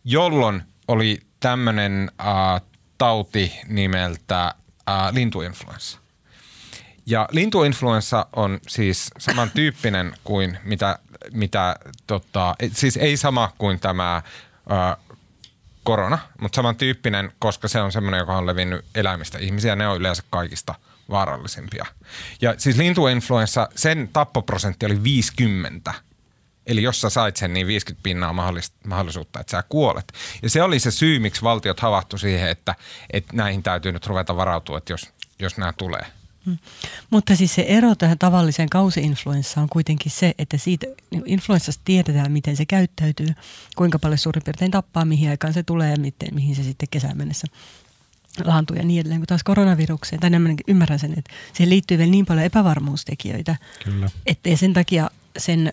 jolloin 0.05 0.63
oli 0.89 1.21
tämmöinen 1.41 2.13
äh, 2.21 2.63
tauti 2.99 3.61
nimeltä 3.69 4.55
äh, 4.89 5.13
lintuinfluenssa. 5.13 5.99
Ja 7.09 7.29
lintuinfluenssa 7.33 8.27
on 8.37 8.61
siis 8.67 9.11
samantyyppinen 9.19 10.15
kuin 10.25 10.59
mitä, 10.65 10.99
mitä 11.33 11.77
tota, 12.07 12.55
siis 12.73 12.97
ei 12.97 13.17
sama 13.17 13.53
kuin 13.59 13.81
tämä 13.81 14.17
äh, 14.17 14.97
korona, 15.83 16.19
mutta 16.41 16.57
samantyyppinen, 16.57 17.33
koska 17.39 17.69
se 17.69 17.81
on 17.81 17.93
semmoinen, 17.93 18.19
joka 18.19 18.37
on 18.37 18.47
levinnyt 18.47 18.85
eläimistä 18.95 19.39
ihmisiä. 19.39 19.77
Ne 19.77 19.89
on 19.89 19.97
yleensä 19.97 20.23
kaikista 20.31 20.75
vaarallisimpia. 21.11 21.87
Ja 22.41 22.55
siis 22.59 22.77
lintuinfluenssa, 22.77 23.69
sen 23.75 24.11
tappoprosentti 24.13 24.87
oli 24.87 25.03
50– 25.03 25.95
Eli 26.69 26.83
jos 26.83 27.01
sä 27.01 27.11
sait 27.11 27.37
sen, 27.37 27.53
niin 27.53 27.67
50 27.67 28.03
pinnaa 28.03 28.33
mahdollisuutta, 28.85 29.41
että 29.41 29.51
sä 29.51 29.65
kuolet. 29.69 30.13
Ja 30.43 30.51
se 30.51 30.63
oli 30.63 30.79
se 30.79 30.91
syy, 30.91 31.19
miksi 31.19 31.43
valtiot 31.43 31.81
havahtu 31.81 32.19
siihen, 32.19 32.49
että, 32.49 32.75
että 33.11 33.37
näihin 33.37 33.63
täytyy 33.63 33.93
nyt 33.93 34.07
ruveta 34.07 34.37
varautua, 34.37 34.79
että 34.79 34.93
jos, 34.93 35.13
jos 35.39 35.57
nämä 35.57 35.73
tulee. 35.73 36.07
Hmm. 36.49 36.59
Mutta 37.11 37.37
siis 37.37 37.55
se 37.55 37.65
ero 37.69 37.95
tähän 37.95 38.19
tavalliseen 38.19 38.69
kausi-influenssaan 38.69 39.63
on 39.63 39.69
kuitenkin 39.69 40.13
se, 40.13 40.35
että 40.39 40.59
siitä 40.59 40.87
niin 41.11 41.23
influenssasta 41.27 41.83
tiedetään, 41.85 42.33
miten 42.33 42.57
se 42.57 42.67
käyttäytyy, 42.67 43.29
kuinka 43.77 43.99
paljon 43.99 44.19
suurin 44.19 44.43
piirtein 44.45 44.71
tappaa, 44.71 45.05
mihin 45.05 45.31
aikaan 45.31 45.53
se 45.53 45.63
tulee 45.63 45.91
ja 45.91 45.97
miten, 45.97 46.35
mihin 46.35 46.57
se 46.57 46.63
sitten 46.63 46.89
kesän 46.91 47.17
mennessä 47.17 47.47
laantuu 48.45 48.77
ja 48.77 48.85
niin 48.85 49.01
edelleen. 49.01 49.21
Kun 49.21 49.27
taas 49.27 49.45
koronavirukseen, 49.45 50.21
tai 50.21 50.31
ymmärrän 50.69 50.99
sen, 50.99 51.15
että 51.19 51.31
siihen 51.53 51.71
liittyy 51.71 51.99
vielä 51.99 52.11
niin 52.11 52.27
paljon 52.27 52.47
epävarmuustekijöitä, 52.47 53.57
Kyllä. 53.85 54.11
että 54.27 54.57
sen 54.57 54.73
takia 54.73 55.11
sen 55.39 55.73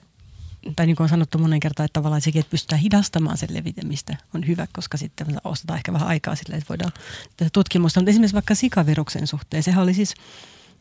tai 0.75 0.85
niin 0.85 0.95
kuin 0.95 1.05
on 1.05 1.09
sanottu 1.09 1.37
monen 1.37 1.59
kertaan, 1.59 1.85
että 1.85 1.99
tavallaan 1.99 2.21
sekin, 2.21 2.39
että 2.39 2.49
pystytään 2.49 2.81
hidastamaan 2.81 3.37
sen 3.37 3.53
levitämistä 3.53 4.17
on 4.33 4.47
hyvä, 4.47 4.67
koska 4.73 4.97
sitten 4.97 5.27
ostetaan 5.43 5.77
ehkä 5.77 5.93
vähän 5.93 6.07
aikaa 6.07 6.35
sille, 6.35 6.55
että 6.55 6.69
voidaan 6.69 6.91
tehdä 7.37 7.49
tutkimusta. 7.53 7.99
Mutta 7.99 8.09
esimerkiksi 8.09 8.33
vaikka 8.33 8.55
sikaviruksen 8.55 9.27
suhteen, 9.27 9.63
sehän 9.63 9.83
oli 9.83 9.93
siis 9.93 10.13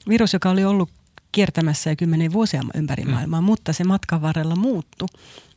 virus, 0.08 0.32
joka 0.32 0.50
oli 0.50 0.64
ollut 0.64 0.90
kiertämässä 1.32 1.90
jo 1.90 1.96
kymmenen 1.96 2.32
vuosia 2.32 2.62
ympäri 2.74 3.04
mm. 3.04 3.10
maailmaa, 3.10 3.40
mm. 3.40 3.44
mutta 3.44 3.72
se 3.72 3.84
matkan 3.84 4.22
varrella 4.22 4.56
muuttui 4.56 5.08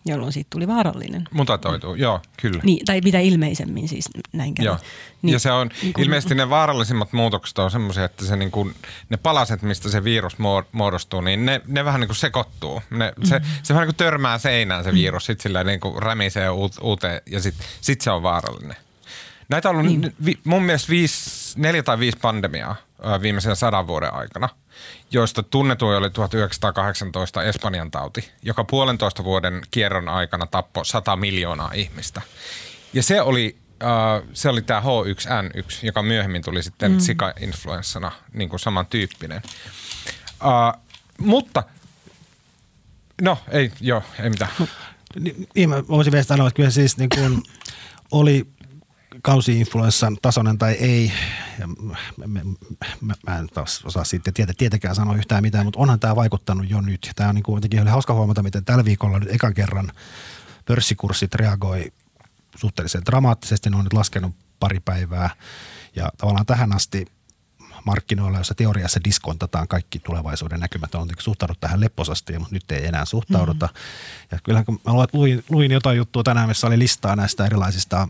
jolloin 0.09 0.33
siitä 0.33 0.47
tuli 0.49 0.67
vaarallinen. 0.67 1.27
Mutatoituu, 1.31 1.95
joo, 1.95 2.21
kyllä. 2.41 2.59
Niin, 2.63 2.85
tai 2.85 3.01
mitä 3.03 3.19
ilmeisemmin 3.19 3.87
siis 3.87 4.09
näin 4.33 4.55
käy. 4.55 4.65
Joo. 4.65 4.77
Niin, 5.21 5.33
ja 5.33 5.39
se 5.39 5.51
on, 5.51 5.69
niin 5.81 5.93
kun, 5.93 6.03
ilmeisesti 6.03 6.35
ne 6.35 6.49
vaarallisimmat 6.49 7.13
muutokset 7.13 7.59
on 7.59 7.71
semmoisia, 7.71 8.05
että 8.05 8.25
se 8.25 8.35
niin 8.35 8.51
kuin, 8.51 8.75
ne 9.09 9.17
palaset, 9.17 9.61
mistä 9.61 9.89
se 9.89 10.03
virus 10.03 10.35
muodostuu, 10.71 11.21
niin 11.21 11.45
ne, 11.45 11.61
ne 11.67 11.85
vähän 11.85 12.01
niin 12.01 12.07
kuin 12.07 12.15
sekoittuu. 12.15 12.81
Ne, 12.89 13.05
mm-hmm. 13.05 13.25
se, 13.25 13.41
se 13.63 13.73
vähän 13.73 13.87
niin 13.87 13.95
kuin 13.95 14.05
törmää 14.05 14.37
seinään 14.37 14.83
se 14.83 14.93
virus, 14.93 15.25
sitten 15.25 15.43
sillä 15.43 15.63
niin 15.63 15.79
kuin 15.79 16.03
rämisee 16.03 16.49
uuteen 16.81 17.21
ja 17.25 17.41
sitten 17.41 17.67
sit 17.81 18.01
se 18.01 18.11
on 18.11 18.23
vaarallinen. 18.23 18.77
Näitä 19.49 19.69
on 19.69 19.75
ollut 19.75 19.91
niin. 19.91 20.13
vi, 20.25 20.39
mun 20.43 20.63
mielestä 20.63 20.89
viisi, 20.89 21.59
neljä 21.59 21.83
tai 21.83 21.99
viisi 21.99 22.17
pandemiaa 22.21 22.75
viimeisen 23.21 23.55
sadan 23.55 23.87
vuoden 23.87 24.13
aikana– 24.13 24.49
joista 25.11 25.43
tunnetuin 25.43 25.97
oli 25.97 26.09
1918 26.09 27.43
Espanjan 27.43 27.91
tauti, 27.91 28.31
joka 28.43 28.63
puolentoista 28.63 29.23
vuoden 29.23 29.61
kierron 29.71 30.09
aikana 30.09 30.47
tappoi 30.47 30.85
100 30.85 31.15
miljoonaa 31.15 31.71
ihmistä. 31.73 32.21
Ja 32.93 33.03
se 33.03 33.21
oli, 33.21 33.57
uh, 33.83 34.29
se 34.33 34.49
oli 34.49 34.61
tämä 34.61 34.79
H1N1, 34.81 35.79
joka 35.83 36.03
myöhemmin 36.03 36.41
tuli 36.41 36.63
sitten 36.63 36.91
mm. 36.91 36.99
sika-influenssana, 36.99 38.11
niin 38.33 38.49
kuin 38.49 38.59
samantyyppinen. 38.59 39.41
Uh, 40.43 40.81
mutta, 41.17 41.63
no 43.21 43.37
ei, 43.49 43.71
joo, 43.81 44.03
ei 44.23 44.29
mitään. 44.29 44.51
Niin, 45.55 45.69
mä 45.69 45.87
voisin 45.87 46.11
vielä 46.11 46.23
sanoa, 46.23 46.47
että 46.47 46.55
kyllä 46.55 46.69
siis 46.69 46.97
niin 46.97 47.09
kuin 47.15 47.43
oli 48.11 48.47
kausi-influenssan 49.27 50.17
tasoinen 50.21 50.57
tai 50.57 50.73
ei, 50.73 51.11
ja 51.59 51.67
mä, 51.67 51.97
mä, 52.27 52.41
mä, 53.01 53.13
mä 53.27 53.39
en 53.39 53.47
taas 53.47 53.81
osaa 53.85 54.03
siitä 54.03 54.31
tietä, 54.31 54.53
tietenkään 54.57 54.95
sanoa 54.95 55.15
yhtään 55.15 55.43
mitään, 55.43 55.65
mutta 55.65 55.79
onhan 55.79 55.99
tämä 55.99 56.15
vaikuttanut 56.15 56.69
jo 56.69 56.81
nyt. 56.81 57.11
Tämä 57.15 57.29
on 57.29 57.35
niin 57.35 57.43
kuitenkin 57.43 57.81
oli 57.81 57.89
hauska 57.89 58.13
huomata, 58.13 58.43
miten 58.43 58.65
tällä 58.65 58.85
viikolla 58.85 59.19
nyt 59.19 59.31
ekan 59.31 59.53
kerran 59.53 59.91
pörssikurssit 60.65 61.35
reagoi 61.35 61.93
suhteellisen 62.55 63.05
dramaattisesti. 63.05 63.69
Ne 63.69 63.77
on 63.77 63.83
nyt 63.83 63.93
laskenut 63.93 64.35
pari 64.59 64.79
päivää 64.79 65.29
ja 65.95 66.09
tavallaan 66.17 66.45
tähän 66.45 66.75
asti 66.75 67.05
markkinoilla, 67.85 68.37
jossa 68.37 68.55
teoriassa 68.55 68.99
diskontataan 69.03 69.67
kaikki 69.67 69.99
tulevaisuuden 69.99 70.59
näkymät, 70.59 70.95
on 70.95 71.09
suhtaudut 71.19 71.59
tähän 71.59 71.79
lepposasti, 71.79 72.39
mutta 72.39 72.55
nyt 72.55 72.71
ei 72.71 72.85
enää 72.85 73.05
suhtauduta. 73.05 73.65
Mm-hmm. 73.65 74.27
Ja 74.31 74.39
kyllähän 74.43 74.65
kun 74.65 74.79
mä 74.85 74.91
luin, 75.13 75.43
luin 75.49 75.71
jotain 75.71 75.97
juttua 75.97 76.23
tänään, 76.23 76.47
missä 76.47 76.67
oli 76.67 76.79
listaa 76.79 77.15
näistä 77.15 77.45
erilaisista 77.45 78.07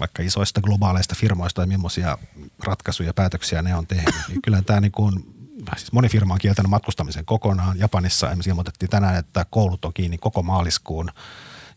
vaikka 0.00 0.22
isoista 0.22 0.60
globaaleista 0.60 1.14
firmoista 1.14 1.60
ja 1.60 1.66
millaisia 1.66 2.18
ratkaisuja 2.64 3.08
ja 3.08 3.14
päätöksiä 3.14 3.62
ne 3.62 3.74
on 3.74 3.86
tehnyt, 3.86 4.14
niin 4.28 4.42
kyllä 4.42 4.62
tämä 4.62 4.80
niin 4.80 4.92
kuin, 4.92 5.34
siis 5.76 5.92
moni 5.92 6.08
firma 6.08 6.34
on 6.34 6.40
kieltänyt 6.40 6.70
matkustamisen 6.70 7.24
kokonaan. 7.24 7.78
Japanissa 7.78 8.26
esimerkiksi 8.26 8.50
ilmoitettiin 8.50 8.90
tänään, 8.90 9.16
että 9.16 9.46
koulut 9.50 9.84
on 9.84 9.94
kiinni 9.94 10.18
koko 10.18 10.42
maaliskuun. 10.42 11.10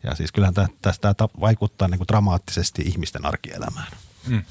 Ja 0.03 0.15
siis 0.15 0.31
kyllähän 0.31 0.53
tästä 0.81 1.15
vaikuttaa 1.39 1.87
niin 1.87 1.97
kuin 1.97 2.07
dramaattisesti 2.07 2.81
ihmisten 2.81 3.25
arkielämään. 3.25 3.87
Mm. 4.27 4.43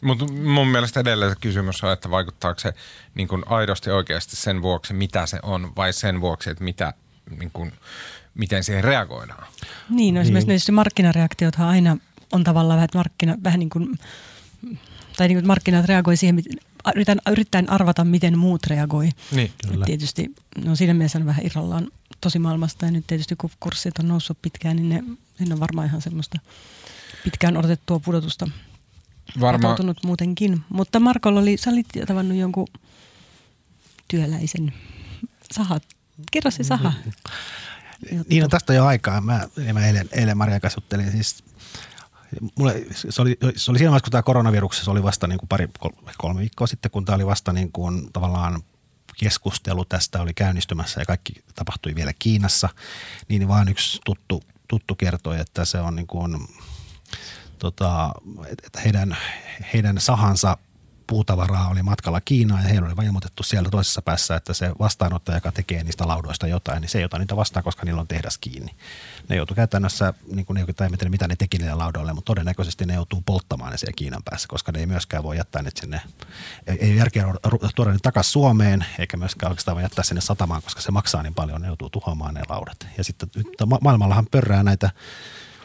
Mutta 0.00 0.32
mun 0.32 0.68
mielestä 0.68 1.00
edelleen 1.00 1.32
se 1.32 1.36
kysymys 1.40 1.84
on, 1.84 1.92
että 1.92 2.10
vaikuttaako 2.10 2.60
se 2.60 2.74
niin 3.14 3.28
kuin 3.28 3.42
aidosti 3.46 3.90
oikeasti 3.90 4.36
sen 4.36 4.62
vuoksi, 4.62 4.94
mitä 4.94 5.26
se 5.26 5.38
on, 5.42 5.72
vai 5.76 5.92
sen 5.92 6.20
vuoksi, 6.20 6.50
että 6.50 6.64
mitä, 6.64 6.92
niin 7.38 7.50
kuin, 7.52 7.72
miten 8.34 8.64
siihen 8.64 8.84
reagoidaan. 8.84 9.46
Niin, 9.90 10.14
no 10.14 10.20
esimerkiksi 10.20 10.70
niin. 10.70 10.74
markkinareaktiothan 10.74 11.68
aina 11.68 11.96
on 12.36 12.44
tavallaan 12.44 12.76
vähän, 12.76 12.88
markkina, 12.94 13.36
vähän 13.44 13.60
niin 13.60 13.70
kuin, 13.70 13.98
tai 15.16 15.28
niin 15.28 15.38
kuin 15.38 15.46
markkinat 15.46 15.84
reagoi 15.84 16.16
siihen, 16.16 16.42
yritän, 16.94 17.18
yrittäen 17.30 17.70
arvata, 17.70 18.04
miten 18.04 18.38
muut 18.38 18.66
reagoi. 18.66 19.10
Niin, 19.30 19.52
kyllä. 19.68 19.86
Tietysti 19.86 20.34
no 20.64 20.76
siinä 20.76 20.94
mielessä 20.94 21.18
on 21.18 21.26
vähän 21.26 21.46
irrallaan 21.46 21.88
tosi 22.20 22.38
maailmasta 22.38 22.86
ja 22.86 22.90
nyt 22.92 23.06
tietysti 23.06 23.36
kun 23.36 23.50
kurssit 23.60 23.98
on 23.98 24.08
noussut 24.08 24.38
pitkään, 24.42 24.76
niin 24.76 24.88
ne, 24.88 25.04
ne 25.46 25.54
on 25.54 25.60
varmaan 25.60 25.86
ihan 25.86 26.02
semmoista 26.02 26.38
pitkään 27.24 27.56
odotettua 27.56 27.98
pudotusta 27.98 28.50
Varma... 29.40 29.76
muutenkin. 30.04 30.60
Mutta 30.68 31.00
Markolla 31.00 31.40
oli, 31.40 31.56
sä 31.56 31.70
olit 31.70 31.86
tavannut 32.06 32.38
jonkun 32.38 32.66
työläisen 34.08 34.72
sahat. 35.52 35.82
Kerro 36.32 36.50
se 36.50 36.64
saha. 36.64 36.92
Niin 38.28 38.44
on 38.44 38.50
tästä 38.50 38.74
jo 38.74 38.84
aikaa. 38.84 39.20
Mä, 39.20 39.48
mä 39.72 39.86
eilen, 39.86 40.08
eilen 40.12 40.36
Maria 40.36 40.60
kanssa 40.60 40.78
juttelin 40.78 41.12
siis 41.12 41.44
mulle, 42.58 42.84
se, 42.94 43.22
oli, 43.22 43.38
se 43.56 43.70
oli 43.70 43.78
siinä 43.78 43.90
vaiheessa, 43.90 44.04
kun 44.04 44.10
tämä 44.10 44.22
koronavirus 44.22 44.84
se 44.84 44.90
oli 44.90 45.02
vasta 45.02 45.26
niin 45.26 45.38
kuin 45.38 45.48
pari, 45.48 45.68
kolme 46.18 46.40
viikkoa 46.40 46.66
sitten, 46.66 46.90
kun 46.90 47.04
tämä 47.04 47.16
oli 47.16 47.26
vasta 47.26 47.52
niin 47.52 47.72
kuin 47.72 48.12
tavallaan 48.12 48.62
keskustelu 49.18 49.84
tästä 49.84 50.20
oli 50.20 50.34
käynnistymässä 50.34 51.00
ja 51.00 51.06
kaikki 51.06 51.32
tapahtui 51.54 51.94
vielä 51.94 52.12
Kiinassa, 52.18 52.68
niin 53.28 53.48
vaan 53.48 53.68
yksi 53.68 54.00
tuttu, 54.04 54.42
tuttu 54.68 54.94
kertoi, 54.94 55.40
että 55.40 55.64
se 55.64 55.80
on 55.80 55.96
niin 55.96 56.06
kuin, 56.06 56.48
tota, 57.58 58.12
että 58.48 58.80
heidän, 58.80 59.16
heidän 59.74 60.00
sahansa 60.00 60.56
puutavaraa 61.06 61.68
oli 61.68 61.82
matkalla 61.82 62.20
Kiinaan 62.20 62.62
ja 62.62 62.68
heillä 62.68 62.86
oli 62.86 62.96
vain 62.96 63.06
ilmoitettu 63.06 63.42
siellä 63.42 63.70
toisessa 63.70 64.02
päässä, 64.02 64.36
että 64.36 64.54
se 64.54 64.72
vastaanottaja, 64.78 65.36
joka 65.36 65.52
tekee 65.52 65.84
niistä 65.84 66.08
laudoista 66.08 66.46
jotain, 66.46 66.80
niin 66.80 66.88
se 66.88 66.98
ei 66.98 67.04
ota 67.04 67.18
niitä 67.18 67.36
vastaan, 67.36 67.64
koska 67.64 67.84
niillä 67.84 68.00
on 68.00 68.08
tehdas 68.08 68.38
kiinni. 68.38 68.74
Ne 69.28 69.36
joutuu 69.36 69.54
käytännössä, 69.54 70.14
niin 70.32 70.46
kuin 70.46 70.54
ne 70.54 70.60
ei 70.60 70.74
tiedä, 70.96 71.10
mitä 71.10 71.28
ne 71.28 71.36
teki 71.36 71.58
niille 71.58 71.74
laudoille, 71.74 72.12
mutta 72.12 72.26
todennäköisesti 72.26 72.86
ne 72.86 72.94
joutuu 72.94 73.22
polttamaan 73.26 73.72
ne 73.72 73.78
siellä 73.78 73.96
Kiinan 73.96 74.22
päässä, 74.24 74.48
koska 74.48 74.72
ne 74.72 74.78
ei 74.78 74.86
myöskään 74.86 75.22
voi 75.22 75.36
jättää 75.36 75.62
ne 75.62 75.70
sinne, 75.80 76.00
ei, 76.66 76.96
järkeä 76.96 77.24
tuoda 77.74 77.92
ne 77.92 77.98
takaisin 78.02 78.32
Suomeen, 78.32 78.86
eikä 78.98 79.16
myöskään 79.16 79.50
oikeastaan 79.50 79.74
voi 79.74 79.82
jättää 79.82 80.04
sinne 80.04 80.20
satamaan, 80.20 80.62
koska 80.62 80.80
se 80.80 80.90
maksaa 80.90 81.22
niin 81.22 81.34
paljon, 81.34 81.60
ne 81.60 81.66
joutuu 81.66 81.90
tuhoamaan 81.90 82.34
ne 82.34 82.42
laudat. 82.48 82.86
Ja 82.98 83.04
sitten 83.04 83.28
ma- 83.66 83.78
maailmallahan 83.80 84.26
pörrää 84.30 84.62
näitä 84.62 84.90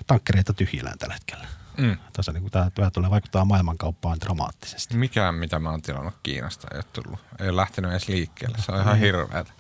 tankkereita 0.08 0.54
tyhjillään 0.54 0.98
tällä 0.98 1.14
hetkellä. 1.14 1.61
Mm. 1.82 1.98
Tässä 2.14 2.32
niin 2.32 2.52
tämä, 2.52 2.70
tämä 2.70 2.92
tulee 2.92 3.10
vaikuttaa 3.10 3.46
maailmankauppaan 3.46 4.20
dramaattisesti. 4.22 4.98
Mikään, 4.98 5.36
mitä 5.36 5.60
mä 5.60 5.70
oon 5.70 5.82
tilannut 5.82 6.14
Kiinasta, 6.24 6.68
ei 6.72 6.78
ole 6.78 6.86
tullut. 6.94 7.20
Ei 7.40 7.50
ole 7.50 7.56
lähtenyt 7.56 7.92
edes 7.92 8.08
liikkeelle. 8.08 8.58
Se 8.66 8.72
on 8.72 8.82
ihan 8.82 8.96
mm. 8.96 9.00
hirveätä. 9.00 9.52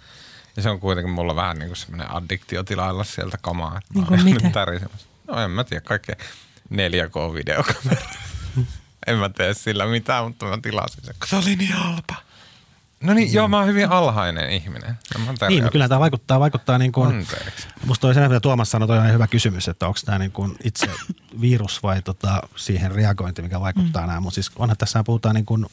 Ja 0.55 0.61
se 0.61 0.69
on 0.69 0.79
kuitenkin 0.79 1.13
mulla 1.13 1.35
vähän 1.35 1.57
niin 1.57 1.69
kuin 1.69 1.77
semmoinen 1.77 2.11
addiktio 2.11 2.63
tilailla 2.63 3.03
sieltä 3.03 3.37
kamaa. 3.41 3.81
Niin 3.93 4.05
kuin 4.05 4.23
mitä? 4.23 4.65
No 5.27 5.43
en 5.43 5.51
mä 5.51 5.63
tiedä, 5.63 5.81
kaikkea 5.81 6.15
4K-videokamera. 6.73 8.09
En 9.07 9.17
mä 9.17 9.29
tee 9.29 9.53
sillä 9.53 9.85
mitään, 9.85 10.23
mutta 10.23 10.45
mä 10.45 10.57
tilasin 10.61 11.05
sen, 11.05 11.15
se 11.25 11.35
oli 11.35 11.55
niin 11.55 11.73
halpa. 11.73 12.15
No 13.01 13.13
niin, 13.13 13.29
mm. 13.29 13.33
joo, 13.33 13.47
mä 13.47 13.57
oon 13.57 13.67
hyvin 13.67 13.89
alhainen 13.89 14.49
ihminen. 14.49 14.97
Niin, 15.49 15.71
kyllä 15.71 15.87
tämä 15.87 15.99
vaikuttaa, 15.99 16.39
vaikuttaa 16.39 16.77
niin 16.77 16.91
kuin, 16.91 17.07
Anteeksi. 17.07 17.67
musta 17.85 18.01
toi 18.01 18.13
sen, 18.13 18.23
mitä 18.23 18.39
Tuomas 18.39 18.71
sanoi, 18.71 18.87
toi 18.87 18.97
on 18.97 19.13
hyvä 19.13 19.27
kysymys, 19.27 19.67
että 19.67 19.87
onko 19.87 19.99
tämä 20.05 20.19
niin 20.19 20.31
kuin 20.31 20.55
itse 20.63 20.89
virus 21.41 21.83
vai 21.83 22.01
tota, 22.01 22.41
siihen 22.55 22.91
reagointi, 22.91 23.41
mikä 23.41 23.59
vaikuttaa 23.59 24.01
mm. 24.01 24.07
nämä. 24.07 24.19
Mutta 24.19 24.35
siis 24.35 24.51
onhan 24.55 24.77
tässä 24.77 25.03
puhutaan 25.03 25.35
niin 25.35 25.45
kuin 25.45 25.65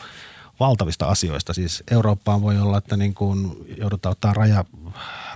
valtavista 0.61 1.07
asioista. 1.07 1.55
Siis 1.55 1.83
Eurooppaan 1.91 2.43
voi 2.43 2.59
olla, 2.59 2.79
että 2.79 2.97
niin 2.97 3.14
kuin 3.14 3.57
joudutaan 3.79 4.11
ottaa 4.12 4.35
raja, 4.35 4.64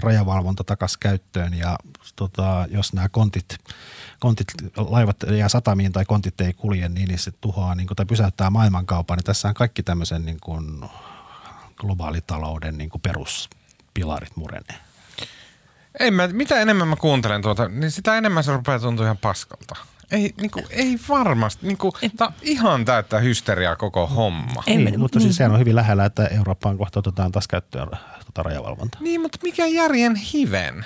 rajavalvonta 0.01 0.65
takaisin 0.65 1.01
käyttöön 1.01 1.55
ja 1.55 1.79
tota, 2.17 2.67
jos 2.71 2.93
nämä 2.93 3.09
kontit, 3.09 3.57
kontit, 4.21 4.49
laivat 4.77 5.17
jää 5.37 5.49
satamiin 5.49 5.93
tai 5.93 6.05
kontit 6.05 6.41
ei 6.41 6.53
kulje, 6.53 6.89
niin, 6.89 7.09
niin 7.09 7.19
se 7.19 7.31
tuhoaa 7.31 7.75
niin 7.75 7.87
kuin, 7.87 7.97
tai 7.97 8.07
pysäyttää 8.07 8.51
maailmankaupan. 8.51 9.17
Niin 9.17 9.25
tässä 9.25 9.49
on 9.49 9.55
kaikki 9.55 9.83
tämmöisen 9.83 10.25
niin 10.25 10.39
kuin 10.41 10.85
globaalitalouden 11.83 12.79
niin 12.79 12.91
kuin 12.91 13.01
peruspilarit 13.01 14.37
murenee. 14.37 14.79
Ei 16.01 16.11
mä, 16.11 16.29
mitä 16.29 16.61
enemmän 16.61 16.89
mä 16.89 16.97
kuuntelen 16.97 17.43
tuota, 17.43 17.69
niin 17.69 17.91
sitä 17.91 18.19
enemmän 18.19 18.45
se 18.45 18.53
rupeaa 18.53 18.79
tuntua 18.79 19.05
ihan 19.05 19.19
paskalta. 19.19 19.77
Ei, 20.11 20.35
niin 20.41 20.51
kuin, 20.51 20.65
ei 20.71 20.99
varmasti. 21.09 21.67
Niin 21.67 21.79
kuin, 21.79 21.93
tämä 22.17 22.33
ihan 22.43 22.85
täyttää 22.85 23.21
hysteriaa 23.21 23.77
koko 23.77 24.07
homma. 24.07 24.63
Ei, 24.67 24.77
niin, 24.77 25.01
mutta 25.01 25.19
niin. 25.19 25.27
siis 25.27 25.37
sehän 25.37 25.53
on 25.53 25.59
hyvin 25.59 25.77
lähellä, 25.77 26.05
että 26.05 26.27
Eurooppaan 26.27 26.79
kohta 26.79 26.99
otetaan 26.99 27.33
taas 27.33 27.49
käyttöön 27.49 27.89
tuota 27.89 28.43
rajavalvontaa. 28.43 29.01
Niin, 29.01 29.21
mutta 29.21 29.39
mikä 29.43 29.67
järjen 29.67 30.17
hiven? 30.17 30.85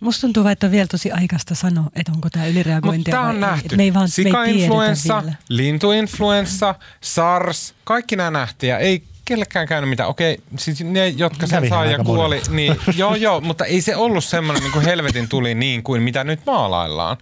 Musta 0.00 0.20
tuntuu, 0.20 0.46
että 0.46 0.66
on 0.66 0.70
vielä 0.70 0.86
tosi 0.86 1.12
aikaista 1.12 1.54
sanoa, 1.54 1.90
että 1.94 2.12
onko 2.12 2.30
tämä 2.30 2.46
ylireagointia 2.46 2.98
Mutta 2.98 3.10
tämä 3.10 3.28
on 3.28 3.40
nähty. 3.40 3.76
Me 3.76 3.82
ei 3.82 3.94
vaan, 3.94 4.08
Sika-influenssa, 4.08 5.22
lintuinfluenssa, 5.48 6.74
SARS, 7.00 7.74
kaikki 7.84 8.16
nämä 8.16 8.30
nähtiin 8.30 8.70
ja 8.70 8.78
ei 8.78 9.04
kellekään 9.26 9.68
käynyt 9.68 9.90
mitään. 9.90 10.08
Okei, 10.08 10.38
siis 10.58 10.84
ne, 10.84 11.08
jotka 11.08 11.46
sen 11.46 11.68
saa 11.68 11.84
ja 11.84 11.98
kuoli, 11.98 12.42
niin 12.50 12.76
joo 12.96 13.14
joo, 13.14 13.40
mutta 13.40 13.64
ei 13.64 13.80
se 13.80 13.96
ollut 13.96 14.24
semmoinen 14.24 14.62
niin 14.62 14.72
kuin 14.72 14.84
helvetin 14.84 15.28
tuli 15.28 15.54
niin 15.54 15.82
kuin 15.82 16.02
mitä 16.02 16.24
nyt 16.24 16.40
maalaillaan. 16.46 17.16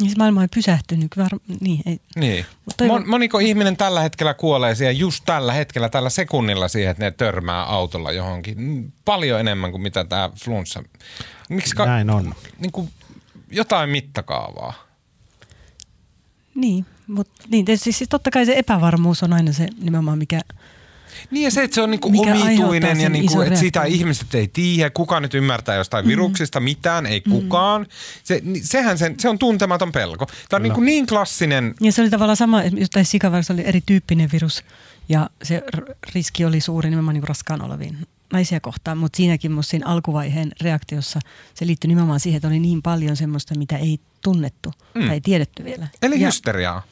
Niin 0.00 0.10
se 0.10 0.16
maailma 0.18 0.42
ei 0.42 0.48
pysähtynyt. 0.54 1.16
Var... 1.16 1.30
Niin, 1.60 1.82
ei. 1.86 2.00
niin. 2.16 2.46
Toivon... 2.76 3.08
moniko 3.08 3.38
ihminen 3.38 3.76
tällä 3.76 4.00
hetkellä 4.00 4.34
kuolee 4.34 4.74
siihen 4.74 4.98
just 4.98 5.24
tällä 5.26 5.52
hetkellä, 5.52 5.88
tällä 5.88 6.10
sekunnilla 6.10 6.68
siihen, 6.68 6.90
että 6.90 7.04
ne 7.04 7.10
törmää 7.10 7.64
autolla 7.64 8.12
johonkin. 8.12 8.92
Paljon 9.04 9.40
enemmän 9.40 9.70
kuin 9.70 9.82
mitä 9.82 10.04
tämä 10.04 10.30
flunssa. 10.44 10.82
Miksi 11.48 11.76
ka- 11.76 11.86
Näin 11.86 12.10
on. 12.10 12.34
Niin 12.58 12.72
kuin 12.72 12.90
jotain 13.50 13.90
mittakaavaa. 13.90 14.74
Niin, 16.54 16.86
mutta 17.06 17.44
niin, 17.48 17.66
siis 17.76 18.04
totta 18.08 18.30
kai 18.30 18.46
se 18.46 18.54
epävarmuus 18.56 19.22
on 19.22 19.32
aina 19.32 19.52
se 19.52 19.68
nimenomaan, 19.80 20.18
mikä– 20.18 20.40
niin 21.30 21.44
ja 21.44 21.50
se, 21.50 21.62
että 21.62 21.74
se 21.74 21.82
on 21.82 21.90
niinku 21.90 22.08
omituinen 22.08 23.00
ja 23.00 23.08
niinku, 23.08 23.40
että 23.40 23.58
sitä 23.58 23.84
ihmiset 23.84 24.34
ei 24.34 24.48
tiedä, 24.48 24.90
kuka 24.90 25.20
nyt 25.20 25.34
ymmärtää 25.34 25.76
jostain 25.76 26.04
mm. 26.04 26.08
viruksista 26.08 26.60
mitään, 26.60 27.06
ei 27.06 27.22
mm. 27.26 27.32
kukaan. 27.32 27.86
Se, 28.24 28.42
sehän 28.62 28.98
sen, 28.98 29.14
se 29.20 29.28
on 29.28 29.38
tuntematon 29.38 29.92
pelko. 29.92 30.26
Tämä 30.26 30.58
on 30.58 30.62
niinku 30.62 30.80
niin 30.80 31.06
klassinen. 31.06 31.74
Ja 31.80 31.92
se 31.92 32.02
oli 32.02 32.10
tavallaan 32.10 32.36
sama, 32.36 32.62
että 32.62 33.04
sikavarsa 33.04 33.52
oli 33.52 33.62
erityyppinen 33.66 34.28
virus 34.32 34.64
ja 35.08 35.30
se 35.42 35.62
riski 36.14 36.44
oli 36.44 36.60
suuri 36.60 36.90
nimenomaan 36.90 37.14
niin 37.14 37.28
raskaan 37.28 37.62
oleviin 37.62 37.98
naisia 38.32 38.60
kohtaan, 38.60 38.98
mutta 38.98 39.16
siinäkin 39.16 39.52
musta 39.52 39.70
siinä 39.70 39.86
alkuvaiheen 39.86 40.52
reaktiossa 40.60 41.20
se 41.54 41.66
liittyi 41.66 41.88
nimenomaan 41.88 42.20
siihen, 42.20 42.36
että 42.36 42.48
oli 42.48 42.58
niin 42.58 42.82
paljon 42.82 43.16
semmoista, 43.16 43.58
mitä 43.58 43.76
ei 43.76 44.00
tunnettu 44.22 44.72
mm. 44.94 45.06
tai 45.06 45.14
ei 45.14 45.20
tiedetty 45.20 45.64
vielä. 45.64 45.88
Eli 46.02 46.20
ja, 46.20 46.26
hysteriaa. 46.26 46.82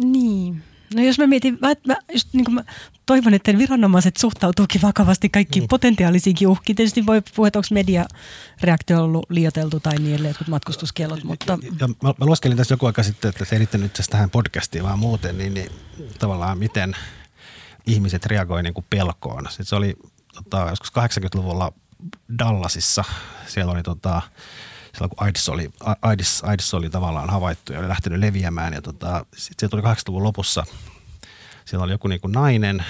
Niin. 0.00 0.62
No 0.94 1.02
jos 1.02 1.18
mä 1.18 1.26
mietin, 1.26 1.58
mä, 1.60 1.68
mä, 1.86 1.96
just 2.12 2.28
niin 2.32 2.54
mä 2.54 2.64
toivon, 3.06 3.34
että 3.34 3.58
viranomaiset 3.58 4.16
suhtautuukin 4.16 4.82
vakavasti 4.82 5.28
kaikkiin 5.28 5.62
mm. 5.64 5.68
potentiaalisiinkin 5.68 6.48
uhkiin. 6.48 6.76
Tietysti 6.76 7.06
voi 7.06 7.22
puhua, 7.36 7.48
että 7.48 7.58
onko 7.58 7.68
mediareaktio 7.70 9.04
ollut 9.04 9.26
liioteltu 9.30 9.80
tai 9.80 9.96
niin 9.96 10.08
edelleen, 10.08 10.30
jotkut 10.30 10.48
matkustuskielot. 10.48 11.24
Mutta... 11.24 11.58
Ja, 11.62 11.68
ja, 11.80 11.88
mä, 11.88 12.14
mä 12.18 12.26
lueskelin 12.26 12.56
tässä 12.56 12.72
joku 12.72 12.86
aika 12.86 13.02
sitten, 13.02 13.28
että 13.28 13.44
se 13.44 13.56
ei 13.56 13.58
liittynyt 13.58 13.98
nyt 13.98 14.06
tähän 14.10 14.30
podcastiin, 14.30 14.84
vaan 14.84 14.98
muuten, 14.98 15.38
niin, 15.38 15.54
niin 15.54 15.70
tavallaan 16.18 16.58
miten 16.58 16.96
ihmiset 17.86 18.26
reagoivat 18.26 18.64
niin 18.64 18.74
kuin 18.74 18.86
pelkoon. 18.90 19.46
Sitten 19.48 19.66
se 19.66 19.76
oli 19.76 19.96
tota, 20.34 20.66
joskus 20.70 20.92
80-luvulla 20.92 21.72
Dallasissa, 22.38 23.04
siellä 23.46 23.72
oli 23.72 23.82
tota, 23.82 24.22
silloin 24.98 25.10
kun 25.10 25.26
AIDS 25.26 25.48
oli, 25.48 25.70
AIDS, 26.02 26.42
AIDS 26.44 26.74
oli 26.74 26.90
tavallaan 26.90 27.30
havaittu 27.30 27.72
ja 27.72 27.78
oli 27.78 27.88
lähtenyt 27.88 28.18
leviämään. 28.18 28.72
Ja 28.72 28.82
tota, 28.82 29.26
sitten 29.36 29.66
se 29.66 29.70
tuli 29.70 29.82
80-luvun 29.82 30.22
lopussa, 30.22 30.64
siellä 31.64 31.84
oli 31.84 31.92
joku 31.92 32.08
niin 32.08 32.20
kuin 32.20 32.32
nainen, 32.32 32.84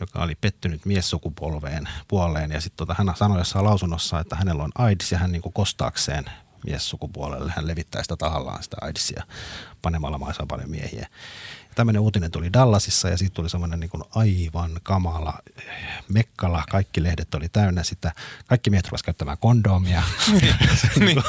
joka 0.00 0.22
oli 0.22 0.34
pettynyt 0.34 0.86
miessukupolveen 0.86 1.88
puoleen. 2.08 2.50
Ja 2.50 2.60
sitten 2.60 2.86
tota, 2.86 2.94
hän 2.98 3.16
sanoi 3.16 3.38
jossain 3.38 3.64
lausunnossa, 3.64 4.20
että 4.20 4.36
hänellä 4.36 4.62
on 4.62 4.72
AIDS 4.74 5.12
ja 5.12 5.18
hän 5.18 5.32
niin 5.32 5.42
kuin 5.42 5.52
kostaakseen 5.52 6.24
miessukupuolelle. 6.66 7.52
Hän 7.56 7.66
levittää 7.66 8.02
sitä 8.02 8.16
tahallaan 8.16 8.62
sitä 8.62 8.76
AIDSia 8.80 9.22
panemalla 9.82 10.18
maissa 10.18 10.46
paljon 10.48 10.70
miehiä 10.70 11.08
tämmöinen 11.74 12.02
uutinen 12.02 12.30
tuli 12.30 12.52
Dallasissa 12.52 13.08
ja 13.08 13.16
siitä 13.16 13.34
tuli 13.34 13.50
semmoinen 13.50 13.80
niin 13.80 13.90
aivan 14.14 14.80
kamala 14.82 15.38
mekkala. 16.08 16.64
Kaikki 16.70 17.02
lehdet 17.02 17.34
oli 17.34 17.48
täynnä 17.48 17.82
sitä. 17.82 18.12
Kaikki 18.46 18.70
miehet 18.70 18.86
rupesivat 18.86 19.06
käyttämään 19.06 19.38
kondomia. 19.38 20.02
niin. 21.00 21.22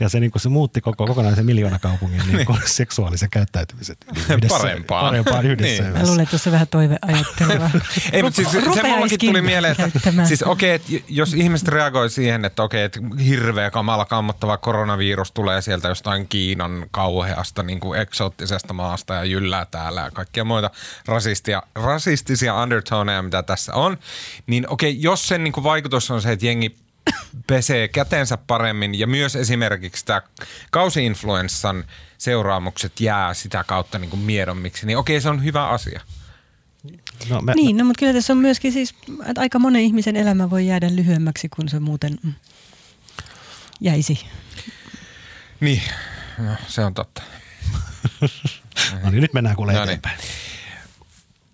ja 0.00 0.08
se, 0.08 0.20
niin 0.20 0.30
kuin, 0.30 0.42
se 0.42 0.48
muutti 0.48 0.80
koko 0.80 1.06
kokonaisen 1.06 1.46
miljoonakaupungin 1.46 2.22
niin 2.26 2.46
kuin, 2.46 2.58
seksuaalisen 2.66 3.30
käyttäytymisen 3.30 3.96
yhdessä, 4.28 4.58
parempaan. 4.58 5.04
parempaan 5.04 5.46
yhdessä. 5.46 5.82
Niin. 5.82 5.92
Mä 5.92 6.02
luulen, 6.02 6.20
että 6.20 6.30
tuossa 6.30 6.52
vähän 6.52 6.68
toiveajattelua. 6.68 7.70
Ei, 8.12 8.22
mutta 8.22 8.36
siis 8.36 8.50
se 8.50 8.82
mullakin 8.82 9.18
tuli 9.18 9.42
mieleen, 9.42 9.76
että 9.80 10.00
siis 10.24 10.42
okei, 10.42 10.74
okay, 10.74 10.96
että 10.96 11.04
jos 11.08 11.34
ihmiset 11.34 11.68
reagoi 11.68 12.10
siihen, 12.10 12.44
että 12.44 12.62
okei, 12.62 12.86
okay, 12.86 13.02
että 13.02 13.24
hirveä 13.24 13.70
kamala 13.70 14.04
kammottava 14.04 14.56
koronavirus 14.56 15.32
tulee 15.32 15.62
sieltä 15.62 15.88
jostain 15.88 16.28
Kiinan 16.28 16.86
kauheasta 16.90 17.62
niin 17.62 17.80
kuin 17.80 18.00
eksoottisesta 18.00 18.72
maasta 18.72 19.14
ja 19.14 19.24
jyllä 19.24 19.49
yllää 19.50 19.66
täällä 19.66 20.00
ja 20.00 20.10
kaikkia 20.10 20.44
muita 20.44 20.70
rasistia, 21.06 21.62
rasistisia 21.74 22.54
undertoneja, 22.62 23.22
mitä 23.22 23.42
tässä 23.42 23.74
on, 23.74 23.98
niin 24.46 24.68
okei, 24.68 24.96
jos 25.02 25.28
sen 25.28 25.44
niin 25.44 25.52
kuin 25.52 25.64
vaikutus 25.64 26.10
on 26.10 26.22
se, 26.22 26.32
että 26.32 26.46
jengi 26.46 26.76
pesee 27.46 27.88
kätensä 27.88 28.36
paremmin 28.36 28.98
ja 28.98 29.06
myös 29.06 29.36
esimerkiksi 29.36 30.04
tämä 30.04 30.22
kausiinfluenssan 30.70 31.84
seuraamukset 32.18 33.00
jää 33.00 33.34
sitä 33.34 33.64
kautta 33.64 33.98
niin 33.98 34.10
kuin 34.10 34.20
miedommiksi, 34.20 34.86
niin 34.86 34.98
okei, 34.98 35.20
se 35.20 35.28
on 35.28 35.44
hyvä 35.44 35.68
asia. 35.68 36.00
No, 37.28 37.40
me, 37.40 37.54
niin, 37.54 37.76
no, 37.76 37.84
mutta 37.84 37.98
kyllä 37.98 38.12
tässä 38.12 38.32
on 38.32 38.38
myöskin 38.38 38.72
siis, 38.72 38.94
että 39.26 39.40
aika 39.40 39.58
monen 39.58 39.82
ihmisen 39.82 40.16
elämä 40.16 40.50
voi 40.50 40.66
jäädä 40.66 40.88
lyhyemmäksi 40.96 41.48
kuin 41.48 41.68
se 41.68 41.80
muuten 41.80 42.18
mm, 42.22 42.32
jäisi. 43.80 44.26
Niin, 45.60 45.82
no, 46.38 46.52
se 46.68 46.84
on 46.84 46.94
totta. 46.94 47.22
no 49.02 49.10
niin, 49.10 49.20
nyt 49.20 49.32
mennään 49.32 49.56
kuule 49.56 49.72
no 49.72 49.78
niin. 49.78 49.84
eteenpäin. 49.84 50.18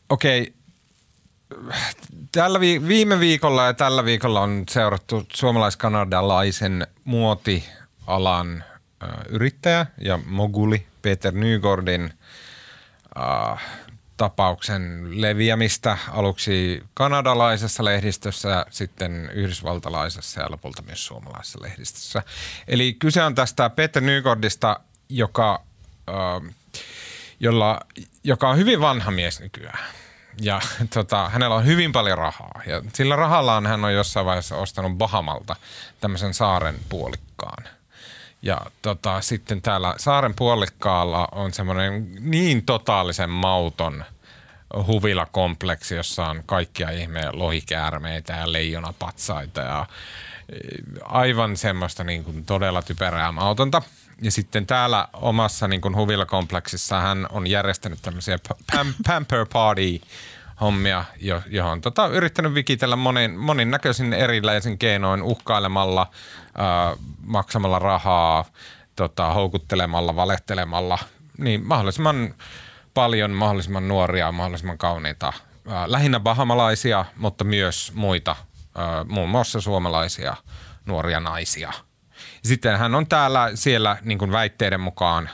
Okei. 0.09 0.55
Tällä 2.33 2.61
vi- 2.61 2.89
viime 2.89 3.21
viikolla 3.21 3.67
ja 3.67 3.75
tällä 3.75 4.05
viikolla 4.05 4.41
on 4.41 4.65
seurattu 4.71 5.27
suomalais-kanadalaisen 5.35 6.87
muotialan 7.05 8.65
äh, 9.03 9.11
yrittäjä 9.29 9.87
ja 10.01 10.19
moguli 10.27 10.87
Peter 11.03 11.35
Nygordin 11.35 12.13
äh, 13.19 13.63
tapauksen 14.17 15.09
leviämistä 15.21 15.99
aluksi 16.11 16.85
kanadalaisessa 16.95 17.85
lehdistössä, 17.85 18.67
sitten 18.71 19.31
yhdysvaltalaisessa 19.33 20.41
ja 20.41 20.51
lopulta 20.51 20.83
myös 20.83 21.07
suomalaisessa 21.07 21.63
lehdistössä. 21.63 22.23
Eli 22.69 22.95
kyse 22.95 23.23
on 23.23 23.35
tästä 23.35 23.71
Peter 23.71 24.03
Nygordista, 24.03 24.81
joka 25.09 25.63
äh, 26.09 26.55
jolla, 27.41 27.81
joka 28.25 28.49
on 28.49 28.57
hyvin 28.57 28.81
vanha 28.81 29.11
mies 29.11 29.41
nykyään. 29.41 29.79
Ja 30.41 30.61
tota, 30.95 31.29
hänellä 31.29 31.57
on 31.57 31.67
hyvin 31.67 31.93
paljon 31.93 32.19
rahaa. 32.19 32.63
Ja 32.67 32.83
sillä 32.93 33.17
rahallaan 33.17 33.67
hän 33.67 33.85
on 33.85 33.95
jossain 33.95 34.27
vaiheessa 34.27 34.57
ostanut 34.57 34.99
Bahamalta 34.99 35.57
tämmöisen 36.01 36.35
saaren 36.35 36.75
puolikkaan. 36.89 37.65
Ja 38.43 38.61
tota, 38.83 39.21
sitten 39.21 39.63
täällä 39.63 39.95
saaren 39.99 40.35
puolikkaalla 40.35 41.29
on 41.33 41.53
semmoinen 41.53 42.09
niin 42.21 42.67
totaalisen 42.67 43.31
mauton 43.31 44.05
huvilakompleksi, 44.87 45.95
jossa 45.95 46.27
on 46.27 46.43
kaikkia 46.47 46.91
ihmeen 46.91 47.39
lohikäärmeitä 47.39 48.33
ja 48.33 48.53
leijonapatsaita 48.53 49.61
ja 49.61 49.87
aivan 51.05 51.57
semmoista 51.57 52.05
niin 52.05 52.25
kuin 52.25 52.45
todella 52.45 52.83
typerää 52.83 53.33
mautonta– 53.33 53.83
ja 54.23 54.31
sitten 54.31 54.67
täällä 54.67 55.09
omassa 55.13 55.69
niin 55.69 55.81
kuin 55.81 55.97
huvilakompleksissa 55.97 57.01
hän 57.01 57.27
on 57.31 57.47
järjestänyt 57.47 57.99
tämmöisiä 58.03 58.39
pam- 58.77 58.95
pamper 59.07 59.47
party 59.53 60.01
hommia, 60.61 61.05
jo, 61.21 61.43
johon 61.47 61.73
on 61.73 61.81
tota, 61.81 62.07
yrittänyt 62.07 62.55
vikitellä 62.55 62.97
monin, 62.97 63.39
moninnäköisin 63.39 64.13
erilaisin 64.13 64.79
keinoin 64.79 65.23
uhkailemalla, 65.23 66.11
ää, 66.55 66.97
maksamalla 67.23 67.79
rahaa, 67.79 68.45
tota, 68.97 69.33
houkuttelemalla, 69.33 70.17
valehtelemalla, 70.17 70.99
niin 71.39 71.67
mahdollisimman 71.67 72.35
paljon 72.95 73.31
mahdollisimman 73.31 73.89
nuoria, 73.89 74.33
mahdollisimman 74.33 74.79
kauniita, 74.79 75.33
lähinnä 75.87 76.21
bahamalaisia, 76.21 77.05
mutta 77.17 77.45
myös 77.45 77.93
muita, 77.95 78.37
muun 79.09 79.29
muassa 79.29 79.61
suomalaisia 79.61 80.37
nuoria 80.87 81.21
naisia. 81.21 81.73
Sitten 82.45 82.79
hän 82.79 82.95
on 82.95 83.07
täällä 83.07 83.51
siellä 83.55 83.97
niin 84.03 84.19
kuin 84.19 84.33
väitteiden 84.33 84.81
mukaan 84.81 85.31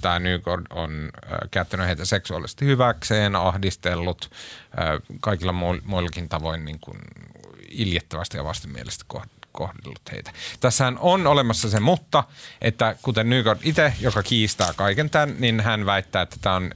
tämä 0.00 0.18
Nygård 0.18 0.66
on 0.70 1.10
käyttänyt 1.50 1.86
heitä 1.86 2.04
seksuaalisesti 2.04 2.64
hyväkseen, 2.64 3.36
ahdistellut 3.36 4.30
kaikilla 5.20 5.52
muillakin 5.84 6.28
tavoin 6.28 6.64
niin 6.64 6.80
kuin 6.80 6.98
iljettävästi 7.70 8.36
ja 8.36 8.44
vastenmielisesti 8.44 9.04
kohdellut 9.52 10.12
heitä. 10.12 10.32
Tässähän 10.60 10.98
on 10.98 11.26
olemassa 11.26 11.70
se 11.70 11.80
mutta, 11.80 12.24
että 12.60 12.96
kuten 13.02 13.30
Nygård 13.30 13.58
itse, 13.62 13.92
joka 14.00 14.22
kiistää 14.22 14.72
kaiken 14.76 15.10
tämän, 15.10 15.36
niin 15.38 15.60
hän 15.60 15.86
väittää, 15.86 16.22
että 16.22 16.36
tämä 16.40 16.56
on 16.56 16.70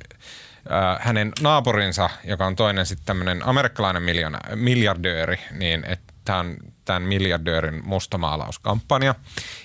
hänen 1.01 1.33
naapurinsa, 1.41 2.11
joka 2.25 2.47
on 2.47 2.57
toinen 2.57 2.87
sitten 2.87 3.07
tämmöinen 3.07 3.47
amerikkalainen 3.47 4.03
miljona, 4.03 4.39
miljardööri, 4.55 5.39
niin 5.59 5.85
että 5.85 6.15
tämä 6.25 6.39
on 6.39 6.57
tämän 6.85 7.03
miljardöörin 7.03 7.83
mustamaalauskampanja. 7.85 9.15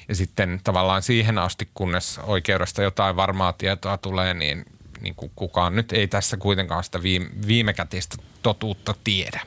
Ja 0.09 0.15
sitten 0.15 0.59
tavallaan 0.63 1.01
siihen 1.01 1.37
asti, 1.37 1.69
kunnes 1.73 2.19
oikeudesta 2.23 2.83
jotain 2.83 3.15
varmaa 3.15 3.53
tietoa 3.53 3.97
tulee, 3.97 4.33
niin, 4.33 4.65
niin 5.01 5.15
kukaan 5.35 5.75
nyt 5.75 5.91
ei 5.91 6.07
tässä 6.07 6.37
kuitenkaan 6.37 6.83
sitä 6.83 7.03
viime, 7.03 7.29
viimekätistä 7.47 8.17
totuutta 8.43 8.95
tiedä. 9.03 9.41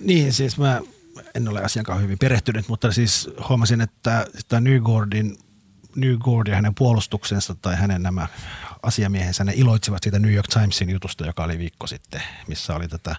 Niin, 0.00 0.32
siis 0.32 0.58
mä 0.58 0.80
en 1.34 1.48
ole 1.48 1.62
asiankaan 1.62 2.02
hyvin 2.02 2.18
perehtynyt, 2.18 2.68
mutta 2.68 2.92
siis 2.92 3.30
huomasin, 3.48 3.80
että 3.80 4.26
tämä 4.48 4.60
Nygårdin 4.60 5.38
Newgord 5.96 6.48
ja 6.48 6.54
hänen 6.54 6.74
puolustuksensa 6.74 7.54
tai 7.54 7.76
hänen 7.76 8.02
nämä 8.02 8.26
asiamiehensä, 8.82 9.44
ne 9.44 9.52
iloitsivat 9.56 10.02
siitä 10.02 10.18
New 10.18 10.32
York 10.32 10.48
Timesin 10.48 10.90
jutusta, 10.90 11.26
joka 11.26 11.44
oli 11.44 11.58
viikko 11.58 11.86
sitten, 11.86 12.22
missä 12.46 12.74
oli 12.74 12.88
tätä 12.88 13.16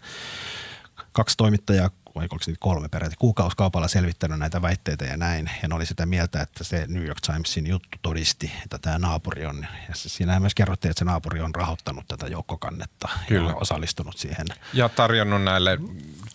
kaksi 1.11 1.37
toimittajaa 1.37 1.89
vai 2.15 2.23
oliko 2.31 2.43
se 2.43 2.53
kolme 2.59 2.89
peräti, 2.89 3.15
kuukauskaupalla 3.19 3.87
selvittänyt 3.87 4.39
näitä 4.39 4.61
väitteitä 4.61 5.05
ja 5.05 5.17
näin. 5.17 5.51
Ja 5.61 5.67
ne 5.67 5.75
oli 5.75 5.85
sitä 5.85 6.05
mieltä, 6.05 6.41
että 6.41 6.63
se 6.63 6.85
New 6.87 7.05
York 7.05 7.21
Timesin 7.21 7.67
juttu 7.67 7.97
todisti, 8.01 8.51
että 8.63 8.79
tämä 8.79 8.99
naapuri 8.99 9.45
on, 9.45 9.67
ja 9.89 9.95
siinä 9.95 10.39
myös 10.39 10.55
kerrottiin, 10.55 10.89
että 10.89 10.99
se 10.99 11.05
naapuri 11.05 11.41
on 11.41 11.55
rahoittanut 11.55 12.07
tätä 12.07 12.27
joukkokannetta 12.27 13.09
Kyllä. 13.27 13.49
ja 13.49 13.55
osallistunut 13.55 14.17
siihen. 14.17 14.45
Ja 14.73 14.89
tarjonnut 14.89 15.43
näille 15.43 15.77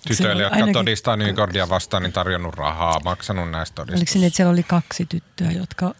tytöille, 0.09 0.43
jotka 0.43 0.57
ainakin, 0.57 0.75
todistaa 0.75 1.17
New 1.17 1.39
Yorkia 1.39 1.69
vastaan, 1.69 2.03
niin 2.03 2.13
tarjonnut 2.13 2.55
rahaa, 2.55 3.01
maksanut 3.05 3.51
näistä 3.51 3.75
todistuksista. 3.75 4.01
Oliko 4.01 4.13
se 4.13 4.19
niin, 4.19 4.27
että 4.27 4.37
siellä 4.37 4.53
oli 4.53 4.63
kaksi 4.63 5.07
tyttöä, 5.07 5.51
jotka 5.51 5.95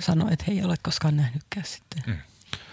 sanoivat, 0.00 0.32
että 0.32 0.44
he 0.48 0.52
ei 0.52 0.64
ole 0.64 0.74
koskaan 0.82 1.16
nähnytkään 1.16 1.66
sitten. 1.66 2.02
Mm. 2.06 2.16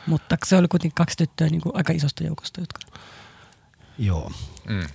Mutta 0.10 0.38
se 0.46 0.58
oli 0.58 0.68
kuitenkin 0.68 0.96
kaksi 0.96 1.18
tyttöä 1.18 1.48
niin 1.48 1.62
kuin 1.62 1.76
aika 1.76 1.94
isosta 1.94 2.24
joukosta, 2.24 2.62
jotka... 2.62 2.80
Joo. 3.98 4.32
Mm. 4.70 4.88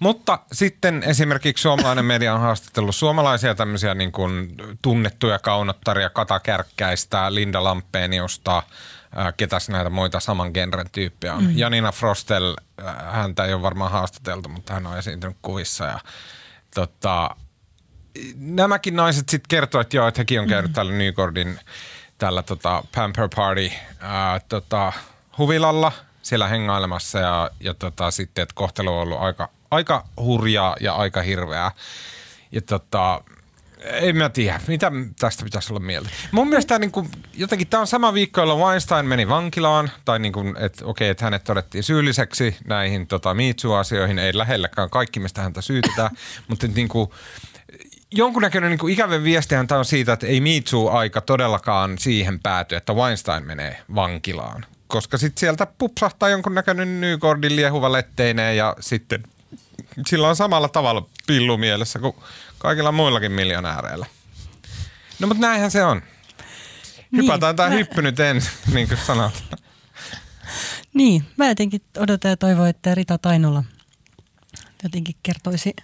Mutta 0.00 0.38
sitten 0.52 1.02
esimerkiksi 1.02 1.62
suomalainen 1.62 2.04
media 2.04 2.34
on 2.34 2.40
haastatellut 2.40 2.96
suomalaisia 2.96 3.54
tämmöisiä 3.54 3.94
niin 3.94 4.12
kuin 4.12 4.54
tunnettuja 4.82 5.38
kaunottaria, 5.38 6.10
Kata 6.10 6.40
Kärkkäistä, 6.40 7.34
Linda 7.34 7.64
Lampeeniusta, 7.64 8.62
ketäs 9.36 9.68
näitä 9.68 9.90
muita 9.90 10.20
saman 10.20 10.50
genren 10.54 10.90
tyyppejä 10.92 11.34
on. 11.34 11.44
Mm. 11.44 11.58
Janina 11.58 11.92
Frostel, 11.92 12.56
häntä 13.10 13.44
ei 13.44 13.54
ole 13.54 13.62
varmaan 13.62 13.92
haastateltu, 13.92 14.48
mutta 14.48 14.74
hän 14.74 14.86
on 14.86 14.98
esiintynyt 14.98 15.36
kuvissa 15.42 15.84
ja 15.84 15.98
tota, 16.74 17.30
nämäkin 18.36 18.96
naiset 18.96 19.28
sitten 19.28 19.48
kertovat, 19.48 19.86
että 19.86 19.96
joo, 19.96 20.08
että 20.08 20.20
hekin 20.20 20.40
on 20.40 20.48
käynyt 20.48 20.70
mm. 20.70 20.74
täällä 20.74 20.92
Newgordin 20.92 21.60
tällä 22.18 22.42
tota, 22.42 22.82
Pamper 22.94 23.28
Party 23.36 23.70
ää, 24.00 24.40
tota, 24.40 24.92
huvilalla 25.38 25.92
siellä 26.22 26.48
hengailemassa 26.48 27.18
ja, 27.18 27.50
ja 27.60 27.74
tota, 27.74 28.10
sitten, 28.10 28.42
että 28.42 28.54
kohtelu 28.54 28.92
on 28.92 29.02
ollut 29.02 29.20
aika 29.20 29.48
aika 29.70 30.04
hurjaa 30.16 30.76
ja 30.80 30.94
aika 30.94 31.22
hirveää. 31.22 31.72
Ja 32.52 32.62
tota, 32.62 33.24
en 33.84 34.16
mä 34.16 34.28
tiedä, 34.28 34.60
mitä 34.66 34.92
tästä 35.18 35.44
pitäisi 35.44 35.72
olla 35.72 35.80
mieltä. 35.80 36.08
Mun 36.32 36.48
mielestä 36.48 36.68
tämä 36.68 36.78
niin 36.78 37.10
jotenkin 37.34 37.68
tämä 37.68 37.80
on 37.80 37.86
sama 37.86 38.14
viikko, 38.14 38.40
jolloin 38.40 38.60
Weinstein 38.60 39.06
meni 39.06 39.28
vankilaan, 39.28 39.90
tai 40.04 40.18
niin 40.18 40.32
kuin, 40.32 40.56
että 40.58 40.86
okei, 40.86 41.08
että 41.08 41.24
hänet 41.24 41.44
todettiin 41.44 41.84
syylliseksi 41.84 42.56
näihin 42.64 43.06
tota, 43.06 43.36
asioihin 43.78 44.18
ei 44.18 44.38
lähelläkään 44.38 44.90
kaikki, 44.90 45.20
mistä 45.20 45.42
häntä 45.42 45.60
syytetään, 45.60 46.10
mutta 46.48 46.66
niin 46.66 46.88
kuin, 46.88 47.10
jonkunnäköinen 48.12 48.70
niin 48.70 48.90
ikävä 48.90 49.22
viestihän 49.24 49.66
tämä 49.66 49.78
on 49.78 49.84
siitä, 49.84 50.12
että 50.12 50.26
ei 50.26 50.40
MeToo-aika 50.40 51.20
todellakaan 51.20 51.98
siihen 51.98 52.40
pääty, 52.40 52.76
että 52.76 52.92
Weinstein 52.92 53.46
menee 53.46 53.82
vankilaan. 53.94 54.66
Koska 54.86 55.18
sitten 55.18 55.40
sieltä 55.40 55.66
pupsahtaa 55.78 56.28
jonkunnäköinen 56.28 57.00
Nygordin 57.00 57.56
liehuva 57.56 57.92
letteineen 57.92 58.56
ja 58.56 58.76
sitten– 58.80 59.22
sillä 60.06 60.28
on 60.28 60.36
samalla 60.36 60.68
tavalla 60.68 61.08
pillu 61.26 61.58
mielessä 61.58 61.98
kuin 61.98 62.16
kaikilla 62.58 62.92
muillakin 62.92 63.32
miljonääreillä. 63.32 64.06
No 65.18 65.26
mutta 65.26 65.40
näinhän 65.40 65.70
se 65.70 65.84
on. 65.84 66.02
Niin, 67.10 67.22
Hypätään 67.22 67.56
tämä 67.56 67.68
mä... 67.68 67.74
hyppy 67.74 68.02
nyt 68.02 68.20
ensin, 68.20 68.52
niin 68.74 68.88
kuin 68.88 68.98
sanot. 68.98 69.44
Niin, 70.94 71.24
mä 71.36 71.48
jotenkin 71.48 71.82
odotan 71.98 72.30
ja 72.30 72.36
toivon, 72.36 72.68
että 72.68 72.94
Rita 72.94 73.18
Tainola 73.18 73.64
jotenkin 74.82 75.16
kertoisi 75.22 75.76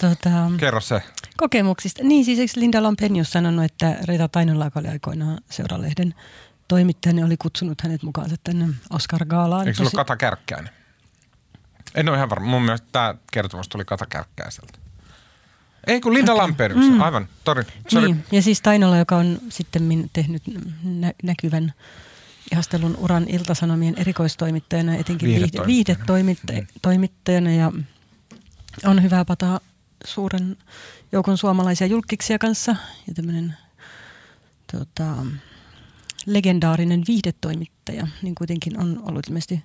tuota, 0.00 0.30
Kerro 0.56 0.80
se. 0.80 1.02
kokemuksista. 1.36 2.02
Niin, 2.04 2.24
siis 2.24 2.38
eikö 2.38 2.52
Linda 2.56 2.82
Lampenius 2.82 3.32
sanonut, 3.32 3.64
että 3.64 3.96
Rita 4.04 4.28
Tainola, 4.28 4.64
joka 4.64 4.80
oli 4.80 4.88
aikoinaan 4.88 5.38
Seuralehden 5.50 6.14
toimittaja, 6.68 7.12
niin 7.12 7.24
oli 7.24 7.36
kutsunut 7.36 7.80
hänet 7.80 8.02
mukaansa 8.02 8.36
tänne 8.44 8.68
Oscar 8.90 9.24
Gaalaan. 9.24 9.66
Eikö 9.66 9.76
se 9.76 9.82
ollut 9.82 9.94
Kata 9.94 10.16
Kärkkäinen? 10.16 10.70
En 11.94 12.08
ole 12.08 12.16
ihan 12.16 12.30
varma. 12.30 12.46
Mun 12.46 12.62
mielestä 12.62 12.86
tämä 12.92 13.14
kertomus 13.32 13.68
tuli 13.68 13.84
Kata 13.84 14.06
Kärkkäiseltä. 14.06 14.78
Ei 15.86 16.00
kun 16.00 16.14
Linda 16.14 16.32
okay. 16.32 16.42
Lamperius, 16.42 16.90
mm. 16.90 17.00
aivan, 17.00 17.28
tori, 17.44 17.62
sorry. 17.88 18.06
Niin. 18.06 18.24
Ja 18.32 18.42
siis 18.42 18.62
Tainola, 18.62 18.96
joka 18.96 19.16
on 19.16 19.38
sitten 19.48 20.10
tehnyt 20.12 20.42
nä- 20.84 21.12
näkyvän 21.22 21.72
ihastelun 22.52 22.96
uran 22.96 23.24
iltasanomien 23.28 23.94
erikoistoimittajana, 23.98 24.94
etenkin 24.94 25.28
viihdetoimittajana 25.66 27.50
ja 27.50 27.72
on 28.84 29.02
hyvää 29.02 29.24
pataa 29.24 29.60
suuren 30.04 30.56
joukon 31.12 31.38
suomalaisia 31.38 31.86
julkiksia 31.86 32.38
kanssa 32.38 32.76
ja 33.06 33.14
tämmöinen 33.14 33.56
tota, 34.72 35.16
legendaarinen 36.26 37.02
viihdetoimittaja, 37.08 38.06
niin 38.22 38.34
kuitenkin 38.34 38.80
on 38.80 39.02
ollut 39.08 39.26
ilmeisesti 39.26 39.62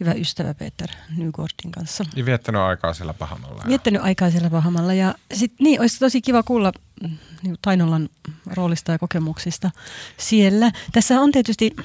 hyvä 0.00 0.12
ystävä 0.12 0.54
Peter 0.54 0.88
Nygårdin 1.16 1.70
kanssa. 1.70 2.04
Ja 2.16 2.24
viettänyt 2.24 2.60
aikaa 2.60 2.94
siellä 2.94 3.14
Pahamalla. 3.14 3.62
Viettänyt 3.68 4.02
aikaa 4.02 4.30
siellä 4.30 4.50
Pahamalla 4.50 4.94
ja 4.94 5.14
sit, 5.34 5.52
niin, 5.60 5.80
olisi 5.80 5.98
tosi 5.98 6.20
kiva 6.20 6.42
kuulla 6.42 6.72
mm, 7.02 7.16
niin 7.42 7.56
Tainolan 7.62 8.08
roolista 8.46 8.92
ja 8.92 8.98
kokemuksista 8.98 9.70
siellä. 10.16 10.70
Tässä 10.92 11.20
on 11.20 11.32
tietysti 11.32 11.76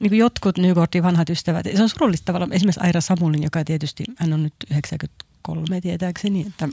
niin 0.00 0.14
jotkut 0.14 0.58
Nygårdin 0.58 1.02
vanhat 1.02 1.30
ystävät, 1.30 1.66
se 1.76 1.82
on 1.82 1.88
surullista 1.88 2.26
tavalla, 2.26 2.48
esimerkiksi 2.50 2.80
Aira 2.80 3.00
Samulin, 3.00 3.42
joka 3.42 3.64
tietysti, 3.64 4.04
hän 4.16 4.32
on 4.32 4.42
nyt 4.42 4.54
93 4.70 5.80
tietääkseni, 5.80 6.46
että 6.46 6.68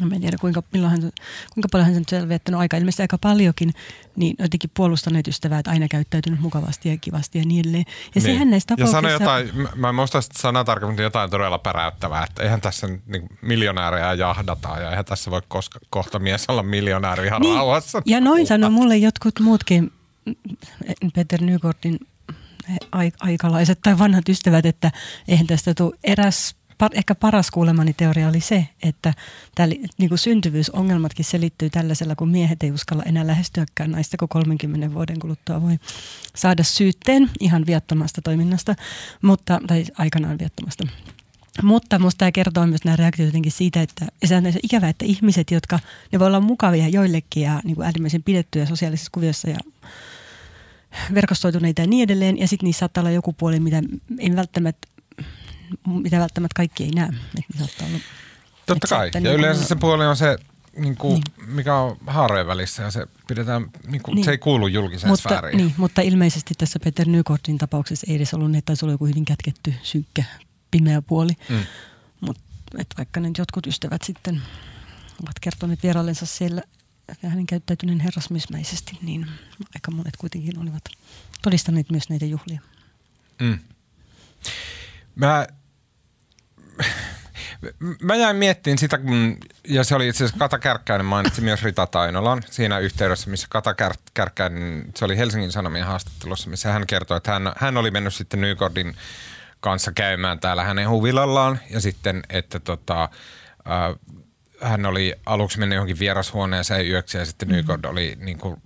Mä 0.00 0.14
en 0.14 0.20
tiedä 0.20 0.36
kuinka, 0.40 0.62
milloin 0.72 0.90
hän, 0.90 1.00
kuinka 1.54 1.68
paljon 1.72 1.94
hän 1.94 2.22
on 2.22 2.28
viettänyt 2.28 2.60
aikaa, 2.60 2.78
ilmeisesti 2.78 3.02
aika 3.02 3.18
paljonkin, 3.18 3.74
niin 4.16 4.36
jotenkin 4.38 4.70
puolustaneet 4.74 5.28
ystävää, 5.28 5.58
että 5.58 5.70
aina 5.70 5.88
käyttäytynyt 5.88 6.40
mukavasti 6.40 6.88
ja 6.88 6.96
kivasti 6.96 7.38
ja 7.38 7.44
niin 7.44 7.60
edelleen. 7.60 7.84
Ja 7.88 8.10
niin. 8.14 8.22
sehän 8.22 8.50
näistä 8.50 8.74
Ja 8.78 8.86
sano 8.86 9.10
jotain, 9.10 9.50
mä 9.76 9.88
en 9.88 9.94
muista 9.94 10.20
sanaa 10.32 10.64
tarkemmin, 10.64 10.92
mutta 10.92 11.02
jotain 11.02 11.30
todella 11.30 11.58
päräyttävää, 11.58 12.24
että 12.24 12.42
eihän 12.42 12.60
tässä 12.60 12.86
niin 12.86 13.28
miljonäärejä 13.42 14.14
jahdata 14.14 14.80
ja 14.80 14.90
eihän 14.90 15.04
tässä 15.04 15.30
voi 15.30 15.42
koska, 15.48 15.78
kohta 15.90 16.18
mies 16.18 16.44
olla 16.48 16.62
miljonääri 16.62 17.26
ihan 17.26 17.42
niin. 17.42 17.56
rauhassa. 17.56 18.02
Ja 18.06 18.20
noin 18.20 18.46
sanoo 18.46 18.70
mulle 18.70 18.96
jotkut 18.96 19.40
muutkin 19.40 19.92
Peter 21.14 21.40
Nygårdin 21.40 21.98
aikalaiset 23.20 23.78
tai 23.82 23.98
vanhat 23.98 24.28
ystävät, 24.28 24.66
että 24.66 24.90
eihän 25.28 25.46
tästä 25.46 25.74
tule 25.74 25.96
eräs 26.04 26.56
ehkä 26.94 27.14
paras 27.14 27.50
kuulemani 27.50 27.92
teoria 27.92 28.28
oli 28.28 28.40
se, 28.40 28.68
että 28.82 29.14
tämä, 29.54 29.66
niin 29.98 30.08
kuin 30.08 30.18
syntyvyysongelmatkin 30.18 31.24
selittyy 31.24 31.70
tällaisella, 31.70 32.16
kun 32.16 32.28
miehet 32.28 32.62
ei 32.62 32.72
uskalla 32.72 33.02
enää 33.02 33.26
lähestyäkään 33.26 33.90
naista, 33.90 34.16
kun 34.16 34.28
30 34.28 34.94
vuoden 34.94 35.18
kuluttua 35.18 35.62
voi 35.62 35.78
saada 36.36 36.62
syytteen 36.62 37.30
ihan 37.40 37.66
viattomasta 37.66 38.22
toiminnasta, 38.22 38.74
mutta, 39.22 39.60
tai 39.66 39.84
aikanaan 39.98 40.38
viattomasta. 40.38 40.84
Mutta 41.62 41.98
minusta 41.98 42.18
tämä 42.18 42.32
kertoo 42.32 42.66
myös 42.66 42.84
nämä 42.84 42.96
reaktiot 42.96 43.26
jotenkin 43.26 43.52
siitä, 43.52 43.82
että 43.82 44.06
se 44.24 44.36
on 44.36 44.44
ikävä, 44.62 44.88
että 44.88 45.04
ihmiset, 45.04 45.50
jotka 45.50 45.78
ne 46.12 46.18
voi 46.18 46.26
olla 46.26 46.40
mukavia 46.40 46.88
joillekin 46.88 47.42
ja 47.42 47.60
niin 47.64 47.76
kuin 47.76 47.84
äärimmäisen 47.84 48.22
pidettyjä 48.22 48.66
sosiaalisissa 48.66 49.10
kuviossa 49.12 49.50
ja 49.50 49.58
verkostoituneita 51.14 51.80
ja 51.80 51.86
niin 51.86 52.02
edelleen. 52.02 52.38
Ja 52.38 52.48
sitten 52.48 52.66
niissä 52.66 52.78
saattaa 52.78 53.00
olla 53.00 53.10
joku 53.10 53.32
puoli, 53.32 53.60
mitä 53.60 53.82
ei 54.18 54.36
välttämättä 54.36 54.88
mitä 55.86 56.18
välttämättä 56.18 56.54
kaikki 56.56 56.84
ei 56.84 56.90
näe. 56.90 57.10
Että 57.64 57.84
Totta 58.66 58.86
kai. 58.88 59.10
Ja 59.22 59.32
yleensä 59.32 59.64
se 59.64 59.76
puoli 59.76 60.06
on 60.06 60.16
se 60.16 60.38
niin 60.76 60.96
kuin, 60.96 61.22
niin. 61.38 61.50
mikä 61.50 61.76
on 61.76 61.96
haarojen 62.06 62.46
välissä 62.46 62.82
ja 62.82 62.90
se 62.90 63.06
pidetään, 63.28 63.70
niin 63.86 64.02
kuin, 64.02 64.14
niin. 64.14 64.24
se 64.24 64.30
ei 64.30 64.38
kuulu 64.38 64.66
julkiseen 64.66 65.10
mutta, 65.10 65.28
sfääriin. 65.28 65.56
Niin, 65.56 65.74
mutta 65.76 66.02
ilmeisesti 66.02 66.54
tässä 66.58 66.78
Peter 66.80 67.08
Nykordin 67.08 67.58
tapauksessa 67.58 68.06
ei 68.08 68.16
edes 68.16 68.34
ollut, 68.34 68.54
että 68.54 68.66
taisi 68.66 68.84
olla 68.84 68.92
joku 68.92 69.06
hyvin 69.06 69.24
kätketty, 69.24 69.74
synkkä, 69.82 70.24
pimeä 70.70 71.02
puoli. 71.02 71.32
Mm. 71.48 71.64
Mutta 72.20 72.42
vaikka 72.98 73.20
ne 73.20 73.30
jotkut 73.38 73.66
ystävät 73.66 74.02
sitten 74.02 74.42
ovat 75.22 75.38
kertoneet 75.40 75.82
vierallensa 75.82 76.26
siellä 76.26 76.62
hänen 77.22 77.46
käyttäytyneen 77.46 78.00
herrasmiesmäisesti, 78.00 78.98
niin 79.02 79.26
aika 79.74 79.90
monet 79.90 80.16
kuitenkin 80.16 80.58
olivat 80.58 80.84
todistaneet 81.42 81.90
myös 81.90 82.08
näitä 82.08 82.26
juhlia. 82.26 82.60
Mm. 83.40 83.58
Mä, 85.14 85.46
mä 88.02 88.14
jäin 88.14 88.36
miettimään 88.36 88.78
sitä, 88.78 88.98
kun, 88.98 89.38
ja 89.68 89.84
se 89.84 89.94
oli 89.94 90.08
itse 90.08 90.24
asiassa 90.24 90.38
Kata 90.38 90.58
Kärkkäinen 90.58 91.04
mainitsi 91.04 91.40
myös 91.40 91.62
Rita 91.62 91.86
Tainolan 91.86 92.42
siinä 92.50 92.78
yhteydessä, 92.78 93.30
missä 93.30 93.46
Kata 93.50 93.74
Kärkkäinen, 94.14 94.84
se 94.94 95.04
oli 95.04 95.16
Helsingin 95.16 95.52
Sanomien 95.52 95.86
haastattelussa, 95.86 96.50
missä 96.50 96.72
hän 96.72 96.86
kertoi, 96.86 97.16
että 97.16 97.32
hän, 97.32 97.52
hän 97.56 97.76
oli 97.76 97.90
mennyt 97.90 98.14
sitten 98.14 98.40
Nykordin 98.40 98.96
kanssa 99.60 99.92
käymään 99.92 100.40
täällä 100.40 100.64
hänen 100.64 100.88
huvilallaan 100.88 101.60
ja 101.70 101.80
sitten, 101.80 102.22
että 102.28 102.60
tota, 102.60 103.02
äh, 103.02 103.10
hän 104.60 104.86
oli 104.86 105.14
aluksi 105.26 105.58
mennyt 105.58 105.76
johonkin 105.76 105.98
vierashuoneeseen 105.98 106.86
yöksi 106.86 107.18
ja 107.18 107.26
sitten 107.26 107.48
mm. 107.48 107.54
Nykord 107.54 107.84
oli 107.84 108.16
niin 108.20 108.38
kuin, 108.38 108.62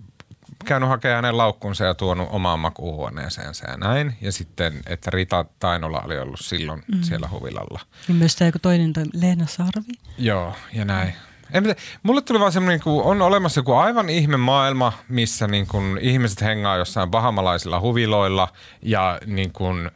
käynyt 0.67 0.89
hakemaan 0.89 1.15
hänen 1.15 1.37
laukkunsa 1.37 1.85
ja 1.85 1.93
tuonut 1.93 2.27
omaan 2.31 2.59
makuuhuoneeseensa 2.59 3.69
ja 3.69 3.77
näin. 3.77 4.17
Ja 4.21 4.31
sitten, 4.31 4.81
että 4.85 5.11
Rita 5.11 5.45
Tainola 5.59 6.01
oli 6.05 6.19
ollut 6.19 6.39
silloin 6.39 6.83
mm. 6.87 7.01
siellä 7.01 7.29
huvilalla. 7.31 7.79
Ja 8.07 8.13
myös 8.13 8.35
tämä 8.35 8.47
joku 8.47 8.59
toinen 8.59 8.93
toi 8.93 9.03
Leena 9.13 9.47
Sarvi. 9.47 9.93
Joo, 10.17 10.55
ja 10.73 10.85
näin. 10.85 11.13
En, 11.53 11.75
mulle 12.03 12.21
tuli 12.21 12.39
vaan 12.39 12.51
semmoinen, 12.51 12.79
kun 12.79 13.03
on 13.03 13.21
olemassa 13.21 13.59
joku 13.59 13.73
aivan 13.73 14.09
ihme 14.09 14.37
maailma, 14.37 14.93
missä 15.09 15.47
niin 15.47 15.67
kun 15.67 15.97
ihmiset 16.01 16.41
hengaa 16.41 16.77
jossain 16.77 17.11
bahamalaisilla 17.11 17.79
huviloilla 17.79 18.47
ja 18.81 19.19
niin 19.25 19.53
kun, 19.53 19.91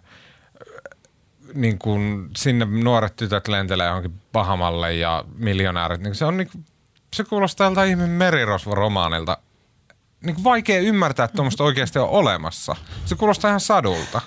niin 1.53 1.79
kun 1.79 2.29
sinne 2.37 2.65
nuoret 2.65 3.15
tytöt 3.15 3.47
lentelee 3.47 3.87
johonkin 3.87 4.21
Bahamalle 4.33 4.93
ja 4.93 5.25
miljonäärit. 5.35 6.01
Niin 6.01 6.15
se 6.15 6.25
on 6.25 6.37
niin 6.37 6.49
kuin, 6.51 6.65
se 7.15 7.23
kuulostaa 7.23 7.67
tältä 7.67 7.83
ihmeen 7.83 8.09
merirosvo-romaanilta 8.09 9.37
niin 10.25 10.35
kuin 10.35 10.43
vaikea 10.43 10.79
ymmärtää, 10.79 11.23
että 11.23 11.35
tuommoista 11.35 11.63
oikeasti 11.63 11.99
on 11.99 12.09
olemassa. 12.09 12.75
Se 13.05 13.15
kuulostaa 13.15 13.49
ihan 13.49 13.59
sadulta. 13.59 14.21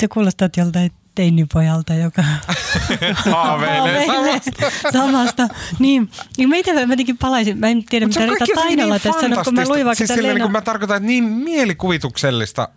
Se 0.00 0.08
kuulostaa 0.08 0.48
joltain 0.56 0.92
teinipojalta, 1.14 1.94
joka 1.94 2.24
haaveilee 3.30 4.06
samasta. 4.06 4.70
samasta. 4.92 5.48
Niin, 5.78 6.10
niin 6.36 6.48
mä 6.48 6.56
itse 6.56 6.86
mä 6.86 6.94
palaisin, 7.20 7.58
mä 7.58 7.68
en 7.68 7.84
tiedä 7.84 8.06
Mut 8.06 8.16
mitä 8.16 8.32
Rita 8.32 8.44
Tainola 8.54 8.94
niin 8.94 9.02
tässä 9.02 9.20
sanoo, 9.20 9.44
kun 9.44 9.54
mä 9.54 9.68
luin 9.68 9.84
vaikka 9.84 10.06
siis 10.06 10.14
silleen, 10.14 10.36
niin 10.36 10.52
mä 10.52 10.60
tarkoitan, 10.60 10.96
että 10.96 11.06
niin 11.06 11.24
mielikuvituksellista– 11.24 12.68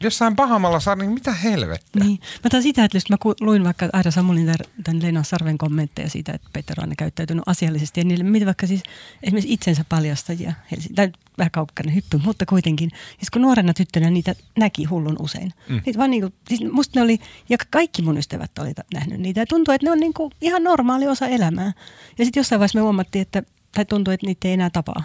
jossain 0.00 0.36
pahamalla 0.36 0.80
saa, 0.80 0.96
niin 0.96 1.10
mitä 1.10 1.32
helvettiä? 1.32 2.04
Niin. 2.04 2.20
Mä 2.44 2.50
taas 2.50 2.62
sitä, 2.62 2.84
että 2.84 2.98
mä 3.10 3.16
luin 3.40 3.64
vaikka 3.64 3.88
Aida 3.92 4.10
Samulin 4.10 4.54
tämän 4.84 5.02
Leena 5.02 5.22
Sarven 5.22 5.58
kommentteja 5.58 6.10
siitä, 6.10 6.32
että 6.32 6.48
Peter 6.52 6.80
on 6.82 6.92
käyttäytynyt 6.98 7.42
asiallisesti. 7.46 8.00
Ja 8.00 8.04
niille, 8.04 8.24
mitä 8.24 8.46
vaikka 8.46 8.66
siis 8.66 8.82
esimerkiksi 9.22 9.52
itsensä 9.52 9.84
paljastajia, 9.88 10.52
tai 10.94 11.12
vähän 11.38 11.50
kaukkainen 11.50 11.94
hyppy, 11.94 12.18
mutta 12.18 12.46
kuitenkin. 12.46 12.90
Siis 13.16 13.30
kun 13.30 13.42
nuorena 13.42 13.74
tyttönä 13.74 14.10
niitä 14.10 14.34
näki 14.58 14.84
hullun 14.84 15.16
usein. 15.18 15.52
Mm. 15.68 15.80
Niitä 15.86 15.98
vaan 15.98 16.10
niin 16.10 16.22
kuin, 16.22 16.34
siis 16.48 16.72
musta 16.72 17.00
ne 17.00 17.04
oli, 17.04 17.18
ja 17.48 17.56
kaikki 17.70 18.02
mun 18.02 18.18
ystävät 18.18 18.58
oli 18.58 18.72
nähnyt 18.94 19.20
niitä. 19.20 19.40
Ja 19.40 19.46
tuntuu, 19.46 19.74
että 19.74 19.86
ne 19.86 19.90
on 19.90 20.00
niin 20.00 20.14
kuin 20.14 20.32
ihan 20.40 20.64
normaali 20.64 21.06
osa 21.06 21.26
elämää. 21.26 21.72
Ja 22.18 22.24
sitten 22.24 22.40
jossain 22.40 22.60
vaiheessa 22.60 22.78
me 22.78 22.82
huomattiin, 22.82 23.22
että, 23.22 23.42
tai 23.74 23.84
tuntuu, 23.84 24.14
että 24.14 24.26
niitä 24.26 24.48
ei 24.48 24.54
enää 24.54 24.70
tapaa 24.70 25.02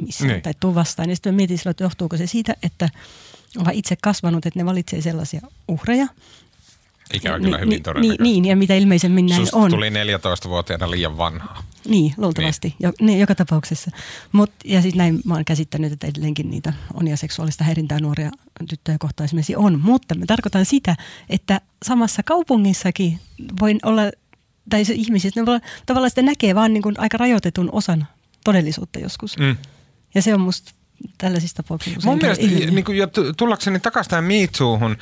missään 0.00 0.30
niin. 0.30 0.42
tai 0.42 0.54
tuu 0.60 0.74
vastaan. 0.74 1.08
Ja 1.08 1.16
sitten 1.16 1.34
mietin 1.34 1.58
silloin, 1.58 1.70
että 1.70 1.84
johtuuko 1.84 2.16
se 2.16 2.26
siitä, 2.26 2.56
että 2.62 2.88
ovat 3.56 3.74
itse 3.74 3.96
kasvanut, 4.02 4.46
että 4.46 4.60
ne 4.60 4.66
valitsee 4.66 5.00
sellaisia 5.00 5.40
uhreja. 5.68 6.06
Ikävä 7.14 7.40
kyllä 7.40 7.58
hyvin 7.58 7.82
ni. 8.00 8.16
Niin, 8.20 8.44
ja 8.44 8.56
mitä 8.56 8.74
ilmeisemmin 8.74 9.26
näin 9.26 9.40
Susta 9.40 9.56
on. 9.56 9.70
tuli 9.70 9.90
14-vuotiaana 9.90 10.90
liian 10.90 11.18
vanhaa. 11.18 11.62
Niin, 11.88 12.14
luultavasti. 12.16 12.68
Niin. 12.68 12.76
Jo, 12.80 12.92
niin, 13.00 13.20
joka 13.20 13.34
tapauksessa. 13.34 13.90
Mut, 14.32 14.50
ja 14.64 14.82
sitten 14.82 14.98
näin 14.98 15.20
mä 15.24 15.34
oon 15.34 15.44
käsittänyt, 15.44 15.92
että 15.92 16.06
edelleenkin 16.06 16.50
niitä 16.50 16.72
on 16.94 17.08
ja 17.08 17.16
seksuaalista 17.16 17.64
häirintää 17.64 17.98
nuoria 18.00 18.30
tyttöjä 18.68 18.98
kohtaan 19.00 19.24
esimerkiksi 19.24 19.56
on. 19.56 19.80
Mutta 19.80 20.14
mä 20.14 20.26
tarkoitan 20.26 20.64
sitä, 20.64 20.96
että 21.28 21.60
samassa 21.84 22.22
kaupungissakin 22.22 23.20
voi 23.60 23.74
olla, 23.82 24.02
tai 24.70 24.84
se 24.84 24.94
ihmiset, 24.94 25.36
ne 25.36 25.46
voi, 25.46 25.60
tavallaan 25.86 26.10
sitä 26.10 26.22
näkee 26.22 26.54
vaan 26.54 26.72
niin 26.72 26.82
kuin 26.82 26.94
aika 26.98 27.18
rajoitetun 27.18 27.68
osan 27.72 28.06
todellisuutta 28.44 28.98
joskus. 28.98 29.38
Mm. 29.38 29.56
Ja 30.14 30.22
se 30.22 30.34
on 30.34 30.40
musta 30.40 30.72
tällaisissa 31.18 31.56
tapauksissa 31.56 32.08
Mun 32.08 32.18
mielestä, 32.22 32.46
niin 32.46 32.84
kuin, 32.84 32.98
ja 32.98 33.08
tullakseni 33.36 33.80
takaisin 33.80 34.10
tähän 34.10 34.24
Miitsuuhun, 34.24 34.96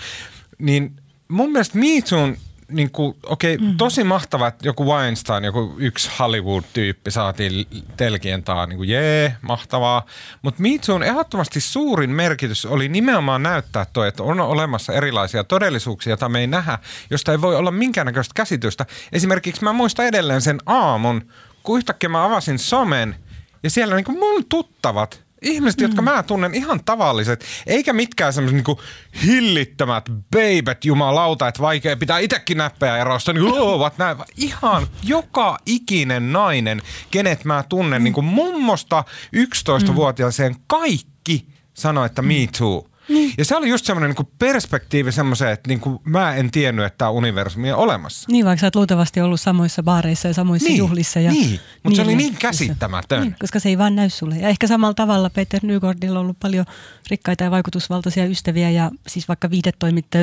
niin 0.58 0.96
mun 1.28 1.52
mielestä 1.52 1.78
Miitsuun 1.78 2.36
niin 2.70 2.90
kuin, 2.90 3.16
okei, 3.26 3.54
okay, 3.54 3.66
mm. 3.66 3.76
tosi 3.76 4.04
mahtava, 4.04 4.48
että 4.48 4.68
joku 4.68 4.84
Weinstein, 4.84 5.44
joku 5.44 5.74
yksi 5.78 6.10
Hollywood-tyyppi 6.18 7.10
saatiin 7.10 7.66
telkien 7.96 8.42
taa, 8.42 8.66
niin 8.66 8.76
kuin 8.76 8.88
jee, 8.88 9.36
mahtavaa. 9.42 10.06
Mutta 10.42 10.62
Miitsuun 10.62 11.02
ehdottomasti 11.02 11.60
suurin 11.60 12.10
merkitys 12.10 12.66
oli 12.66 12.88
nimenomaan 12.88 13.42
näyttää 13.42 13.86
toi, 13.92 14.08
että 14.08 14.22
on 14.22 14.40
olemassa 14.40 14.92
erilaisia 14.92 15.44
todellisuuksia, 15.44 16.10
joita 16.10 16.28
me 16.28 16.40
ei 16.40 16.46
nähdä, 16.46 16.78
josta 17.10 17.32
ei 17.32 17.40
voi 17.40 17.56
olla 17.56 17.70
minkäännäköistä 17.70 18.32
käsitystä. 18.36 18.86
Esimerkiksi 19.12 19.64
mä 19.64 19.72
muistan 19.72 20.06
edelleen 20.06 20.40
sen 20.40 20.58
aamun, 20.66 21.28
kun 21.62 21.78
yhtäkkiä 21.78 22.08
mä 22.08 22.24
avasin 22.24 22.58
somen 22.58 23.16
ja 23.62 23.70
siellä 23.70 23.96
niin 23.96 24.04
kuin 24.04 24.18
mun 24.18 24.44
tuttavat– 24.48 25.22
Ihmiset, 25.42 25.80
mm. 25.80 25.84
jotka 25.84 26.02
mä 26.02 26.22
tunnen 26.22 26.54
ihan 26.54 26.84
tavalliset, 26.84 27.44
eikä 27.66 27.92
mitkään 27.92 28.32
semmoiset 28.32 28.56
niinku 28.56 28.80
hillittömät 29.24 30.04
babet 30.30 30.84
jumalauta, 30.84 31.48
että 31.48 31.62
vaikea 31.62 31.96
pitää 31.96 32.18
itsekin 32.18 32.58
näppejä 32.58 32.96
erosta, 32.96 33.32
niin 33.32 33.52
ovat 33.54 33.98
näin. 33.98 34.16
Ihan 34.36 34.86
joka 35.02 35.58
ikinen 35.66 36.32
nainen, 36.32 36.82
kenet 37.10 37.44
mä 37.44 37.64
tunnen, 37.68 38.02
mm. 38.02 38.04
niin 38.04 38.14
kuin 38.14 38.24
mummosta 38.24 39.04
11-vuotiaaseen, 39.36 40.56
kaikki 40.66 41.46
sanoo, 41.74 42.04
että 42.04 42.22
me 42.22 42.34
too. 42.58 42.89
Niin. 43.30 43.34
Ja 43.38 43.44
se 43.44 43.56
oli 43.56 43.68
just 43.68 43.84
semmoinen 43.84 44.14
niin 44.18 44.28
perspektiivi 44.38 45.12
semmoiseen, 45.12 45.52
että 45.52 45.68
niin 45.68 45.80
kuin 45.80 45.98
mä 46.04 46.34
en 46.34 46.50
tiennyt, 46.50 46.84
että 46.84 46.98
tämä 46.98 47.10
universumi 47.10 47.72
on 47.72 47.78
olemassa. 47.78 48.28
Niin, 48.32 48.44
vaikka 48.44 48.60
sä 48.60 48.66
oot 48.66 48.76
luultavasti 48.76 49.20
ollut 49.20 49.40
samoissa 49.40 49.82
baareissa 49.82 50.28
ja 50.28 50.34
samoissa 50.34 50.68
niin, 50.68 50.78
juhlissa. 50.78 51.20
Ja, 51.20 51.32
niin, 51.32 51.50
mutta 51.50 51.88
niin, 51.88 51.96
se 51.96 52.02
oli 52.02 52.16
niin 52.16 52.34
käsittämätön. 52.34 53.22
Niin, 53.22 53.36
koska 53.40 53.60
se 53.60 53.68
ei 53.68 53.78
vaan 53.78 53.96
näy 53.96 54.10
sulle. 54.10 54.36
Ja 54.36 54.48
ehkä 54.48 54.66
samalla 54.66 54.94
tavalla 54.94 55.30
Peter 55.30 55.60
Nygordilla 55.62 56.18
on 56.18 56.22
ollut 56.22 56.40
paljon 56.40 56.66
rikkaita 57.10 57.44
ja 57.44 57.50
vaikutusvaltaisia 57.50 58.26
ystäviä 58.26 58.70
ja 58.70 58.90
siis 59.06 59.28
vaikka 59.28 59.48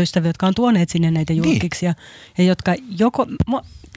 ystäviä, 0.01 0.29
jotka 0.29 0.47
on 0.47 0.55
tuoneet 0.55 0.89
sinne 0.89 1.11
näitä 1.11 1.33
niin. 1.33 1.43
julkiksi 1.43 1.85
niin. 1.85 1.95
ja, 2.37 2.43
ja 2.43 2.49
jotka 2.49 2.75
joko, 2.99 3.27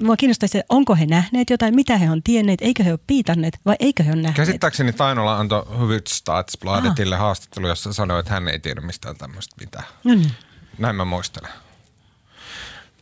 mua 0.02 0.16
kiinnostaisi, 0.16 0.58
että 0.58 0.74
onko 0.74 0.94
he 0.94 1.06
nähneet 1.06 1.50
jotain, 1.50 1.74
mitä 1.74 1.96
he 1.96 2.10
on 2.10 2.22
tienneet, 2.22 2.62
eikö 2.62 2.84
he 2.84 2.90
ole 2.90 3.00
piitanneet 3.06 3.58
vai 3.66 3.76
eikö 3.80 4.02
he 4.02 4.10
ole 4.10 4.16
nähneet. 4.16 4.36
Käsittääkseni 4.36 4.92
Tainola 4.92 5.38
antoi 5.38 5.64
Hufvudstadsbladetille 5.78 7.16
haastattelu, 7.16 7.68
jossa 7.68 7.92
sanoi, 7.92 8.20
että 8.20 8.32
hän 8.32 8.48
ei 8.48 8.58
tiedä 8.58 8.80
mistään 9.00 9.16
tämmöistä 9.16 9.56
mitään. 9.60 9.84
No 10.04 10.14
niin. 10.14 10.32
Näin 10.78 10.96
mä 10.96 11.04
muistelen. 11.04 11.50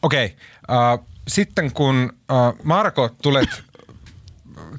Okei, 0.03 0.36
okay. 0.64 0.94
uh, 0.94 1.07
sitten 1.28 1.72
kun 1.72 2.12
uh, 2.30 2.64
Marko 2.64 3.09
tulet 3.22 3.62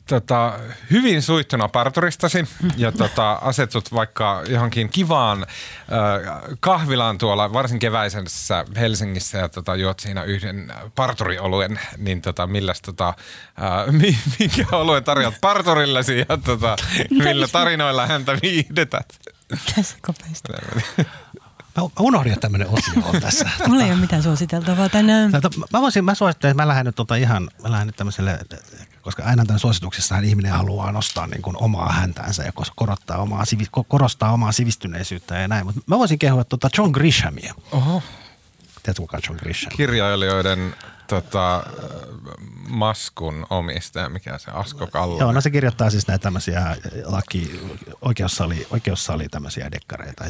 tota, 0.07 0.59
hyvin 0.91 1.21
suittuna 1.21 1.67
parturistasi 1.67 2.45
ja 2.77 2.91
tota, 2.91 3.31
asetut 3.31 3.93
vaikka 3.93 4.43
johonkin 4.47 4.89
kivaan 4.89 5.41
äh, 5.41 6.57
kahvilaan 6.59 7.17
tuolla 7.17 7.53
varsin 7.53 7.79
keväisessä 7.79 8.65
Helsingissä 8.75 9.37
ja 9.37 9.49
tota, 9.49 9.75
juot 9.75 9.99
siinä 9.99 10.23
yhden 10.23 10.73
parturioluen, 10.95 11.79
niin 11.97 12.21
tota, 12.21 12.47
milläs 12.47 12.81
tota, 12.81 13.07
äh, 13.07 13.93
minkä 14.39 14.65
oluen 14.71 15.03
tarjoat 15.03 15.35
parturillesi 15.41 16.25
ja 16.29 16.37
tota, 16.37 16.75
millä 17.09 17.47
tarinoilla 17.47 18.07
häntä 18.07 18.37
viihdetät? 18.41 19.19
Tässä 19.75 19.97
kopeista. 20.01 20.53
Mä 21.77 21.83
unohdin, 21.99 22.33
että 22.33 22.41
tämmöinen 22.41 22.67
osio 22.67 23.03
on 23.03 23.21
tässä. 23.21 23.49
Mulla 23.67 23.83
ei 23.83 23.91
ole 23.91 23.99
mitään 23.99 24.23
suositeltavaa 24.23 24.89
tänään. 24.89 25.31
Mä 25.73 25.81
voisin, 25.81 26.05
mä 26.05 26.15
suosittelen, 26.15 26.51
että 26.51 26.63
mä 26.63 26.67
lähden 26.67 26.85
nyt 26.85 26.95
tota 26.95 27.15
ihan, 27.15 27.49
mä 27.63 27.71
lähden 27.71 27.87
nyt 27.87 27.95
tämmöiselle, 27.95 28.39
koska 29.01 29.23
aina 29.23 29.45
tämän 29.45 29.59
suosituksessa 29.59 30.17
ihminen 30.17 30.51
haluaa 30.51 30.91
nostaa 30.91 31.27
niin 31.27 31.41
kuin 31.41 31.57
omaa 31.59 31.91
häntäänsä 31.91 32.43
ja 32.43 32.51
korottaa 32.75 33.17
omaa, 33.17 33.43
korostaa 33.87 34.31
omaa 34.31 34.51
sivistyneisyyttä 34.51 35.37
ja 35.37 35.47
näin. 35.47 35.65
Mutta 35.65 35.81
mä 35.85 35.99
voisin 35.99 36.19
kehua 36.19 36.43
tuota 36.43 36.69
John 36.77 36.91
Grishamia. 36.91 37.53
Oho. 37.71 38.03
Kuka 38.97 39.19
John 39.27 39.39
Grisham? 39.39 39.71
Kirjailijoiden 39.77 40.75
tota, 41.07 41.63
maskun 42.67 43.45
omistaja, 43.49 44.09
mikä 44.09 44.37
se 44.37 44.51
Asko 44.51 44.87
Kallo. 44.87 45.19
Joo, 45.19 45.31
no 45.31 45.41
se 45.41 45.49
kirjoittaa 45.49 45.89
siis 45.89 46.07
näitä 46.07 46.23
tämmöisiä 46.23 46.77
laki, 47.05 47.59
oikeussali, 48.01 48.67
oikeussali 48.69 49.29
tämmöisiä 49.29 49.71
dekkareita. 49.71 50.25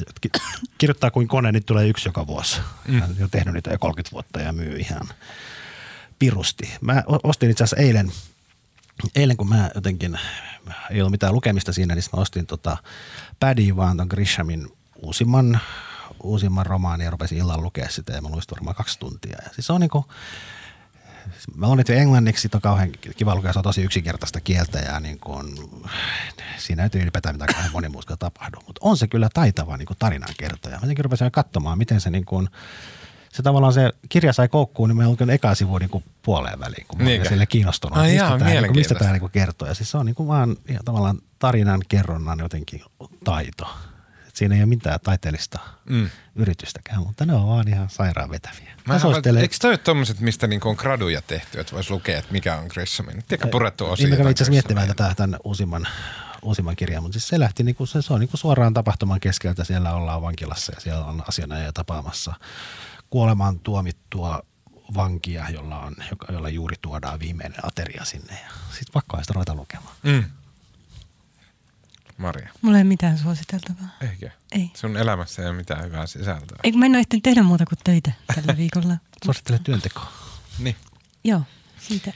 Kirjoittaa 0.77 1.11
kuin 1.11 1.27
kone, 1.27 1.51
niin 1.51 1.65
tulee 1.65 1.87
yksi 1.87 2.09
joka 2.09 2.27
vuosi. 2.27 2.61
Mm. 2.87 2.99
Hän 2.99 3.15
on 3.21 3.29
tehnyt 3.29 3.53
niitä 3.53 3.71
jo 3.71 3.77
30 3.79 4.11
vuotta 4.11 4.39
ja 4.39 4.53
myy 4.53 4.75
ihan 4.75 5.07
pirusti. 6.19 6.73
Mä 6.81 7.03
ostin 7.23 7.51
itse 7.51 7.63
asiassa 7.63 7.83
eilen 7.83 8.11
eilen 9.15 9.37
kun 9.37 9.49
mä 9.49 9.69
jotenkin, 9.75 10.19
ei 10.91 11.01
ollut 11.01 11.11
mitään 11.11 11.33
lukemista 11.33 11.73
siinä, 11.73 11.95
niin 11.95 12.03
mä 12.13 12.21
ostin 12.21 12.45
tota 12.45 12.77
Paddy 13.39 13.75
vaan 13.75 13.97
ton 13.97 14.07
Grishamin 14.09 14.67
uusimman, 14.95 15.59
uusimman 16.24 16.65
romaanin 16.65 17.05
ja 17.05 17.11
rupesin 17.11 17.38
illalla 17.38 17.63
lukea 17.63 17.89
sitä 17.89 18.13
ja 18.13 18.22
mä 18.22 18.30
luin 18.30 18.41
varmaan 18.51 18.76
kaksi 18.76 18.99
tuntia. 18.99 19.38
Ja 19.43 19.49
siis 19.53 19.67
se 19.67 19.74
on 19.74 19.82
niinku, 19.82 20.05
mä 21.55 21.76
nyt 21.76 21.89
englanniksi, 21.89 22.49
on 22.53 22.61
kauhean 22.61 22.89
kiva 23.17 23.36
lukea, 23.36 23.53
se 23.53 23.59
on 23.59 23.63
tosi 23.63 23.84
yksinkertaista 23.84 24.41
kieltä 24.41 24.80
ja 24.80 24.99
niin 24.99 25.20
kuin, 25.20 25.55
siinä 26.57 26.84
ei 26.84 27.01
ylipäätään 27.01 27.36
mitään 27.36 27.53
kauhean 27.53 27.72
monimutkaista 27.72 28.30
tapahdu, 28.30 28.57
mutta 28.67 28.80
on 28.84 28.97
se 28.97 29.07
kyllä 29.07 29.30
taitava 29.34 29.78
niin 29.78 29.88
tarinankertoja. 29.99 30.76
Mä 30.76 30.82
jotenkin 30.82 31.05
rupesin 31.05 31.32
katsomaan, 31.32 31.78
miten 31.78 32.01
se 32.01 32.09
niin 32.09 32.26
kuin, 32.26 32.49
se 33.34 33.43
tavallaan 33.43 33.74
se 33.74 33.91
kirja 34.09 34.34
sai 34.34 34.47
koukkuun, 34.47 34.89
niin 34.89 34.97
mä 34.97 35.07
olin 35.07 35.30
eka 35.30 35.55
sivu 35.55 35.78
niin 35.78 35.89
kuin 35.89 36.03
puoleen 36.22 36.59
väliin, 36.59 36.86
kun 36.88 36.97
mä 37.01 37.09
olin 37.09 37.30
sille 37.30 37.45
kiinnostunut. 37.45 37.97
Ai 37.97 38.07
mistä, 38.07 38.26
jaa, 38.26 38.38
tämä, 38.38 38.49
niin 38.49 38.65
kuin, 38.65 38.76
mistä 38.76 38.95
tämä 38.95 39.11
niin 39.11 39.20
kuin 39.20 39.32
kertoo. 39.32 39.67
Ja 39.67 39.74
siis 39.74 39.91
se 39.91 39.97
on 39.97 40.05
niin 40.05 40.15
kuin 40.15 40.28
vaan 40.28 40.55
ihan 40.67 40.86
tavallaan 40.86 41.17
tarinan 41.39 41.82
kerronnan 41.88 42.39
jotenkin 42.39 42.82
taito. 43.24 43.67
Siinä 44.39 44.55
ei 44.55 44.61
ole 44.61 44.65
mitään 44.69 44.99
taiteellista 45.03 45.59
mm. 45.89 46.09
yritystäkään, 46.35 46.99
mutta 46.99 47.25
ne 47.25 47.33
on 47.33 47.47
vaan 47.47 47.67
ihan 47.67 47.89
sairaan 47.89 48.29
vetäviä. 48.29 48.75
Mä 48.87 48.99
suosittelen... 48.99 49.41
Eikö 49.41 49.55
toi 49.61 49.71
ole 49.71 49.77
tommoset, 49.77 50.19
mistä 50.19 50.47
niinku 50.47 50.69
on 50.69 50.75
graduja 50.79 51.21
tehty, 51.21 51.59
että 51.59 51.73
voisi 51.73 51.91
lukea, 51.91 52.19
että 52.19 52.31
mikä 52.31 52.55
on 52.57 52.67
Grishamin? 52.67 53.23
Tiedätkö 53.27 53.47
purettu 53.47 53.85
osia? 53.85 54.03
Niin 54.03 54.13
mä 54.13 54.17
kävin 54.17 54.31
itse 54.31 54.43
asiassa 54.43 54.51
miettimään 54.51 54.87
tätä 54.87 55.13
tämän 55.15 55.39
uusimman, 55.43 55.87
uusimman 56.41 56.75
kirjan, 56.75 57.03
mutta 57.03 57.13
siis 57.13 57.27
se 57.27 57.39
lähti, 57.39 57.63
niinku, 57.63 57.85
se, 57.85 58.01
se 58.01 58.13
on 58.13 58.19
niinku 58.19 58.37
suoraan 58.37 58.73
tapahtuman 58.73 59.19
keskeltä. 59.19 59.63
Siellä 59.63 59.93
ollaan 59.93 60.21
vankilassa 60.21 60.71
ja 60.75 60.81
siellä 60.81 61.05
on 61.05 61.23
asianajaja 61.27 61.73
tapaamassa 61.73 62.33
kuolemaan 63.09 63.59
tuomittua 63.59 64.41
vankia, 64.95 65.49
jolla, 65.49 65.79
on, 65.79 65.95
jolla 66.31 66.49
juuri 66.49 66.75
tuodaan 66.81 67.19
viimeinen 67.19 67.65
ateria 67.65 68.05
sinne. 68.05 68.37
Sitten 68.69 68.93
pakko 68.93 69.17
sitä 69.21 69.33
ruveta 69.33 69.55
lukemaan. 69.55 69.95
Mm. 70.03 70.23
Maria. 72.20 72.49
Mulla 72.61 72.78
ei 72.78 72.84
mitään 72.84 73.17
suositeltavaa. 73.17 73.89
Eikö? 74.01 74.30
Ei. 74.51 74.72
Sun 74.74 74.97
elämässä 74.97 75.41
ei 75.41 75.47
ole 75.47 75.57
mitään 75.57 75.86
hyvää 75.86 76.07
sisältöä. 76.07 76.57
Eikö 76.63 76.78
mä 76.78 76.86
en 76.86 76.91
ole 76.91 76.99
ehtinyt 76.99 77.24
tehdä 77.24 77.43
muuta 77.43 77.65
kuin 77.65 77.80
töitä 77.84 78.11
tällä 78.36 78.57
viikolla. 78.57 78.93
Suosittele 79.26 79.59
työntekoa. 79.63 80.11
Niin. 80.59 80.76
Joo, 81.24 81.41
siitä. 81.80 82.13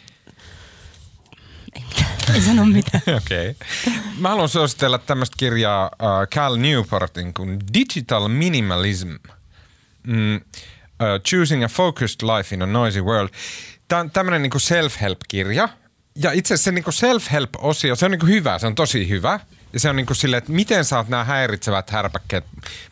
Ei 1.76 1.84
mitään, 1.90 2.36
ei 2.36 2.42
sano 2.42 2.66
mitään. 2.66 3.04
Okei. 3.24 3.50
Okay. 3.50 3.94
Mä 4.18 4.30
haluan 4.30 4.50
suositella 4.50 4.98
tämmöistä 4.98 5.36
kirjaa 5.38 5.86
uh, 5.86 6.28
Cal 6.28 6.58
Newportin 6.58 7.34
kuin 7.34 7.60
Digital 7.74 8.28
Minimalism. 8.28 9.10
Mm, 10.08 10.36
uh, 10.36 10.42
Choosing 11.30 11.64
a 11.64 11.68
Focused 11.68 12.22
Life 12.22 12.56
in 12.56 12.62
a 12.62 12.66
Noisy 12.66 13.02
World. 13.02 13.30
Tämä 13.88 14.00
on 14.00 14.12
tämmöinen 14.12 14.42
niinku 14.42 14.60
self-help-kirja. 14.60 15.70
Ja 16.16 16.32
itse 16.32 16.54
asiassa 16.54 16.66
se 16.66 16.72
niinku 16.72 16.92
self-help-osio, 16.92 17.96
se 17.96 18.06
on 18.06 18.12
niinku 18.12 18.26
hyvä, 18.26 18.60
se 18.60 18.68
on 18.68 18.76
tosi 18.76 19.10
hyvä– 19.10 19.40
ja 19.74 19.80
se 19.80 19.90
on 19.90 19.96
niin 19.96 20.06
kuin 20.06 20.18
silleen, 20.18 20.38
että 20.38 20.52
miten 20.52 20.86
saat 20.86 21.10
nämä 21.10 21.24
häiritsevät 21.24 21.90
härpäkkeet 21.90 22.46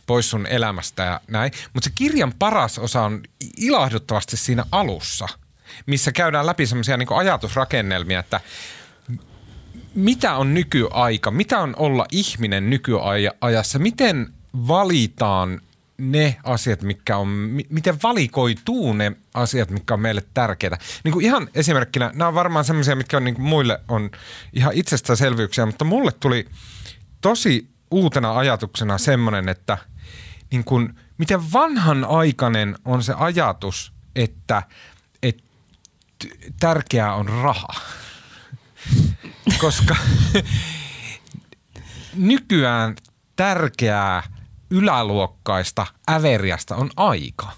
pois 0.06 0.30
sun 0.30 0.48
elämästä 0.48 1.04
ja 1.04 1.22
näin. 1.28 1.52
Mutta 1.74 1.90
se 1.90 1.92
kirjan 1.96 2.34
paras 2.40 2.80
osa 2.80 3.02
on 3.02 3.22
ilahduttavasti 3.58 4.38
siinä 4.38 4.66
alussa, 4.72 5.28
missä 5.86 6.12
käydään 6.12 6.46
läpi 6.46 6.66
semmoisia 6.66 6.98
niin 6.98 7.14
ajatusrakennelmia, 7.14 8.20
että 8.20 8.40
mitä 9.96 10.36
on 10.36 10.54
nykyaika, 10.54 11.32
mitä 11.32 11.60
on 11.60 11.74
olla 11.78 12.06
ihminen 12.12 12.70
nykyajassa, 12.70 13.80
miten 13.80 14.34
valitaan 14.54 15.62
ne 16.02 16.38
asiat, 16.44 16.82
mitkä 16.82 17.18
on, 17.18 17.28
miten 17.70 17.98
valikoituu 18.04 18.94
ne 18.94 19.12
asiat, 19.34 19.70
mitkä 19.70 19.94
on 19.94 20.00
meille 20.00 20.24
tärkeitä. 20.34 20.78
Niin 21.04 21.12
kuin 21.12 21.26
ihan 21.26 21.50
esimerkkinä, 21.56 22.12
nämä 22.14 22.28
on 22.28 22.34
varmaan 22.34 22.66
sellaisia, 22.66 22.96
mitkä 22.96 23.18
on 23.18 23.24
niin 23.24 23.36
kuin 23.36 23.46
muille 23.46 23.80
on 23.88 24.12
ihan 24.54 24.74
itsestäänselvyyksiä, 24.74 25.66
mutta 25.66 25.86
mulle 25.86 26.12
tuli 26.12 26.46
tosi 27.22 27.68
uutena 27.92 28.38
ajatuksena 28.38 28.98
semmoinen, 28.98 29.50
että 29.50 29.78
niin 30.52 30.64
kuin, 30.64 30.96
miten 31.18 31.52
vanhanaikainen 31.54 32.76
on 32.86 33.04
se 33.04 33.14
ajatus, 33.18 33.94
että, 34.16 34.64
että 35.24 35.44
tärkeää 36.60 37.16
on 37.16 37.30
raha. 37.30 37.74
Koska 39.60 39.96
nykyään 42.16 42.96
tärkeää– 43.36 44.24
yläluokkaista 44.72 45.88
äveriästä 46.10 46.76
on 46.76 46.90
aika. 46.96 47.52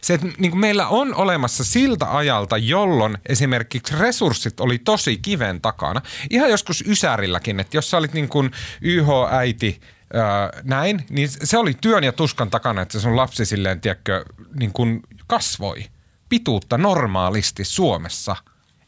Se, 0.00 0.14
että 0.14 0.26
niin 0.38 0.50
kuin 0.50 0.60
meillä 0.60 0.88
on 0.88 1.14
olemassa 1.14 1.64
siltä 1.64 2.16
ajalta, 2.16 2.56
jolloin 2.56 3.18
esimerkiksi 3.26 3.96
resurssit 3.98 4.60
oli 4.60 4.78
tosi 4.78 5.18
kiven 5.18 5.60
takana. 5.60 6.02
Ihan 6.30 6.50
joskus 6.50 6.84
Ysärilläkin, 6.86 7.60
että 7.60 7.76
jos 7.76 7.90
sä 7.90 7.96
olit 7.96 8.12
niin 8.12 8.28
kuin 8.28 8.50
YH-äiti, 8.80 9.80
öö, 10.14 10.22
näin, 10.64 11.04
niin 11.10 11.28
se 11.28 11.58
oli 11.58 11.74
työn 11.80 12.04
ja 12.04 12.12
tuskan 12.12 12.50
takana, 12.50 12.82
että 12.82 13.00
sun 13.00 13.16
lapsi 13.16 13.46
silleen, 13.46 13.80
tiedätkö, 13.80 14.24
niin 14.54 14.72
kuin 14.72 15.02
kasvoi 15.26 15.84
pituutta 16.28 16.78
normaalisti 16.78 17.64
Suomessa. 17.64 18.36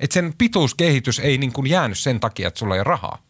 Että 0.01 0.15
sen 0.15 0.35
pituuskehitys 0.39 1.19
ei 1.19 1.39
niin 1.39 1.53
kuin 1.53 1.67
jäänyt 1.67 1.99
sen 1.99 2.21
takia, 2.21 2.49
että 2.49 2.59
sulla 2.59 2.75
ei 2.75 2.81
ole 2.81 2.85
rahaa. 2.85 3.23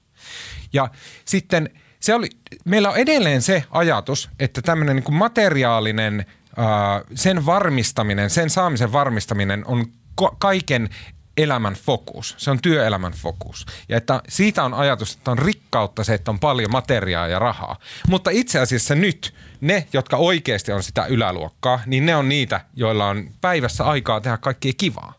Ja 0.73 0.89
sitten– 1.25 1.71
se 2.03 2.15
oli, 2.15 2.29
meillä 2.65 2.91
on 2.91 2.97
edelleen 2.97 3.43
se 3.43 3.65
ajatus, 3.71 4.31
että 4.39 4.63
tämmöinen 4.63 4.97
niin 4.97 5.15
materiaalinen, 5.15 6.27
ää, 6.57 7.03
sen 7.15 7.47
varmistaminen, 7.47 8.31
sen 8.31 8.51
saamisen 8.51 8.93
varmistaminen 8.93 9.65
on 9.67 9.87
ko- 10.23 10.37
kaiken 10.39 10.89
elämän 11.37 11.75
fokus. 11.75 12.35
Se 12.39 12.51
on 12.51 12.61
työelämän 12.63 13.13
fokus. 13.13 13.67
Ja 13.89 13.97
että 13.97 14.23
siitä 14.29 14.65
on 14.65 14.75
ajatus, 14.75 15.15
että 15.15 15.31
on 15.31 15.39
rikkautta 15.39 16.05
se, 16.05 16.15
että 16.15 16.31
on 16.31 16.39
paljon 16.39 16.71
materiaa 16.71 17.29
ja 17.29 17.39
rahaa. 17.39 17.77
Mutta 18.09 18.31
itse 18.31 18.59
asiassa 18.59 18.95
nyt 18.95 19.35
ne, 19.61 19.87
jotka 19.93 20.17
oikeasti 20.17 20.73
on 20.73 20.83
sitä 20.83 21.07
yläluokkaa, 21.07 21.81
niin 21.87 22.07
ne 22.07 22.17
on 22.17 22.29
niitä, 22.29 22.61
joilla 22.75 23.09
on 23.09 23.31
päivässä 23.41 23.85
aikaa 23.85 24.21
tehdä 24.21 24.37
kaikkea 24.37 24.73
kivaa. 24.77 25.15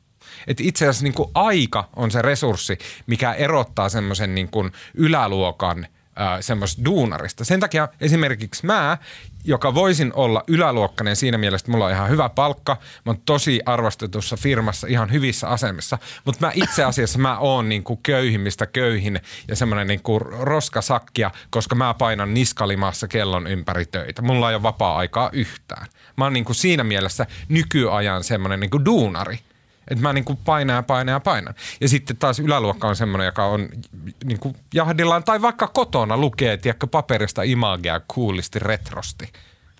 Et 0.47 0.61
itse 0.61 0.85
asiassa 0.85 1.03
niin 1.03 1.13
kuin 1.13 1.29
aika 1.33 1.89
on 1.95 2.11
se 2.11 2.21
resurssi, 2.21 2.77
mikä 3.07 3.33
erottaa 3.33 3.89
semmoisen 3.89 4.35
niin 4.35 4.49
yläluokan– 4.93 5.87
semmoista 6.41 6.85
duunarista. 6.85 7.45
Sen 7.45 7.59
takia 7.59 7.87
esimerkiksi 8.01 8.65
mä, 8.65 8.97
joka 9.45 9.73
voisin 9.73 10.13
olla 10.13 10.43
yläluokkainen 10.47 11.15
siinä 11.15 11.37
mielessä, 11.37 11.63
että 11.63 11.71
mulla 11.71 11.85
on 11.85 11.91
ihan 11.91 12.09
hyvä 12.09 12.29
palkka, 12.29 12.77
mä 13.05 13.09
oon 13.09 13.21
tosi 13.25 13.61
arvostetussa 13.65 14.37
firmassa 14.37 14.87
ihan 14.87 15.11
hyvissä 15.11 15.47
asemissa, 15.47 15.97
mutta 16.25 16.45
mä 16.45 16.51
itse 16.55 16.83
asiassa 16.83 17.19
mä 17.19 17.37
oon 17.37 17.69
niin 17.69 17.83
kuin 17.83 17.99
köyhimmistä 18.03 18.65
köyhin 18.65 19.19
ja 19.47 19.55
semmoinen 19.55 19.87
niin 19.87 20.03
kuin 20.03 20.21
roskasakkia, 20.21 21.31
koska 21.49 21.75
mä 21.75 21.93
painan 21.93 22.33
niskalimassa 22.33 23.07
kellon 23.07 23.47
ympäri 23.47 23.85
töitä. 23.85 24.21
Mulla 24.21 24.49
ei 24.49 24.55
ole 24.55 24.63
vapaa-aikaa 24.63 25.29
yhtään. 25.33 25.87
Mä 26.17 26.23
oon 26.23 26.33
niin 26.33 26.45
kuin 26.45 26.55
siinä 26.55 26.83
mielessä 26.83 27.25
nykyajan 27.49 28.23
semmoinen 28.23 28.59
niin 28.59 28.71
kuin 28.71 28.85
duunari– 28.85 29.39
että 29.87 30.01
mä 30.01 30.13
niin 30.13 30.25
kuin 30.25 30.39
painan 30.45 30.75
ja 30.75 30.83
painan 30.83 31.13
ja 31.13 31.19
painan. 31.19 31.53
Ja 31.81 31.89
sitten 31.89 32.17
taas 32.17 32.39
yläluokka 32.39 32.87
on 32.87 32.95
semmoinen, 32.95 33.25
joka 33.25 33.45
on 33.45 33.69
niin 34.23 34.39
kuin 34.39 34.55
jahdillaan 34.73 35.23
tai 35.23 35.41
vaikka 35.41 35.67
kotona 35.67 36.17
lukee, 36.17 36.57
tiedätkö, 36.57 36.87
paperista 36.87 37.43
imagea 37.43 38.01
kuulisti 38.07 38.59
retrosti. 38.59 39.29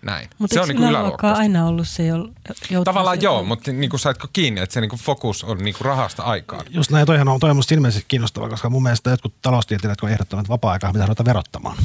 Näin. 0.02 0.30
Mutta 0.38 0.54
se 0.54 0.60
on 0.60 0.68
niin 0.68 0.78
yläluokka 0.78 1.32
aina 1.32 1.66
ollut 1.66 1.88
se, 1.88 2.06
jo, 2.06 2.84
Tavallaan 2.84 3.22
joo, 3.22 3.38
on. 3.38 3.46
mutta 3.46 3.72
niin 3.72 3.90
kuin 3.90 4.00
saitko 4.00 4.28
kiinni, 4.32 4.60
että 4.60 4.74
se 4.74 4.80
niin 4.80 4.88
kuin 4.88 5.00
fokus 5.00 5.44
on 5.44 5.58
niin 5.58 5.74
kuin 5.74 5.84
rahasta 5.84 6.22
aikaan. 6.22 6.66
Just 6.70 6.90
näin, 6.90 7.06
toihan 7.06 7.28
on, 7.28 7.40
toi 7.40 7.50
on 7.50 7.62
ilmeisesti 7.72 8.04
kiinnostavaa, 8.08 8.48
koska 8.48 8.70
mun 8.70 8.82
mielestä 8.82 9.10
jotkut 9.10 9.34
taloustieteilijät, 9.42 10.00
kun 10.00 10.10
ehdottomat 10.10 10.48
vapaa-aikaa, 10.48 10.92
pitää 10.92 11.06
ruveta 11.06 11.24
verottamaan. 11.24 11.76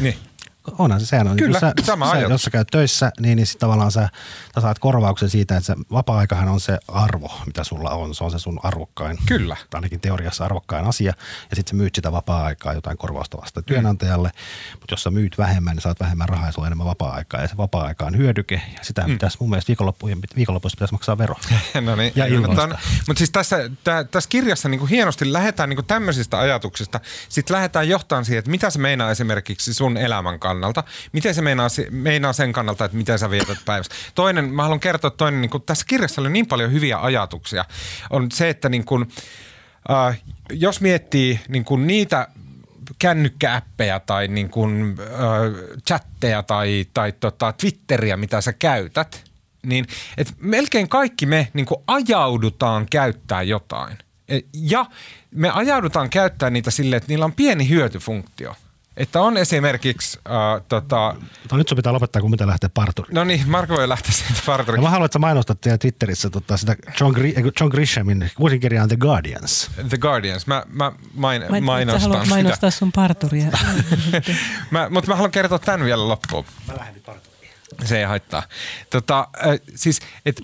Niin. 0.00 0.16
Onhan 0.78 1.00
se, 1.00 1.06
sehän 1.06 1.28
on. 1.28 1.36
Kyllä, 1.36 1.60
sä, 1.60 1.72
sama 1.82 2.06
sä, 2.06 2.12
ajatus. 2.12 2.30
Jos 2.30 2.42
sä 2.42 2.50
käyt 2.50 2.68
töissä, 2.70 3.12
niin, 3.20 3.36
niin 3.36 3.46
sitten 3.46 3.60
tavallaan 3.60 3.92
sä, 3.92 4.08
sä 4.54 4.60
saat 4.60 4.78
korvauksen 4.78 5.30
siitä, 5.30 5.56
että 5.56 5.66
se 5.66 5.76
vapaa-aikahan 5.92 6.48
on 6.48 6.60
se 6.60 6.78
arvo, 6.88 7.30
mitä 7.46 7.64
sulla 7.64 7.90
on. 7.90 8.14
Se 8.14 8.24
on 8.24 8.30
se 8.30 8.38
sun 8.38 8.60
arvokkain. 8.62 9.18
Kyllä. 9.26 9.56
Tai 9.70 9.78
ainakin 9.78 10.00
teoriassa 10.00 10.44
arvokkain 10.44 10.86
asia. 10.86 11.12
Ja 11.50 11.56
sitten 11.56 11.70
sä 11.70 11.76
myyt 11.76 11.94
sitä 11.94 12.12
vapaa-aikaa 12.12 12.72
jotain 12.72 12.98
korvausta 12.98 13.38
vasta 13.40 13.62
työnantajalle. 13.62 14.28
Mm. 14.28 14.78
Mutta 14.80 14.92
jos 14.92 15.02
sä 15.02 15.10
myyt 15.10 15.38
vähemmän, 15.38 15.76
niin 15.76 15.82
saat 15.82 16.00
vähemmän 16.00 16.28
rahaa 16.28 16.46
ja 16.46 16.52
sulla 16.52 16.66
on 16.66 16.68
enemmän 16.68 16.86
vapaa-aikaa. 16.86 17.40
Ja 17.40 17.48
se 17.48 17.56
vapaa-aika 17.56 18.06
on 18.06 18.16
hyödyke. 18.16 18.54
Ja 18.54 18.80
sitä 18.82 19.02
mm. 19.06 19.12
pitäisi 19.12 19.36
mun 19.40 19.50
mielestä 19.50 19.72
viikonloppuissa 20.36 20.76
pitäisi 20.76 20.94
maksaa 20.94 21.18
vero. 21.18 21.34
no 21.80 21.96
niin. 21.96 22.12
Ja 22.16 22.26
ilmoista. 22.26 22.78
Mutta 23.06 23.18
siis 23.18 23.30
tässä, 23.30 23.70
tä, 23.84 24.04
tässä 24.04 24.28
kirjassa 24.28 24.68
niin 24.68 24.78
kuin 24.78 24.90
hienosti 24.90 25.32
lähdetään 25.32 25.68
niin 25.68 25.76
kuin 25.76 25.86
tämmöisistä 25.86 26.38
ajatuksista. 26.38 27.00
Sitten 27.28 27.54
lähdetään 27.54 27.88
johtamaan 27.88 28.24
siihen, 28.24 28.38
että 28.38 28.50
mitä 28.50 28.70
se 28.70 28.78
meinaa 28.78 29.10
esimerkiksi 29.10 29.74
sun 29.74 29.96
elämän 29.96 30.38
kannalta. 30.52 30.84
Miten 31.12 31.34
se 31.34 31.42
meinaa, 31.42 31.68
meinaa 31.90 32.32
sen 32.32 32.52
kannalta, 32.52 32.84
että 32.84 32.96
miten 32.96 33.18
sä 33.18 33.30
vietät 33.30 33.58
päivästä. 33.64 33.94
Toinen, 34.14 34.44
mä 34.44 34.62
haluan 34.62 34.80
kertoa 34.80 35.10
toinen, 35.10 35.40
niin 35.40 35.50
kuin, 35.50 35.62
tässä 35.62 35.84
kirjassa 35.88 36.20
oli 36.20 36.30
niin 36.30 36.46
paljon 36.46 36.72
hyviä 36.72 36.98
ajatuksia, 36.98 37.64
on 38.10 38.30
se, 38.30 38.48
että 38.48 38.68
niin 38.68 38.84
kuin, 38.84 39.08
äh, 39.90 40.22
jos 40.50 40.80
miettii 40.80 41.40
niin 41.48 41.64
kuin 41.64 41.86
niitä 41.86 42.28
kännykkääppejä 42.98 44.00
tai 44.00 44.28
niin 44.28 44.50
kuin, 44.50 44.96
äh, 45.00 45.78
chatteja 45.86 46.42
tai, 46.42 46.86
tai 46.94 47.12
tota, 47.12 47.52
Twitteriä, 47.52 48.16
mitä 48.16 48.40
sä 48.40 48.52
käytät, 48.52 49.24
niin 49.66 49.86
et 50.18 50.34
melkein 50.38 50.88
kaikki 50.88 51.26
me 51.26 51.48
niin 51.52 51.66
ajaudutaan 51.86 52.86
käyttää 52.90 53.42
jotain– 53.42 53.98
Ja 54.54 54.86
me 55.30 55.50
ajaudutaan 55.50 56.10
käyttämään 56.10 56.52
niitä 56.52 56.70
silleen, 56.70 56.96
että 56.96 57.08
niillä 57.08 57.24
on 57.24 57.32
pieni 57.32 57.68
hyötyfunktio. 57.68 58.54
Että 58.96 59.20
on 59.20 59.36
esimerkiksi... 59.36 60.18
Äh, 60.26 60.62
tota... 60.68 61.14
No 61.50 61.58
nyt 61.58 61.68
sun 61.68 61.76
pitää 61.76 61.92
lopettaa, 61.92 62.22
kun 62.22 62.30
mitä 62.30 62.46
lähtee 62.46 62.70
parturiin. 62.74 63.14
No 63.14 63.24
niin, 63.24 63.48
Marko 63.50 63.74
voi 63.74 63.88
lähteä 63.88 64.12
sieltä 64.12 64.42
parturiin. 64.46 64.82
mä 64.82 64.90
haluan, 64.90 65.04
että 65.04 65.12
sä 65.14 65.18
mainostat 65.18 65.60
teidän 65.60 65.78
Twitterissä 65.78 66.30
tota, 66.30 66.56
sitä 66.56 66.76
John, 67.00 67.14
Gri- 67.14 67.52
John 67.60 67.70
Grishamin 67.70 68.30
vuosinkirjaan 68.38 68.88
The 68.88 68.96
Guardians. 68.96 69.70
The 69.88 69.98
Guardians. 69.98 70.46
Mä, 70.46 70.62
mä 70.68 70.92
main, 71.14 71.42
mä 71.50 71.60
mainostan 71.60 72.12
sitä. 72.12 72.34
mainostaa 72.34 72.70
sun 72.70 72.92
parturia. 72.92 73.46
mä, 74.70 74.88
mutta 74.90 75.10
mä 75.10 75.16
haluan 75.16 75.30
kertoa 75.30 75.58
tämän 75.58 75.84
vielä 75.84 76.08
loppuun. 76.08 76.44
Mä 76.68 76.74
lähden 76.78 76.94
nyt 76.94 77.04
parturiin. 77.04 77.52
Se 77.84 77.98
ei 77.98 78.04
haittaa. 78.04 78.42
Tota, 78.90 79.28
äh, 79.46 79.60
siis, 79.74 80.00
et, 80.26 80.42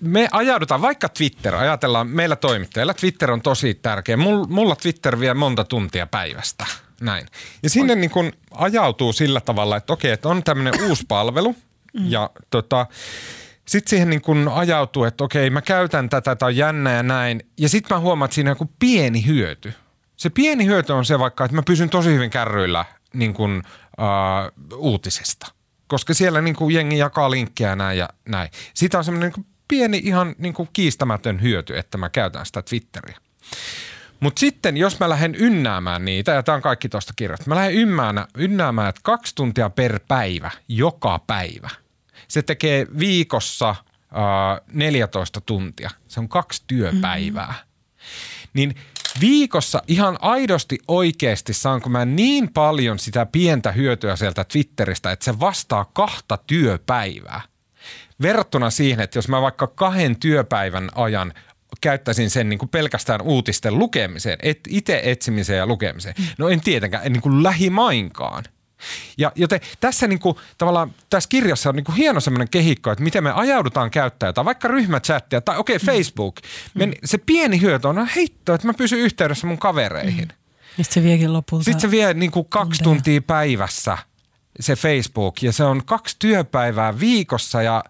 me 0.00 0.28
ajaudutaan, 0.30 0.82
vaikka 0.82 1.08
Twitter, 1.08 1.54
ajatellaan 1.54 2.06
meillä 2.06 2.36
toimittajilla, 2.36 2.94
Twitter 2.94 3.30
on 3.30 3.42
tosi 3.42 3.74
tärkeä. 3.74 4.16
Mulla 4.48 4.76
Twitter 4.76 5.20
vie 5.20 5.34
monta 5.34 5.64
tuntia 5.64 6.06
päivästä 6.06 6.66
näin. 7.02 7.26
Ja 7.62 7.70
sinne 7.70 7.94
niin 7.94 8.10
kun 8.10 8.32
ajautuu 8.50 9.12
sillä 9.12 9.40
tavalla, 9.40 9.76
että 9.76 9.92
okei, 9.92 10.12
että 10.12 10.28
on 10.28 10.42
tämmöinen 10.42 10.74
uusi 10.88 11.04
palvelu 11.08 11.56
mm. 11.98 12.10
ja 12.10 12.30
tota, 12.50 12.86
sitten 13.68 13.90
siihen 13.90 14.10
niin 14.10 14.22
kun 14.22 14.50
ajautuu, 14.54 15.04
että 15.04 15.24
okei, 15.24 15.50
mä 15.50 15.62
käytän 15.62 16.08
tätä, 16.08 16.36
tai 16.36 16.48
on 16.48 16.56
jännä 16.56 16.92
ja 16.92 17.02
näin. 17.02 17.42
Ja 17.58 17.68
sitten 17.68 17.96
mä 17.96 18.00
huomaan, 18.00 18.26
että 18.26 18.34
siinä 18.34 18.50
on 18.50 18.56
joku 18.60 18.72
pieni 18.78 19.26
hyöty. 19.26 19.72
Se 20.16 20.30
pieni 20.30 20.66
hyöty 20.66 20.92
on 20.92 21.04
se 21.04 21.18
vaikka, 21.18 21.44
että 21.44 21.54
mä 21.54 21.62
pysyn 21.62 21.90
tosi 21.90 22.14
hyvin 22.14 22.30
kärryillä 22.30 22.84
niin 23.14 23.34
kun, 23.34 23.62
uh, 23.98 24.78
uutisesta. 24.78 25.46
Koska 25.86 26.14
siellä 26.14 26.40
niin 26.40 26.56
kun 26.56 26.72
jengi 26.72 26.98
jakaa 26.98 27.30
linkkejä 27.30 27.76
näin 27.76 27.98
ja 27.98 28.08
näin. 28.28 28.50
Siitä 28.74 28.98
on 28.98 29.04
semmoinen 29.04 29.32
niin 29.36 29.46
pieni 29.68 30.00
ihan 30.04 30.34
niin 30.38 30.54
kiistämätön 30.72 31.42
hyöty, 31.42 31.78
että 31.78 31.98
mä 31.98 32.08
käytän 32.08 32.46
sitä 32.46 32.62
Twitteriä. 32.62 33.16
Mutta 34.22 34.40
sitten, 34.40 34.76
jos 34.76 35.00
mä 35.00 35.08
lähden 35.08 35.34
ynnäämään 35.34 36.04
niitä, 36.04 36.32
ja 36.32 36.42
tämä 36.42 36.56
on 36.56 36.62
kaikki 36.62 36.88
tuosta 36.88 37.12
kirjasta, 37.16 37.48
mä 37.48 37.54
lähden 37.54 37.74
ynnäämään, 37.74 38.26
ynnäämään, 38.36 38.88
että 38.88 39.00
kaksi 39.04 39.34
tuntia 39.34 39.70
per 39.70 40.00
päivä, 40.08 40.50
joka 40.68 41.18
päivä. 41.26 41.70
Se 42.28 42.42
tekee 42.42 42.86
viikossa 42.98 43.70
äh, 43.70 44.60
14 44.72 45.40
tuntia. 45.40 45.90
Se 46.08 46.20
on 46.20 46.28
kaksi 46.28 46.62
työpäivää. 46.66 47.46
Mm-hmm. 47.46 48.50
Niin 48.54 48.74
viikossa 49.20 49.82
ihan 49.86 50.18
aidosti 50.20 50.78
oikeasti 50.88 51.52
saanko 51.52 51.88
mä 51.88 52.04
niin 52.04 52.52
paljon 52.52 52.98
sitä 52.98 53.26
pientä 53.26 53.72
hyötyä 53.72 54.16
sieltä 54.16 54.44
Twitteristä, 54.44 55.12
että 55.12 55.24
se 55.24 55.40
vastaa 55.40 55.90
kahta 55.92 56.38
työpäivää. 56.46 57.40
Verrattuna 58.22 58.70
siihen, 58.70 59.00
että 59.00 59.18
jos 59.18 59.28
mä 59.28 59.42
vaikka 59.42 59.66
kahden 59.66 60.20
työpäivän 60.20 60.88
ajan 60.94 61.32
käyttäisin 61.80 62.30
sen 62.30 62.48
niin 62.48 62.58
kuin 62.58 62.68
pelkästään 62.68 63.22
uutisten 63.22 63.78
lukemiseen, 63.78 64.38
et 64.42 64.60
itse 64.68 65.00
etsimiseen 65.04 65.58
ja 65.58 65.66
lukemiseen. 65.66 66.14
No 66.38 66.48
en 66.48 66.60
tietenkään, 66.60 67.06
en 67.06 67.12
niin 67.12 67.22
kuin 67.22 67.42
lähimainkaan. 67.42 68.44
Ja 69.18 69.32
joten 69.34 69.60
tässä 69.80 70.06
niin 70.06 70.18
kuin, 70.18 70.36
tavallaan 70.58 70.94
tässä 71.10 71.28
kirjassa 71.28 71.68
on 71.68 71.76
niin 71.76 71.84
kuin 71.84 71.96
hieno 71.96 72.20
semmoinen 72.20 72.48
kehikko, 72.48 72.92
että 72.92 73.04
miten 73.04 73.24
me 73.24 73.32
ajaudutaan 73.32 73.90
käyttää 73.90 74.28
jotain, 74.28 74.44
vaikka 74.44 74.68
ryhmächattia 74.68 75.40
tai 75.40 75.58
okei 75.58 75.76
okay, 75.76 75.86
Facebook. 75.86 76.36
Mm. 76.74 76.92
se 77.04 77.18
pieni 77.18 77.60
hyöty 77.60 77.88
on 77.88 78.08
heitto, 78.16 78.54
että 78.54 78.66
mä 78.66 78.74
pysyn 78.74 78.98
yhteydessä 78.98 79.46
mun 79.46 79.58
kavereihin. 79.58 80.28
Mm. 80.28 80.34
Ja 80.78 80.84
sitten 80.84 81.02
se 81.02 81.08
viekin 81.08 81.32
lopulta. 81.32 81.64
Sitten 81.64 81.80
se 81.80 81.90
vie 81.90 82.14
niin 82.14 82.30
kuin 82.30 82.46
kaksi 82.48 82.82
tuntia 82.82 83.22
päivässä 83.22 83.98
se 84.60 84.76
Facebook 84.76 85.42
ja 85.42 85.52
se 85.52 85.64
on 85.64 85.84
kaksi 85.84 86.16
työpäivää 86.18 87.00
viikossa 87.00 87.62
ja 87.62 87.84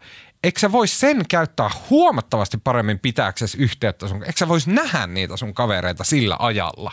eikö 0.45 0.61
sä 0.61 0.73
vois 0.73 1.01
sen 1.01 1.25
käyttää 1.29 1.71
huomattavasti 1.91 2.59
paremmin 2.65 2.99
pitääksesi 2.99 3.59
yhteyttä 3.59 4.09
sun, 4.09 4.25
eikö 4.25 4.39
sä 4.39 4.49
vois 4.49 4.67
nähdä 4.67 5.07
niitä 5.07 5.37
sun 5.37 5.55
kavereita 5.55 6.05
sillä 6.05 6.37
ajalla? 6.39 6.93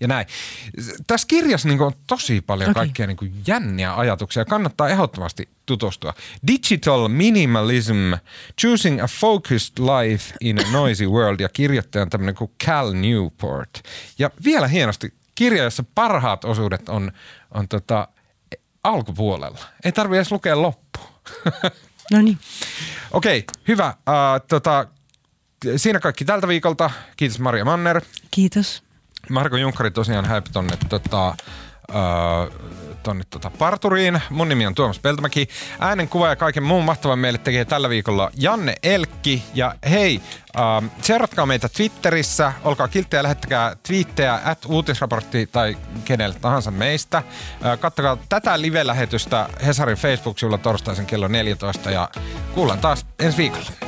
Ja 0.00 0.08
näin. 0.08 0.26
Tässä 1.06 1.28
kirjassa 1.28 1.68
niin 1.68 1.80
on 1.80 1.92
tosi 2.06 2.40
paljon 2.40 2.70
okay. 2.70 2.80
kaikkia 2.80 3.06
niin 3.06 3.42
jänniä 3.46 3.94
ajatuksia. 3.94 4.44
Kannattaa 4.44 4.88
ehdottomasti 4.88 5.48
tutustua. 5.66 6.14
Digital 6.46 7.08
Minimalism, 7.08 8.12
Choosing 8.60 9.02
a 9.02 9.06
Focused 9.06 9.78
Life 9.78 10.34
in 10.40 10.58
a 10.60 10.72
Noisy 10.72 11.06
World 11.06 11.40
ja 11.40 11.48
kirjoittaja 11.48 12.02
on 12.02 12.10
tämmöinen 12.10 12.34
kuin 12.34 12.50
Cal 12.64 12.92
Newport. 12.92 13.82
Ja 14.18 14.30
vielä 14.44 14.68
hienosti, 14.68 15.14
kirja, 15.34 15.64
jossa 15.64 15.84
parhaat 15.94 16.44
osuudet 16.44 16.88
on, 16.88 17.12
on 17.54 17.68
tota, 17.68 18.08
alkupuolella. 18.84 19.64
Ei 19.84 19.92
tarvitse 19.92 20.18
edes 20.18 20.32
lukea 20.32 20.62
loppuun. 20.62 21.08
No 22.12 22.22
niin. 22.22 22.38
Okei, 23.10 23.44
hyvä. 23.68 23.94
Uh, 24.08 24.46
tota, 24.48 24.86
siinä 25.76 26.00
kaikki 26.00 26.24
tältä 26.24 26.48
viikolta. 26.48 26.90
Kiitos 27.16 27.38
Maria 27.38 27.64
Manner. 27.64 28.00
Kiitos. 28.30 28.82
Marko 29.30 29.56
Junkkari 29.56 29.90
tosiaan 29.90 30.24
häipy 30.24 30.50
tonne 30.52 30.76
tota, 30.88 31.28
uh, 31.88 32.85
tonne 33.06 33.24
tota 33.30 33.50
parturiin. 33.58 34.22
Mun 34.30 34.48
nimi 34.48 34.66
on 34.66 34.74
Tuomas 34.74 34.98
Peltomäki. 34.98 35.48
Äänen 35.80 36.08
kuva 36.08 36.28
ja 36.28 36.36
kaiken 36.36 36.62
muun 36.62 36.84
mahtavan 36.84 37.18
meille 37.18 37.38
tekee 37.38 37.64
tällä 37.64 37.88
viikolla 37.88 38.30
Janne 38.36 38.74
Elkki. 38.82 39.42
Ja 39.54 39.74
hei, 39.90 40.20
uh, 40.56 40.90
seuratkaa 41.02 41.46
meitä 41.46 41.68
Twitterissä. 41.68 42.52
Olkaa 42.64 42.88
kilttejä, 42.88 43.22
lähettäkää 43.22 43.76
twiittejä 43.82 44.40
at 44.44 44.58
uutisraportti 44.68 45.46
tai 45.46 45.76
kenelle 46.04 46.36
tahansa 46.40 46.70
meistä. 46.70 47.22
Uh, 47.28 47.78
kattokaa 47.80 48.18
tätä 48.28 48.60
live-lähetystä 48.60 49.48
Hesarin 49.66 49.96
Facebook-sivulla 49.96 50.58
torstaisin 50.58 51.06
kello 51.06 51.28
14 51.28 51.90
ja 51.90 52.08
kuullaan 52.54 52.78
taas 52.78 53.06
ensi 53.18 53.38
viikolla. 53.38 53.85